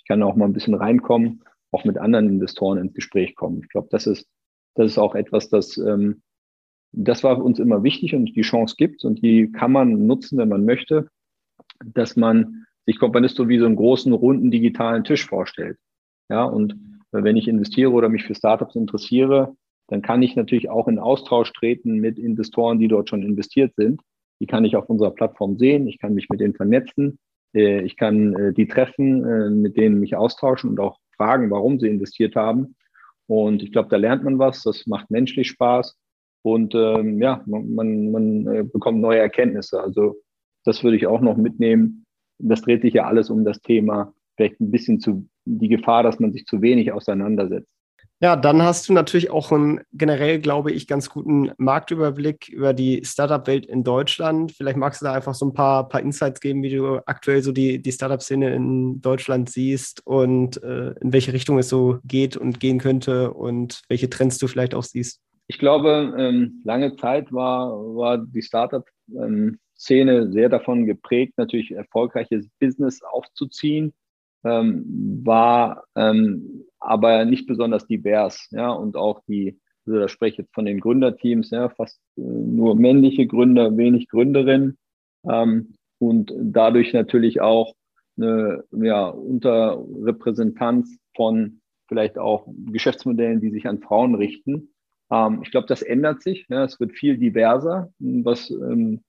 kann 0.08 0.22
auch 0.22 0.34
mal 0.34 0.46
ein 0.46 0.54
bisschen 0.54 0.74
reinkommen, 0.74 1.44
auch 1.70 1.84
mit 1.84 1.98
anderen 1.98 2.28
Investoren 2.28 2.78
ins 2.78 2.94
Gespräch 2.94 3.36
kommen. 3.36 3.60
Ich 3.62 3.68
glaube, 3.68 3.88
das 3.90 4.06
ist, 4.06 4.26
das 4.74 4.92
ist 4.92 4.98
auch 4.98 5.14
etwas, 5.14 5.50
das, 5.50 5.76
ähm, 5.76 6.22
das 6.92 7.22
war 7.22 7.44
uns 7.44 7.60
immer 7.60 7.82
wichtig 7.84 8.14
und 8.14 8.34
die 8.34 8.40
Chance 8.40 8.74
gibt 8.76 9.04
und 9.04 9.22
die 9.22 9.52
kann 9.52 9.70
man 9.70 10.06
nutzen, 10.06 10.38
wenn 10.38 10.48
man 10.48 10.64
möchte, 10.64 11.08
dass 11.84 12.16
man 12.16 12.64
sich 12.86 12.98
Companisto 12.98 13.48
wie 13.48 13.58
so 13.58 13.66
einen 13.66 13.76
großen, 13.76 14.12
runden 14.12 14.50
digitalen 14.50 15.04
Tisch 15.04 15.26
vorstellt. 15.26 15.76
Ja, 16.30 16.44
und 16.44 16.74
wenn 17.12 17.36
ich 17.36 17.46
investiere 17.46 17.92
oder 17.92 18.08
mich 18.08 18.24
für 18.24 18.34
Startups 18.34 18.74
interessiere, 18.74 19.54
dann 19.88 20.02
kann 20.02 20.22
ich 20.22 20.36
natürlich 20.36 20.68
auch 20.68 20.86
in 20.86 20.98
Austausch 20.98 21.52
treten 21.52 21.96
mit 21.96 22.18
Investoren, 22.18 22.78
die 22.78 22.88
dort 22.88 23.08
schon 23.08 23.22
investiert 23.22 23.74
sind. 23.76 24.00
Die 24.40 24.46
kann 24.46 24.64
ich 24.64 24.76
auf 24.76 24.88
unserer 24.88 25.10
Plattform 25.10 25.58
sehen. 25.58 25.88
Ich 25.88 25.98
kann 25.98 26.14
mich 26.14 26.28
mit 26.28 26.40
denen 26.40 26.54
vernetzen. 26.54 27.18
Äh, 27.54 27.82
ich 27.82 27.96
kann 27.96 28.34
äh, 28.34 28.52
die 28.52 28.68
treffen, 28.68 29.24
äh, 29.24 29.50
mit 29.50 29.76
denen 29.76 29.98
mich 29.98 30.14
austauschen 30.14 30.70
und 30.70 30.80
auch 30.80 30.98
fragen, 31.16 31.50
warum 31.50 31.80
sie 31.80 31.88
investiert 31.88 32.36
haben. 32.36 32.76
Und 33.26 33.62
ich 33.62 33.72
glaube, 33.72 33.88
da 33.88 33.96
lernt 33.96 34.24
man 34.24 34.38
was, 34.38 34.62
das 34.62 34.86
macht 34.86 35.10
menschlich 35.10 35.48
Spaß 35.48 35.98
und 36.42 36.74
ähm, 36.74 37.20
ja, 37.20 37.42
man, 37.46 37.74
man, 37.74 38.10
man 38.10 38.70
bekommt 38.72 39.00
neue 39.00 39.18
Erkenntnisse. 39.18 39.82
Also 39.82 40.16
das 40.64 40.82
würde 40.82 40.96
ich 40.96 41.06
auch 41.06 41.20
noch 41.20 41.36
mitnehmen. 41.36 42.06
Das 42.38 42.62
dreht 42.62 42.82
sich 42.82 42.94
ja 42.94 43.06
alles 43.06 43.28
um 43.28 43.44
das 43.44 43.60
Thema, 43.60 44.14
vielleicht 44.36 44.60
ein 44.60 44.70
bisschen 44.70 45.00
zu 45.00 45.28
die 45.44 45.68
Gefahr, 45.68 46.02
dass 46.02 46.20
man 46.20 46.32
sich 46.32 46.46
zu 46.46 46.62
wenig 46.62 46.92
auseinandersetzt. 46.92 47.68
Ja, 48.20 48.34
dann 48.34 48.62
hast 48.62 48.88
du 48.88 48.92
natürlich 48.92 49.30
auch 49.30 49.52
einen 49.52 49.80
generell, 49.92 50.40
glaube 50.40 50.72
ich, 50.72 50.88
ganz 50.88 51.08
guten 51.08 51.52
Marktüberblick 51.56 52.48
über 52.48 52.72
die 52.72 53.04
Startup-Welt 53.04 53.64
in 53.64 53.84
Deutschland. 53.84 54.50
Vielleicht 54.50 54.76
magst 54.76 55.00
du 55.00 55.04
da 55.04 55.12
einfach 55.12 55.34
so 55.34 55.46
ein 55.46 55.52
paar, 55.52 55.88
paar 55.88 56.00
Insights 56.00 56.40
geben, 56.40 56.64
wie 56.64 56.74
du 56.74 57.00
aktuell 57.06 57.42
so 57.42 57.52
die, 57.52 57.80
die 57.80 57.92
Startup-Szene 57.92 58.52
in 58.52 59.00
Deutschland 59.00 59.50
siehst 59.50 60.04
und 60.04 60.60
äh, 60.64 60.94
in 61.00 61.12
welche 61.12 61.32
Richtung 61.32 61.58
es 61.58 61.68
so 61.68 61.98
geht 62.04 62.36
und 62.36 62.58
gehen 62.58 62.80
könnte 62.80 63.32
und 63.32 63.82
welche 63.88 64.10
Trends 64.10 64.38
du 64.38 64.48
vielleicht 64.48 64.74
auch 64.74 64.82
siehst. 64.82 65.20
Ich 65.46 65.60
glaube, 65.60 66.12
ähm, 66.18 66.60
lange 66.64 66.96
Zeit 66.96 67.32
war, 67.32 67.70
war 67.70 68.18
die 68.18 68.42
Startup-Szene 68.42 70.12
ähm, 70.12 70.32
sehr 70.32 70.48
davon 70.48 70.86
geprägt, 70.86 71.34
natürlich 71.36 71.70
erfolgreiches 71.70 72.48
Business 72.58 73.00
aufzuziehen 73.02 73.94
ähm, 74.44 75.20
war 75.24 75.84
ähm, 75.96 76.57
aber 76.88 77.26
nicht 77.26 77.46
besonders 77.46 77.86
divers. 77.86 78.48
Ja, 78.50 78.70
und 78.70 78.96
auch 78.96 79.20
die, 79.28 79.60
also 79.86 79.98
da 79.98 80.08
spreche 80.08 80.32
ich 80.32 80.38
jetzt 80.38 80.54
von 80.54 80.64
den 80.64 80.80
Gründerteams, 80.80 81.50
ja, 81.50 81.68
fast 81.68 82.00
äh, 82.16 82.22
nur 82.22 82.76
männliche 82.76 83.26
Gründer, 83.26 83.76
wenig 83.76 84.08
Gründerinnen 84.08 84.78
ähm, 85.28 85.74
und 85.98 86.32
dadurch 86.34 86.94
natürlich 86.94 87.42
auch 87.42 87.74
eine 88.16 88.64
ja, 88.72 89.08
Unterrepräsentanz 89.08 90.98
von 91.14 91.60
vielleicht 91.88 92.18
auch 92.18 92.48
Geschäftsmodellen, 92.66 93.40
die 93.40 93.50
sich 93.50 93.66
an 93.66 93.80
Frauen 93.80 94.14
richten. 94.14 94.70
Ähm, 95.10 95.40
ich 95.42 95.50
glaube, 95.50 95.66
das 95.66 95.82
ändert 95.82 96.22
sich. 96.22 96.46
Ja, 96.48 96.64
es 96.64 96.80
wird 96.80 96.92
viel 96.92 97.18
diverser, 97.18 97.92
was 97.98 98.50
ähm, 98.50 99.02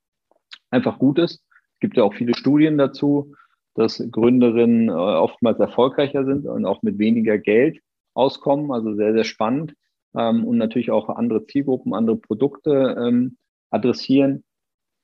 einfach 0.69 0.99
gut 0.99 1.17
ist. 1.17 1.41
Es 1.75 1.79
gibt 1.79 1.95
ja 1.95 2.03
auch 2.03 2.13
viele 2.13 2.35
Studien 2.35 2.77
dazu 2.77 3.33
dass 3.75 4.03
Gründerinnen 4.11 4.89
äh, 4.89 4.91
oftmals 4.91 5.59
erfolgreicher 5.59 6.25
sind 6.25 6.45
und 6.45 6.65
auch 6.65 6.81
mit 6.81 6.97
weniger 6.97 7.37
Geld 7.37 7.79
auskommen. 8.13 8.71
Also 8.71 8.95
sehr, 8.95 9.13
sehr 9.13 9.23
spannend. 9.23 9.73
Ähm, 10.15 10.45
und 10.45 10.57
natürlich 10.57 10.91
auch 10.91 11.09
andere 11.09 11.45
Zielgruppen, 11.45 11.93
andere 11.93 12.17
Produkte 12.17 12.97
ähm, 12.99 13.37
adressieren. 13.69 14.43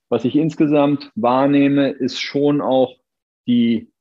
Was 0.09 0.25
ich 0.25 0.35
insgesamt 0.35 1.11
wahrnehme, 1.15 1.89
ist 1.89 2.19
schon 2.19 2.61
auch 2.61 2.95
die 3.47 3.91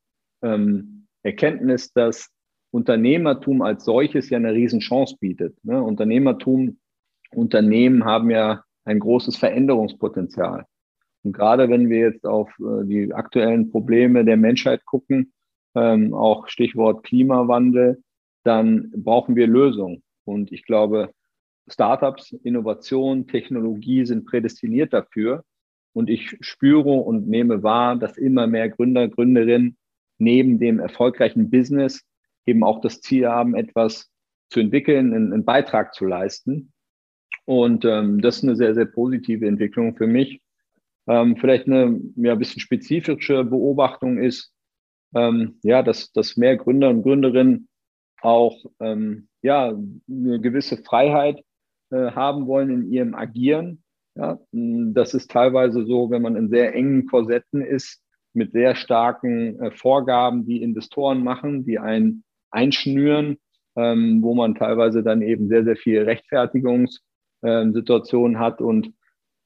ähm, 0.42 1.06
Erkenntnis, 1.22 1.92
dass 1.92 2.30
Unternehmertum 2.70 3.62
als 3.62 3.84
solches 3.84 4.30
ja 4.30 4.38
eine 4.38 4.52
Riesenchance 4.52 5.16
bietet. 5.18 5.56
Ne? 5.64 5.82
Unternehmertum, 5.82 6.78
Unternehmen 7.32 8.04
haben 8.04 8.30
ja 8.30 8.64
ein 8.84 8.98
großes 8.98 9.36
Veränderungspotenzial. 9.36 10.66
Und 11.24 11.32
gerade 11.32 11.68
wenn 11.68 11.88
wir 11.88 11.98
jetzt 11.98 12.26
auf 12.26 12.50
äh, 12.60 12.84
die 12.84 13.12
aktuellen 13.12 13.70
Probleme 13.70 14.24
der 14.24 14.36
Menschheit 14.36 14.84
gucken, 14.84 15.32
ähm, 15.74 16.14
auch 16.14 16.48
Stichwort 16.48 17.02
Klimawandel, 17.04 18.02
dann 18.44 18.92
brauchen 18.94 19.34
wir 19.34 19.46
Lösungen. 19.46 20.02
Und 20.24 20.52
ich 20.52 20.64
glaube, 20.64 21.10
Startups, 21.66 22.32
Innovation, 22.32 23.26
Technologie 23.26 24.04
sind 24.04 24.26
prädestiniert 24.26 24.92
dafür. 24.92 25.44
Und 25.94 26.10
ich 26.10 26.36
spüre 26.40 26.90
und 26.90 27.28
nehme 27.28 27.62
wahr, 27.62 27.96
dass 27.96 28.18
immer 28.18 28.46
mehr 28.46 28.68
Gründer, 28.68 29.08
Gründerinnen 29.08 29.76
neben 30.18 30.58
dem 30.58 30.78
erfolgreichen 30.78 31.50
Business 31.50 32.04
eben 32.46 32.62
auch 32.62 32.80
das 32.80 33.00
Ziel 33.00 33.28
haben, 33.28 33.54
etwas 33.54 34.10
zu 34.50 34.60
entwickeln, 34.60 35.14
einen, 35.14 35.32
einen 35.32 35.44
Beitrag 35.44 35.94
zu 35.94 36.04
leisten. 36.04 36.72
Und 37.46 37.84
ähm, 37.84 38.20
das 38.20 38.38
ist 38.38 38.44
eine 38.44 38.56
sehr, 38.56 38.74
sehr 38.74 38.86
positive 38.86 39.46
Entwicklung 39.46 39.96
für 39.96 40.06
mich. 40.06 40.40
Ähm, 41.06 41.36
vielleicht 41.36 41.66
eine 41.66 42.00
ja, 42.16 42.32
ein 42.32 42.38
bisschen 42.38 42.60
spezifische 42.60 43.44
Beobachtung 43.44 44.18
ist, 44.18 44.52
ähm, 45.14 45.58
ja, 45.62 45.82
dass, 45.82 46.12
dass 46.12 46.36
mehr 46.36 46.56
Gründer 46.56 46.90
und 46.90 47.02
Gründerinnen 47.02 47.68
auch 48.20 48.64
ähm, 48.80 49.28
ja, 49.42 49.72
eine 50.08 50.40
gewisse 50.40 50.78
Freiheit 50.78 51.44
äh, 51.90 52.10
haben 52.12 52.46
wollen 52.46 52.70
in 52.70 52.90
ihrem 52.90 53.14
Agieren. 53.14 53.82
Ja, 54.16 54.38
das 54.52 55.12
ist 55.12 55.30
teilweise 55.30 55.84
so, 55.84 56.08
wenn 56.10 56.22
man 56.22 56.36
in 56.36 56.48
sehr 56.48 56.74
engen 56.74 57.06
Korsetten 57.06 57.60
ist, 57.62 58.00
mit 58.32 58.52
sehr 58.52 58.74
starken 58.74 59.60
äh, 59.60 59.70
Vorgaben, 59.72 60.46
die 60.46 60.62
Investoren 60.62 61.22
machen, 61.22 61.66
die 61.66 61.78
einen 61.78 62.24
einschnüren, 62.50 63.36
ähm, 63.76 64.22
wo 64.22 64.34
man 64.34 64.54
teilweise 64.54 65.02
dann 65.02 65.20
eben 65.22 65.48
sehr, 65.48 65.64
sehr 65.64 65.76
viele 65.76 66.06
Rechtfertigungssituationen 66.06 68.36
äh, 68.36 68.38
hat 68.38 68.60
und 68.60 68.92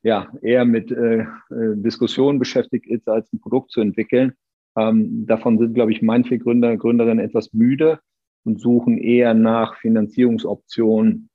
ja, 0.03 0.29
eher 0.43 0.65
mit 0.65 0.91
äh, 0.91 1.21
äh, 1.21 1.27
Diskussionen 1.51 2.39
beschäftigt 2.39 2.87
ist, 2.87 3.09
als 3.09 3.33
ein 3.33 3.41
Produkt 3.41 3.71
zu 3.73 3.81
entwickeln. 3.81 4.35
Ähm, 4.77 5.27
davon 5.27 5.59
sind, 5.59 5.75
glaube 5.75 5.93
ich, 5.93 6.03
manche 6.03 6.39
Gründer, 6.39 6.77
Gründerinnen 6.77 7.25
etwas 7.25 7.53
müde 7.53 7.99
und 8.45 8.61
suchen 8.61 8.99
eher 8.99 9.35
nach 9.35 9.77
Finanzierungsoptionen, 9.77 11.29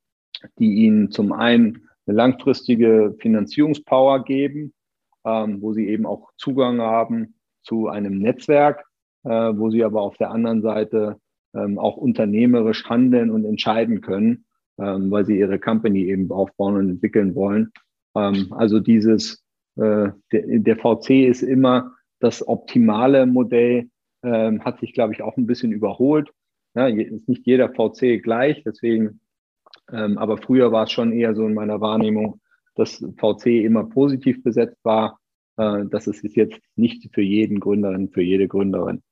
die 0.60 0.73
ihnen 0.86 1.12
zum 1.12 1.34
einen 1.34 1.89
eine 2.06 2.17
langfristige 2.17 3.15
Finanzierungspower 3.19 4.24
geben, 4.24 4.74
ähm, 5.26 5.61
wo 5.61 5.74
sie 5.74 5.88
eben 5.88 6.05
auch 6.05 6.32
Zugang 6.38 6.80
haben 6.82 7.36
zu 7.64 7.88
einem 7.88 8.20
Netzwerk, 8.20 8.86
äh, 9.24 9.30
wo 9.30 9.70
sie 9.70 9.84
aber 9.84 10.01
auf 10.01 10.18
der 10.18 10.32
anderen 10.32 10.61
Seite 10.61 11.18
ähm, 11.55 11.80
auch 11.80 11.97
unternehmerisch 11.97 12.86
handeln 12.89 13.30
und 13.30 13.45
entscheiden 13.45 14.01
können, 14.01 14.45
ähm, 14.80 15.11
weil 15.11 15.26
sie 15.26 15.38
ihre 15.38 15.59
Company 15.59 16.05
eben 16.05 16.32
aufbauen 16.32 16.76
und 16.76 16.89
entwickeln 16.89 17.36
wollen. 17.36 17.72
Ähm, 18.16 18.47
also 18.51 18.80
dieses, 18.80 19.43
äh, 19.76 20.09
der, 20.32 20.59
der, 20.59 20.78
VC 20.78 21.28
ist 21.28 21.41
immer 21.41 21.93
das 22.20 22.47
optimale 22.47 23.26
Modell, 23.26 23.89
ähm, 24.24 24.64
hat 24.64 24.80
sich, 24.80 24.93
glaube 24.93 25.14
ich, 25.14 25.22
auch 25.22 25.38
ein 25.38 25.47
bisschen 25.47 25.72
überholt. 25.72 26.30
Ja, 26.76 26.88
ist 26.88 27.30
nicht 27.30 27.45
jeder 27.45 27.70
VC 27.70 28.22
gleich, 28.22 28.64
deswegen, 28.64 29.20
ähm, 29.91 30.18
aber 30.18 30.38
früher 30.38 30.72
war 30.72 30.86
es 30.86 30.91
schon 30.91 31.11
eher 31.11 31.36
so 31.36 31.45
in 31.45 31.53
meiner 31.53 31.82
Wahrnehmung, 31.82 32.39
dass 32.76 33.05
VC 33.18 33.64
immer 33.64 33.84
positiv 33.84 34.41
besetzt 34.43 34.84
war. 34.84 35.20
Äh, 35.57 35.86
das 35.89 36.07
ist 36.07 36.24
jetzt 36.36 36.59
nicht 36.76 37.14
für 37.14 37.22
jeden 37.22 37.59
Gründerin, 37.59 38.09
für 38.09 38.24
jede 38.24 38.47
Gründerin. 38.47 39.03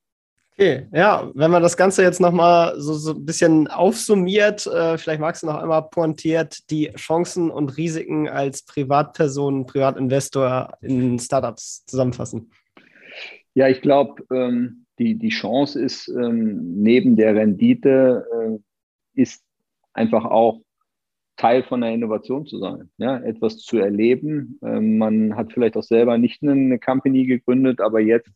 Okay, 0.61 0.85
ja, 0.93 1.31
wenn 1.33 1.49
man 1.49 1.63
das 1.63 1.75
Ganze 1.75 2.03
jetzt 2.03 2.21
nochmal 2.21 2.79
so, 2.79 2.93
so 2.93 3.13
ein 3.13 3.25
bisschen 3.25 3.67
aufsummiert, 3.67 4.67
äh, 4.67 4.95
vielleicht 4.99 5.19
magst 5.19 5.41
du 5.41 5.47
noch 5.47 5.55
einmal 5.55 5.89
pointiert 5.89 6.69
die 6.69 6.91
Chancen 6.95 7.49
und 7.49 7.77
Risiken 7.77 8.29
als 8.29 8.63
Privatperson, 8.63 9.65
Privatinvestor 9.65 10.77
in 10.81 11.17
Startups 11.17 11.83
zusammenfassen. 11.87 12.51
Ja, 13.55 13.69
ich 13.69 13.81
glaube, 13.81 14.23
ähm, 14.31 14.85
die, 14.99 15.15
die 15.15 15.29
Chance 15.29 15.81
ist 15.81 16.07
ähm, 16.09 16.79
neben 16.83 17.15
der 17.15 17.33
Rendite, 17.33 18.27
äh, 18.31 19.19
ist 19.19 19.43
einfach 19.93 20.25
auch 20.25 20.61
Teil 21.37 21.63
von 21.63 21.81
einer 21.81 21.95
Innovation 21.95 22.45
zu 22.45 22.59
sein, 22.59 22.91
ja, 22.97 23.17
etwas 23.17 23.57
zu 23.57 23.79
erleben. 23.79 24.59
Ähm, 24.63 24.99
man 24.99 25.35
hat 25.35 25.53
vielleicht 25.53 25.75
auch 25.75 25.81
selber 25.81 26.19
nicht 26.19 26.43
eine 26.43 26.77
Company 26.77 27.25
gegründet, 27.25 27.81
aber 27.81 27.99
jetzt 27.99 28.29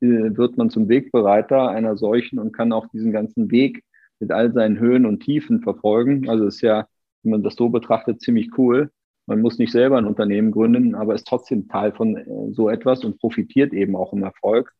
wird 0.00 0.56
man 0.56 0.70
zum 0.70 0.88
Wegbereiter 0.88 1.68
einer 1.68 1.96
solchen 1.96 2.38
und 2.38 2.52
kann 2.52 2.72
auch 2.72 2.86
diesen 2.88 3.12
ganzen 3.12 3.50
Weg 3.50 3.82
mit 4.20 4.30
all 4.30 4.52
seinen 4.52 4.78
Höhen 4.78 5.06
und 5.06 5.20
Tiefen 5.20 5.62
verfolgen. 5.62 6.28
Also 6.28 6.46
ist 6.46 6.60
ja, 6.60 6.86
wenn 7.22 7.32
man 7.32 7.42
das 7.42 7.54
so 7.54 7.68
betrachtet, 7.68 8.20
ziemlich 8.20 8.50
cool. 8.58 8.90
Man 9.26 9.40
muss 9.40 9.58
nicht 9.58 9.72
selber 9.72 9.98
ein 9.98 10.06
Unternehmen 10.06 10.52
gründen, 10.52 10.94
aber 10.94 11.14
ist 11.14 11.26
trotzdem 11.26 11.68
Teil 11.68 11.92
von 11.92 12.16
äh, 12.16 12.52
so 12.52 12.68
etwas 12.68 13.04
und 13.04 13.18
profitiert 13.18 13.72
eben 13.72 13.96
auch 13.96 14.12
im 14.12 14.22
Erfolg. 14.22 14.72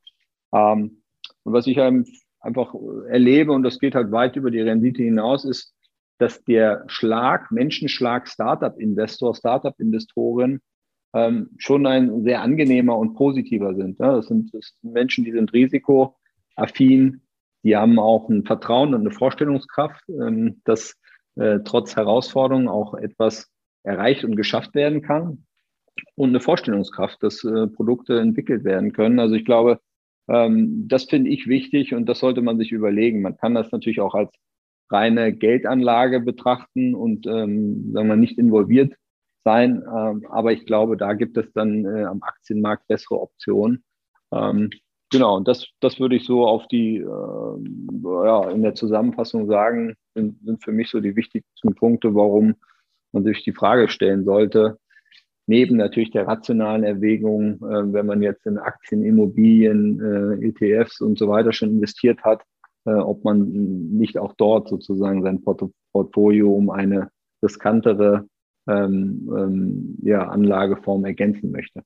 Ähm, 0.52 1.02
und 1.42 1.52
was 1.52 1.66
ich 1.66 1.80
einfach 1.80 2.74
erlebe, 3.08 3.52
und 3.52 3.62
das 3.62 3.78
geht 3.78 3.94
halt 3.94 4.12
weit 4.12 4.36
über 4.36 4.50
die 4.50 4.60
Rendite 4.60 5.02
hinaus, 5.02 5.44
ist, 5.44 5.74
dass 6.18 6.44
der 6.44 6.84
Schlag, 6.86 7.50
Menschenschlag 7.50 8.28
Startup-Investor, 8.28 9.34
Startup-Investorin 9.34 10.60
ähm, 11.16 11.50
schon 11.56 11.86
ein 11.86 12.22
sehr 12.24 12.42
angenehmer 12.42 12.98
und 12.98 13.14
positiver 13.14 13.74
sind. 13.74 13.98
Ja? 13.98 14.16
Das, 14.16 14.26
sind 14.26 14.52
das 14.52 14.74
Menschen, 14.82 15.24
die 15.24 15.32
sind 15.32 15.52
risikoaffin, 15.52 17.22
die 17.62 17.76
haben 17.76 17.98
auch 17.98 18.28
ein 18.28 18.44
Vertrauen 18.44 18.94
und 18.94 19.00
eine 19.00 19.10
Vorstellungskraft, 19.10 20.04
ähm, 20.08 20.60
dass 20.64 20.96
äh, 21.36 21.60
trotz 21.64 21.96
Herausforderungen 21.96 22.68
auch 22.68 22.94
etwas 22.94 23.50
erreicht 23.82 24.24
und 24.24 24.36
geschafft 24.36 24.74
werden 24.74 25.00
kann 25.00 25.46
und 26.16 26.30
eine 26.30 26.40
Vorstellungskraft, 26.40 27.22
dass 27.22 27.42
äh, 27.44 27.66
Produkte 27.66 28.20
entwickelt 28.20 28.64
werden 28.64 28.92
können. 28.92 29.18
Also 29.18 29.36
ich 29.36 29.44
glaube, 29.44 29.80
ähm, 30.28 30.86
das 30.86 31.04
finde 31.04 31.30
ich 31.30 31.46
wichtig 31.46 31.94
und 31.94 32.06
das 32.06 32.18
sollte 32.18 32.42
man 32.42 32.58
sich 32.58 32.72
überlegen. 32.72 33.22
Man 33.22 33.38
kann 33.38 33.54
das 33.54 33.72
natürlich 33.72 34.00
auch 34.00 34.14
als 34.14 34.32
reine 34.90 35.32
Geldanlage 35.32 36.20
betrachten 36.20 36.94
und 36.94 37.26
ähm, 37.26 37.92
sagen 37.92 38.08
wir 38.08 38.16
nicht 38.16 38.38
involviert 38.38 38.94
sein. 39.46 39.84
Ähm, 39.86 40.26
aber 40.28 40.52
ich 40.52 40.66
glaube, 40.66 40.96
da 40.96 41.12
gibt 41.12 41.38
es 41.38 41.46
dann 41.52 41.84
äh, 41.84 42.04
am 42.04 42.20
Aktienmarkt 42.22 42.88
bessere 42.88 43.20
Optionen. 43.20 43.84
Ähm, 44.32 44.70
genau, 45.10 45.36
und 45.36 45.46
das, 45.46 45.68
das 45.80 46.00
würde 46.00 46.16
ich 46.16 46.26
so 46.26 46.46
auf 46.46 46.66
die, 46.66 46.96
äh, 46.96 47.04
ja, 48.24 48.50
in 48.50 48.62
der 48.62 48.74
Zusammenfassung 48.74 49.46
sagen, 49.46 49.94
sind, 50.14 50.44
sind 50.44 50.64
für 50.64 50.72
mich 50.72 50.90
so 50.90 51.00
die 51.00 51.14
wichtigsten 51.14 51.74
Punkte, 51.76 52.14
warum 52.14 52.56
man 53.12 53.22
sich 53.22 53.44
die 53.44 53.52
Frage 53.52 53.88
stellen 53.88 54.24
sollte, 54.24 54.78
neben 55.46 55.76
natürlich 55.76 56.10
der 56.10 56.26
rationalen 56.26 56.82
Erwägung, 56.82 57.54
äh, 57.62 57.92
wenn 57.92 58.06
man 58.06 58.22
jetzt 58.22 58.46
in 58.46 58.58
Aktien, 58.58 59.04
Immobilien, 59.04 60.00
äh, 60.00 60.48
ETFs 60.48 61.00
und 61.00 61.18
so 61.18 61.28
weiter 61.28 61.52
schon 61.52 61.70
investiert 61.70 62.24
hat, 62.24 62.42
äh, 62.84 62.90
ob 62.90 63.22
man 63.22 63.48
nicht 63.96 64.18
auch 64.18 64.34
dort 64.36 64.68
sozusagen 64.68 65.22
sein 65.22 65.40
Port 65.42 65.62
Portfolio 65.92 66.52
um 66.52 66.68
eine 66.68 67.10
riskantere 67.44 68.26
ähm, 68.68 69.30
ähm, 69.36 69.98
ja, 70.02 70.28
Anlageform 70.28 71.04
ergänzen 71.04 71.50
möchte. 71.50 71.82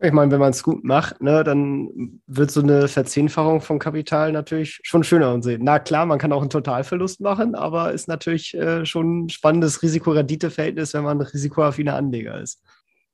Ich 0.00 0.12
meine, 0.12 0.30
wenn 0.30 0.38
man 0.38 0.50
es 0.50 0.62
gut 0.62 0.84
macht, 0.84 1.20
ne, 1.20 1.42
dann 1.42 2.20
wird 2.28 2.52
so 2.52 2.62
eine 2.62 2.86
Verzehnfachung 2.86 3.60
von 3.60 3.80
Kapital 3.80 4.30
natürlich 4.30 4.78
schon 4.84 5.02
schöner 5.02 5.34
und 5.34 5.42
sehen. 5.42 5.62
Na 5.64 5.80
klar, 5.80 6.06
man 6.06 6.20
kann 6.20 6.32
auch 6.32 6.40
einen 6.40 6.50
Totalverlust 6.50 7.20
machen, 7.20 7.56
aber 7.56 7.92
ist 7.92 8.06
natürlich 8.06 8.54
äh, 8.54 8.86
schon 8.86 9.24
ein 9.24 9.28
spannendes 9.28 9.82
Risiko-Rendite-Verhältnis, 9.82 10.94
wenn 10.94 11.02
man 11.02 11.18
ein 11.18 11.26
risikoaffiner 11.26 11.96
Anleger 11.96 12.40
ist. 12.40 12.62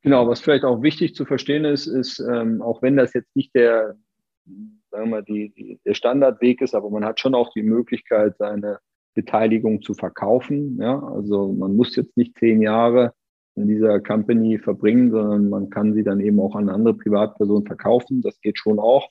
Genau, 0.03 0.29
was 0.29 0.41
vielleicht 0.41 0.65
auch 0.65 0.83
wichtig 0.83 1.15
zu 1.15 1.25
verstehen 1.25 1.65
ist, 1.65 1.87
ist, 1.87 2.21
ähm, 2.21 2.61
auch 2.61 2.83
wenn 2.83 2.99
das 2.99 3.15
jetzt 3.15 3.35
nicht 3.35 3.55
der, 3.55 3.97
sagen 4.91 5.05
wir 5.05 5.07
mal, 5.07 5.23
die, 5.25 5.55
die, 5.55 5.81
der 5.87 5.95
Standardweg 5.95 6.61
ist, 6.61 6.75
aber 6.75 6.91
man 6.91 7.07
hat 7.07 7.19
schon 7.19 7.35
auch 7.35 7.51
die 7.55 7.63
Möglichkeit, 7.63 8.37
seine 8.37 8.81
Beteiligung 9.15 9.83
zu 9.83 9.95
verkaufen. 9.95 10.79
Ja, 10.81 10.99
also 10.99 11.53
man 11.53 11.77
muss 11.77 11.97
jetzt 11.97 12.17
nicht 12.17 12.37
zehn 12.39 12.61
Jahre 12.61 13.13
in 13.57 13.69
dieser 13.69 14.01
Company 14.01 14.59
verbringen, 14.59 15.11
sondern 15.11 15.49
man 15.49 15.71
kann 15.71 15.95
sie 15.95 16.03
dann 16.03 16.21
eben 16.21 16.41
auch 16.41 16.57
an 16.57 16.69
andere 16.69 16.95
Privatperson 16.95 17.65
verkaufen. 17.65 18.21
Das 18.21 18.41
geht 18.41 18.59
schon 18.59 18.79
auch 18.79 19.09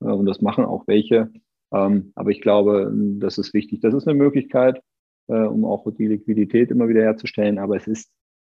äh, 0.00 0.06
und 0.06 0.26
das 0.26 0.40
machen 0.40 0.64
auch 0.64 0.86
welche. 0.86 1.30
Ähm, 1.72 2.12
aber 2.14 2.30
ich 2.30 2.40
glaube, 2.40 2.92
das 3.18 3.38
ist 3.38 3.54
wichtig. 3.54 3.80
Das 3.80 3.94
ist 3.94 4.06
eine 4.06 4.18
Möglichkeit, 4.18 4.80
äh, 5.28 5.38
um 5.38 5.64
auch 5.64 5.86
die 5.92 6.06
Liquidität 6.06 6.70
immer 6.70 6.88
wieder 6.88 7.02
herzustellen. 7.02 7.58
Aber 7.58 7.76
es 7.76 7.86
ist 7.86 8.10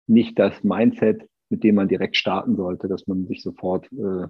nicht 0.08 0.38
das 0.38 0.64
Mindset, 0.64 1.28
mit 1.50 1.64
dem 1.64 1.76
man 1.76 1.88
direkt 1.88 2.16
starten 2.16 2.56
sollte, 2.56 2.88
dass 2.88 3.08
man 3.08 3.26
sich 3.26 3.42
sofort 3.42 3.90
äh, 3.94 4.28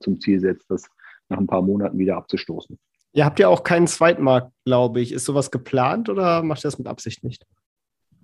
zum 0.00 0.20
Ziel 0.20 0.40
setzt, 0.40 0.70
das 0.70 0.88
nach 1.28 1.38
ein 1.38 1.46
paar 1.46 1.62
Monaten 1.62 1.98
wieder 1.98 2.16
abzustoßen. 2.16 2.78
Ihr 3.12 3.24
habt 3.24 3.40
ja 3.40 3.48
auch 3.48 3.64
keinen 3.64 3.86
Zweitmarkt, 3.86 4.52
glaube 4.64 5.00
ich. 5.00 5.12
Ist 5.12 5.24
sowas 5.24 5.50
geplant 5.50 6.08
oder 6.08 6.42
macht 6.42 6.60
ihr 6.60 6.68
das 6.68 6.78
mit 6.78 6.86
Absicht 6.86 7.24
nicht? 7.24 7.44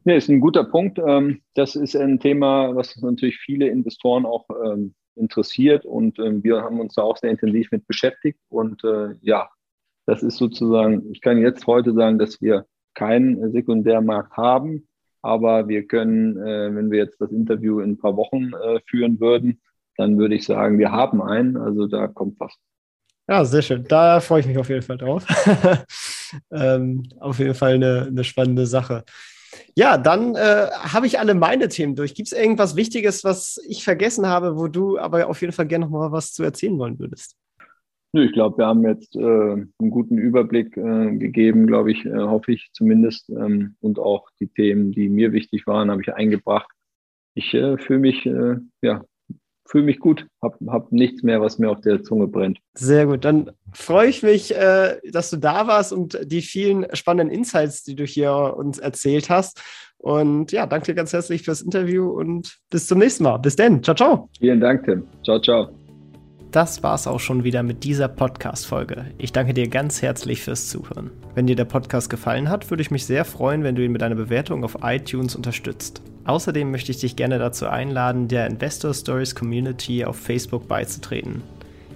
Nee, 0.05 0.17
ist 0.17 0.29
ein 0.29 0.41
guter 0.41 0.65
Punkt. 0.65 1.01
Ähm, 1.05 1.41
das 1.55 1.75
ist 1.75 1.97
ein 1.97 2.21
Thema, 2.21 2.77
was 2.77 2.97
natürlich 2.99 3.39
viele 3.39 3.67
Investoren 3.69 4.25
auch 4.25 4.47
ähm, 4.65 4.95
interessiert 5.17 5.85
und 5.85 6.19
ähm, 6.19 6.45
wir 6.45 6.63
haben 6.63 6.79
uns 6.79 6.95
da 6.95 7.03
auch 7.03 7.17
sehr 7.17 7.31
intensiv 7.31 7.73
mit 7.73 7.87
beschäftigt. 7.87 8.39
Und 8.49 8.85
äh, 8.85 9.15
ja, 9.23 9.49
das 10.07 10.23
ist 10.23 10.37
sozusagen, 10.37 11.11
ich 11.11 11.21
kann 11.21 11.39
jetzt 11.39 11.67
heute 11.67 11.93
sagen, 11.93 12.19
dass 12.19 12.41
wir 12.41 12.67
keinen 12.95 13.51
Sekundärmarkt 13.51 14.37
haben, 14.37 14.87
aber 15.23 15.67
wir 15.67 15.87
können, 15.87 16.37
äh, 16.37 16.75
wenn 16.75 16.91
wir 16.91 16.99
jetzt 16.99 17.21
das 17.21 17.33
Interview 17.33 17.81
in 17.81 17.93
ein 17.93 17.99
paar 17.99 18.17
Wochen 18.17 18.53
äh, 18.53 18.81
führen 18.87 19.19
würden, 19.19 19.61
dann 19.97 20.19
würde 20.19 20.37
ich 20.37 20.45
sagen, 20.45 20.79
wir 20.79 20.93
haben 20.93 21.21
einen, 21.21 21.57
also 21.57 21.87
da 21.89 22.07
kommt 22.07 22.39
was. 22.39 22.57
Ja, 23.29 23.45
sehr 23.45 23.63
schön. 23.63 23.85
Da 23.89 24.21
freue 24.21 24.41
ich 24.41 24.47
mich 24.47 24.59
auf 24.59 24.69
jeden 24.69 24.83
Fall 24.83 24.99
drauf. 24.99 25.25
ähm, 26.53 27.03
auf 27.19 27.39
jeden 27.39 27.55
Fall 27.55 27.75
eine, 27.75 28.07
eine 28.09 28.25
spannende 28.25 28.67
Sache. 28.67 29.05
Ja, 29.75 29.99
dann 29.99 30.35
äh, 30.35 30.69
habe 30.73 31.07
ich 31.07 31.19
alle 31.19 31.35
meine 31.35 31.69
Themen 31.69 31.97
durch. 31.97 32.15
Gibt 32.15 32.29
es 32.29 32.39
irgendwas 32.39 32.77
Wichtiges, 32.77 33.25
was 33.25 33.59
ich 33.69 33.85
vergessen 33.85 34.27
habe, 34.27 34.57
wo 34.57 34.69
du 34.69 34.99
aber 34.99 35.29
auf 35.29 35.41
jeden 35.41 35.53
Fall 35.53 35.67
gerne 35.67 35.87
noch 35.87 35.93
mal 35.93 36.13
was 36.13 36.33
zu 36.33 36.43
erzählen 36.43 36.79
wollen 36.79 36.99
würdest? 36.99 37.37
Ich 38.13 38.33
glaube, 38.33 38.59
wir 38.59 38.67
haben 38.67 38.87
jetzt 38.87 39.15
äh, 39.17 39.21
einen 39.21 39.91
guten 39.91 40.17
Überblick 40.17 40.77
äh, 40.77 41.17
gegeben, 41.17 41.67
glaube 41.67 41.93
ich, 41.93 42.07
äh, 42.07 42.15
hoffe 42.15 42.53
ich 42.53 42.71
zumindest. 42.73 43.29
Ähm, 43.29 43.77
und 43.81 43.99
auch 43.99 44.29
die 44.41 44.49
Themen, 44.49 44.93
die 44.93 45.09
mir 45.09 45.33
wichtig 45.33 45.67
waren, 45.67 45.91
habe 45.91 46.01
ich 46.01 46.15
eingebracht. 46.15 46.71
Ich 47.35 47.53
äh, 47.53 47.77
fühle 47.77 47.99
mich 47.99 48.25
äh, 48.25 48.57
ja, 48.81 49.05
fühle 49.67 49.85
mich 49.85 49.99
gut, 49.99 50.27
habe 50.43 50.57
hab 50.69 50.93
nichts 50.93 51.23
mehr, 51.23 51.41
was 51.41 51.59
mir 51.59 51.71
auf 51.71 51.81
der 51.81 52.03
Zunge 52.03 52.27
brennt. 52.27 52.59
Sehr 52.75 53.07
gut, 53.07 53.25
dann 53.25 53.51
freue 53.73 54.09
ich 54.09 54.23
mich, 54.23 54.55
äh, 54.55 54.97
dass 55.11 55.31
du 55.31 55.37
da 55.37 55.67
warst 55.67 55.93
und 55.93 56.19
die 56.25 56.43
vielen 56.43 56.87
spannenden 56.95 57.37
Insights, 57.37 57.83
die 57.83 57.97
du 57.97 58.05
hier 58.05 58.55
uns 58.57 58.79
erzählt 58.79 59.31
hast. 59.31 59.63
Und 59.99 60.53
ja, 60.53 60.67
danke 60.67 60.87
dir 60.87 60.95
ganz 60.95 61.13
herzlich 61.13 61.43
fürs 61.43 61.63
Interview 61.63 62.11
und 62.11 62.59
bis 62.71 62.87
zum 62.87 62.99
nächsten 62.99 63.25
Mal. 63.25 63.39
Bis 63.39 63.57
dann. 63.57 63.83
Ciao, 63.83 63.97
ciao. 63.97 64.29
Vielen 64.39 64.61
Dank, 64.61 64.85
Tim. 64.85 65.05
Ciao, 65.25 65.41
ciao. 65.41 65.69
Das 66.53 66.83
war's 66.83 67.07
auch 67.07 67.21
schon 67.21 67.45
wieder 67.45 67.63
mit 67.63 67.85
dieser 67.85 68.09
Podcast-Folge. 68.09 69.07
Ich 69.19 69.33
danke 69.33 69.53
dir 69.53 69.69
ganz 69.69 70.01
herzlich 70.01 70.43
fürs 70.43 70.69
Zuhören. 70.69 71.11
Wenn 71.35 71.47
dir 71.47 71.57
der 71.57 71.65
Podcast 71.65 72.09
gefallen 72.09 72.49
hat, 72.49 72.71
würde 72.71 72.83
ich 72.83 72.91
mich 72.91 73.05
sehr 73.05 73.25
freuen, 73.25 73.63
wenn 73.63 73.75
du 73.75 73.85
ihn 73.85 73.93
mit 73.93 74.03
einer 74.03 74.15
Bewertung 74.15 74.65
auf 74.65 74.79
iTunes 74.83 75.35
unterstützt. 75.35 76.03
Außerdem 76.27 76.73
möchte 76.73 76.91
ich 76.91 76.99
dich 76.99 77.15
gerne 77.15 77.39
dazu 77.39 77.67
einladen, 77.67 78.27
der 78.27 78.47
Investor 78.49 78.93
Stories 78.93 79.35
Community 79.35 80.05
auf 80.05 80.17
Facebook 80.17 80.67
beizutreten. 80.67 81.43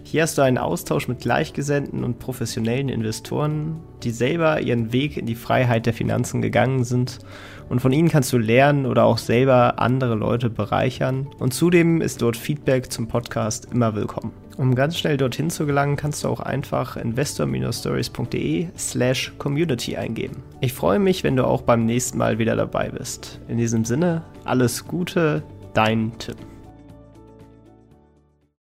Hier 0.04 0.22
hast 0.22 0.38
du 0.38 0.42
einen 0.42 0.58
Austausch 0.58 1.08
mit 1.08 1.20
Gleichgesinnten 1.20 2.04
und 2.04 2.18
professionellen 2.18 2.88
Investoren, 2.88 3.80
die 4.02 4.10
selber 4.10 4.60
ihren 4.60 4.92
Weg 4.92 5.16
in 5.16 5.26
die 5.26 5.34
Freiheit 5.34 5.86
der 5.86 5.94
Finanzen 5.94 6.42
gegangen 6.42 6.84
sind 6.84 7.18
und 7.70 7.80
von 7.80 7.92
ihnen 7.92 8.08
kannst 8.08 8.32
du 8.34 8.38
lernen 8.38 8.84
oder 8.84 9.04
auch 9.04 9.16
selber 9.16 9.78
andere 9.78 10.16
Leute 10.16 10.50
bereichern 10.50 11.28
und 11.38 11.54
zudem 11.54 12.02
ist 12.02 12.20
dort 12.20 12.36
Feedback 12.36 12.92
zum 12.92 13.08
Podcast 13.08 13.68
immer 13.72 13.94
willkommen. 13.94 14.32
Um 14.58 14.74
ganz 14.74 14.98
schnell 14.98 15.16
dorthin 15.16 15.48
zu 15.48 15.64
gelangen, 15.64 15.96
kannst 15.96 16.24
du 16.24 16.28
auch 16.28 16.40
einfach 16.40 16.98
investor-stories.de 16.98 18.68
slash 18.76 19.32
community 19.38 19.96
eingeben. 19.96 20.42
Ich 20.60 20.74
freue 20.74 20.98
mich, 20.98 21.24
wenn 21.24 21.36
du 21.36 21.46
auch 21.46 21.62
beim 21.62 21.86
nächsten 21.86 22.18
Mal 22.18 22.38
wieder 22.38 22.56
dabei 22.56 22.90
bist. 22.90 23.40
In 23.48 23.56
diesem 23.56 23.86
Sinne, 23.86 24.22
alles 24.44 24.86
Gute, 24.86 25.42
dein 25.72 26.12
Tim. 26.18 26.49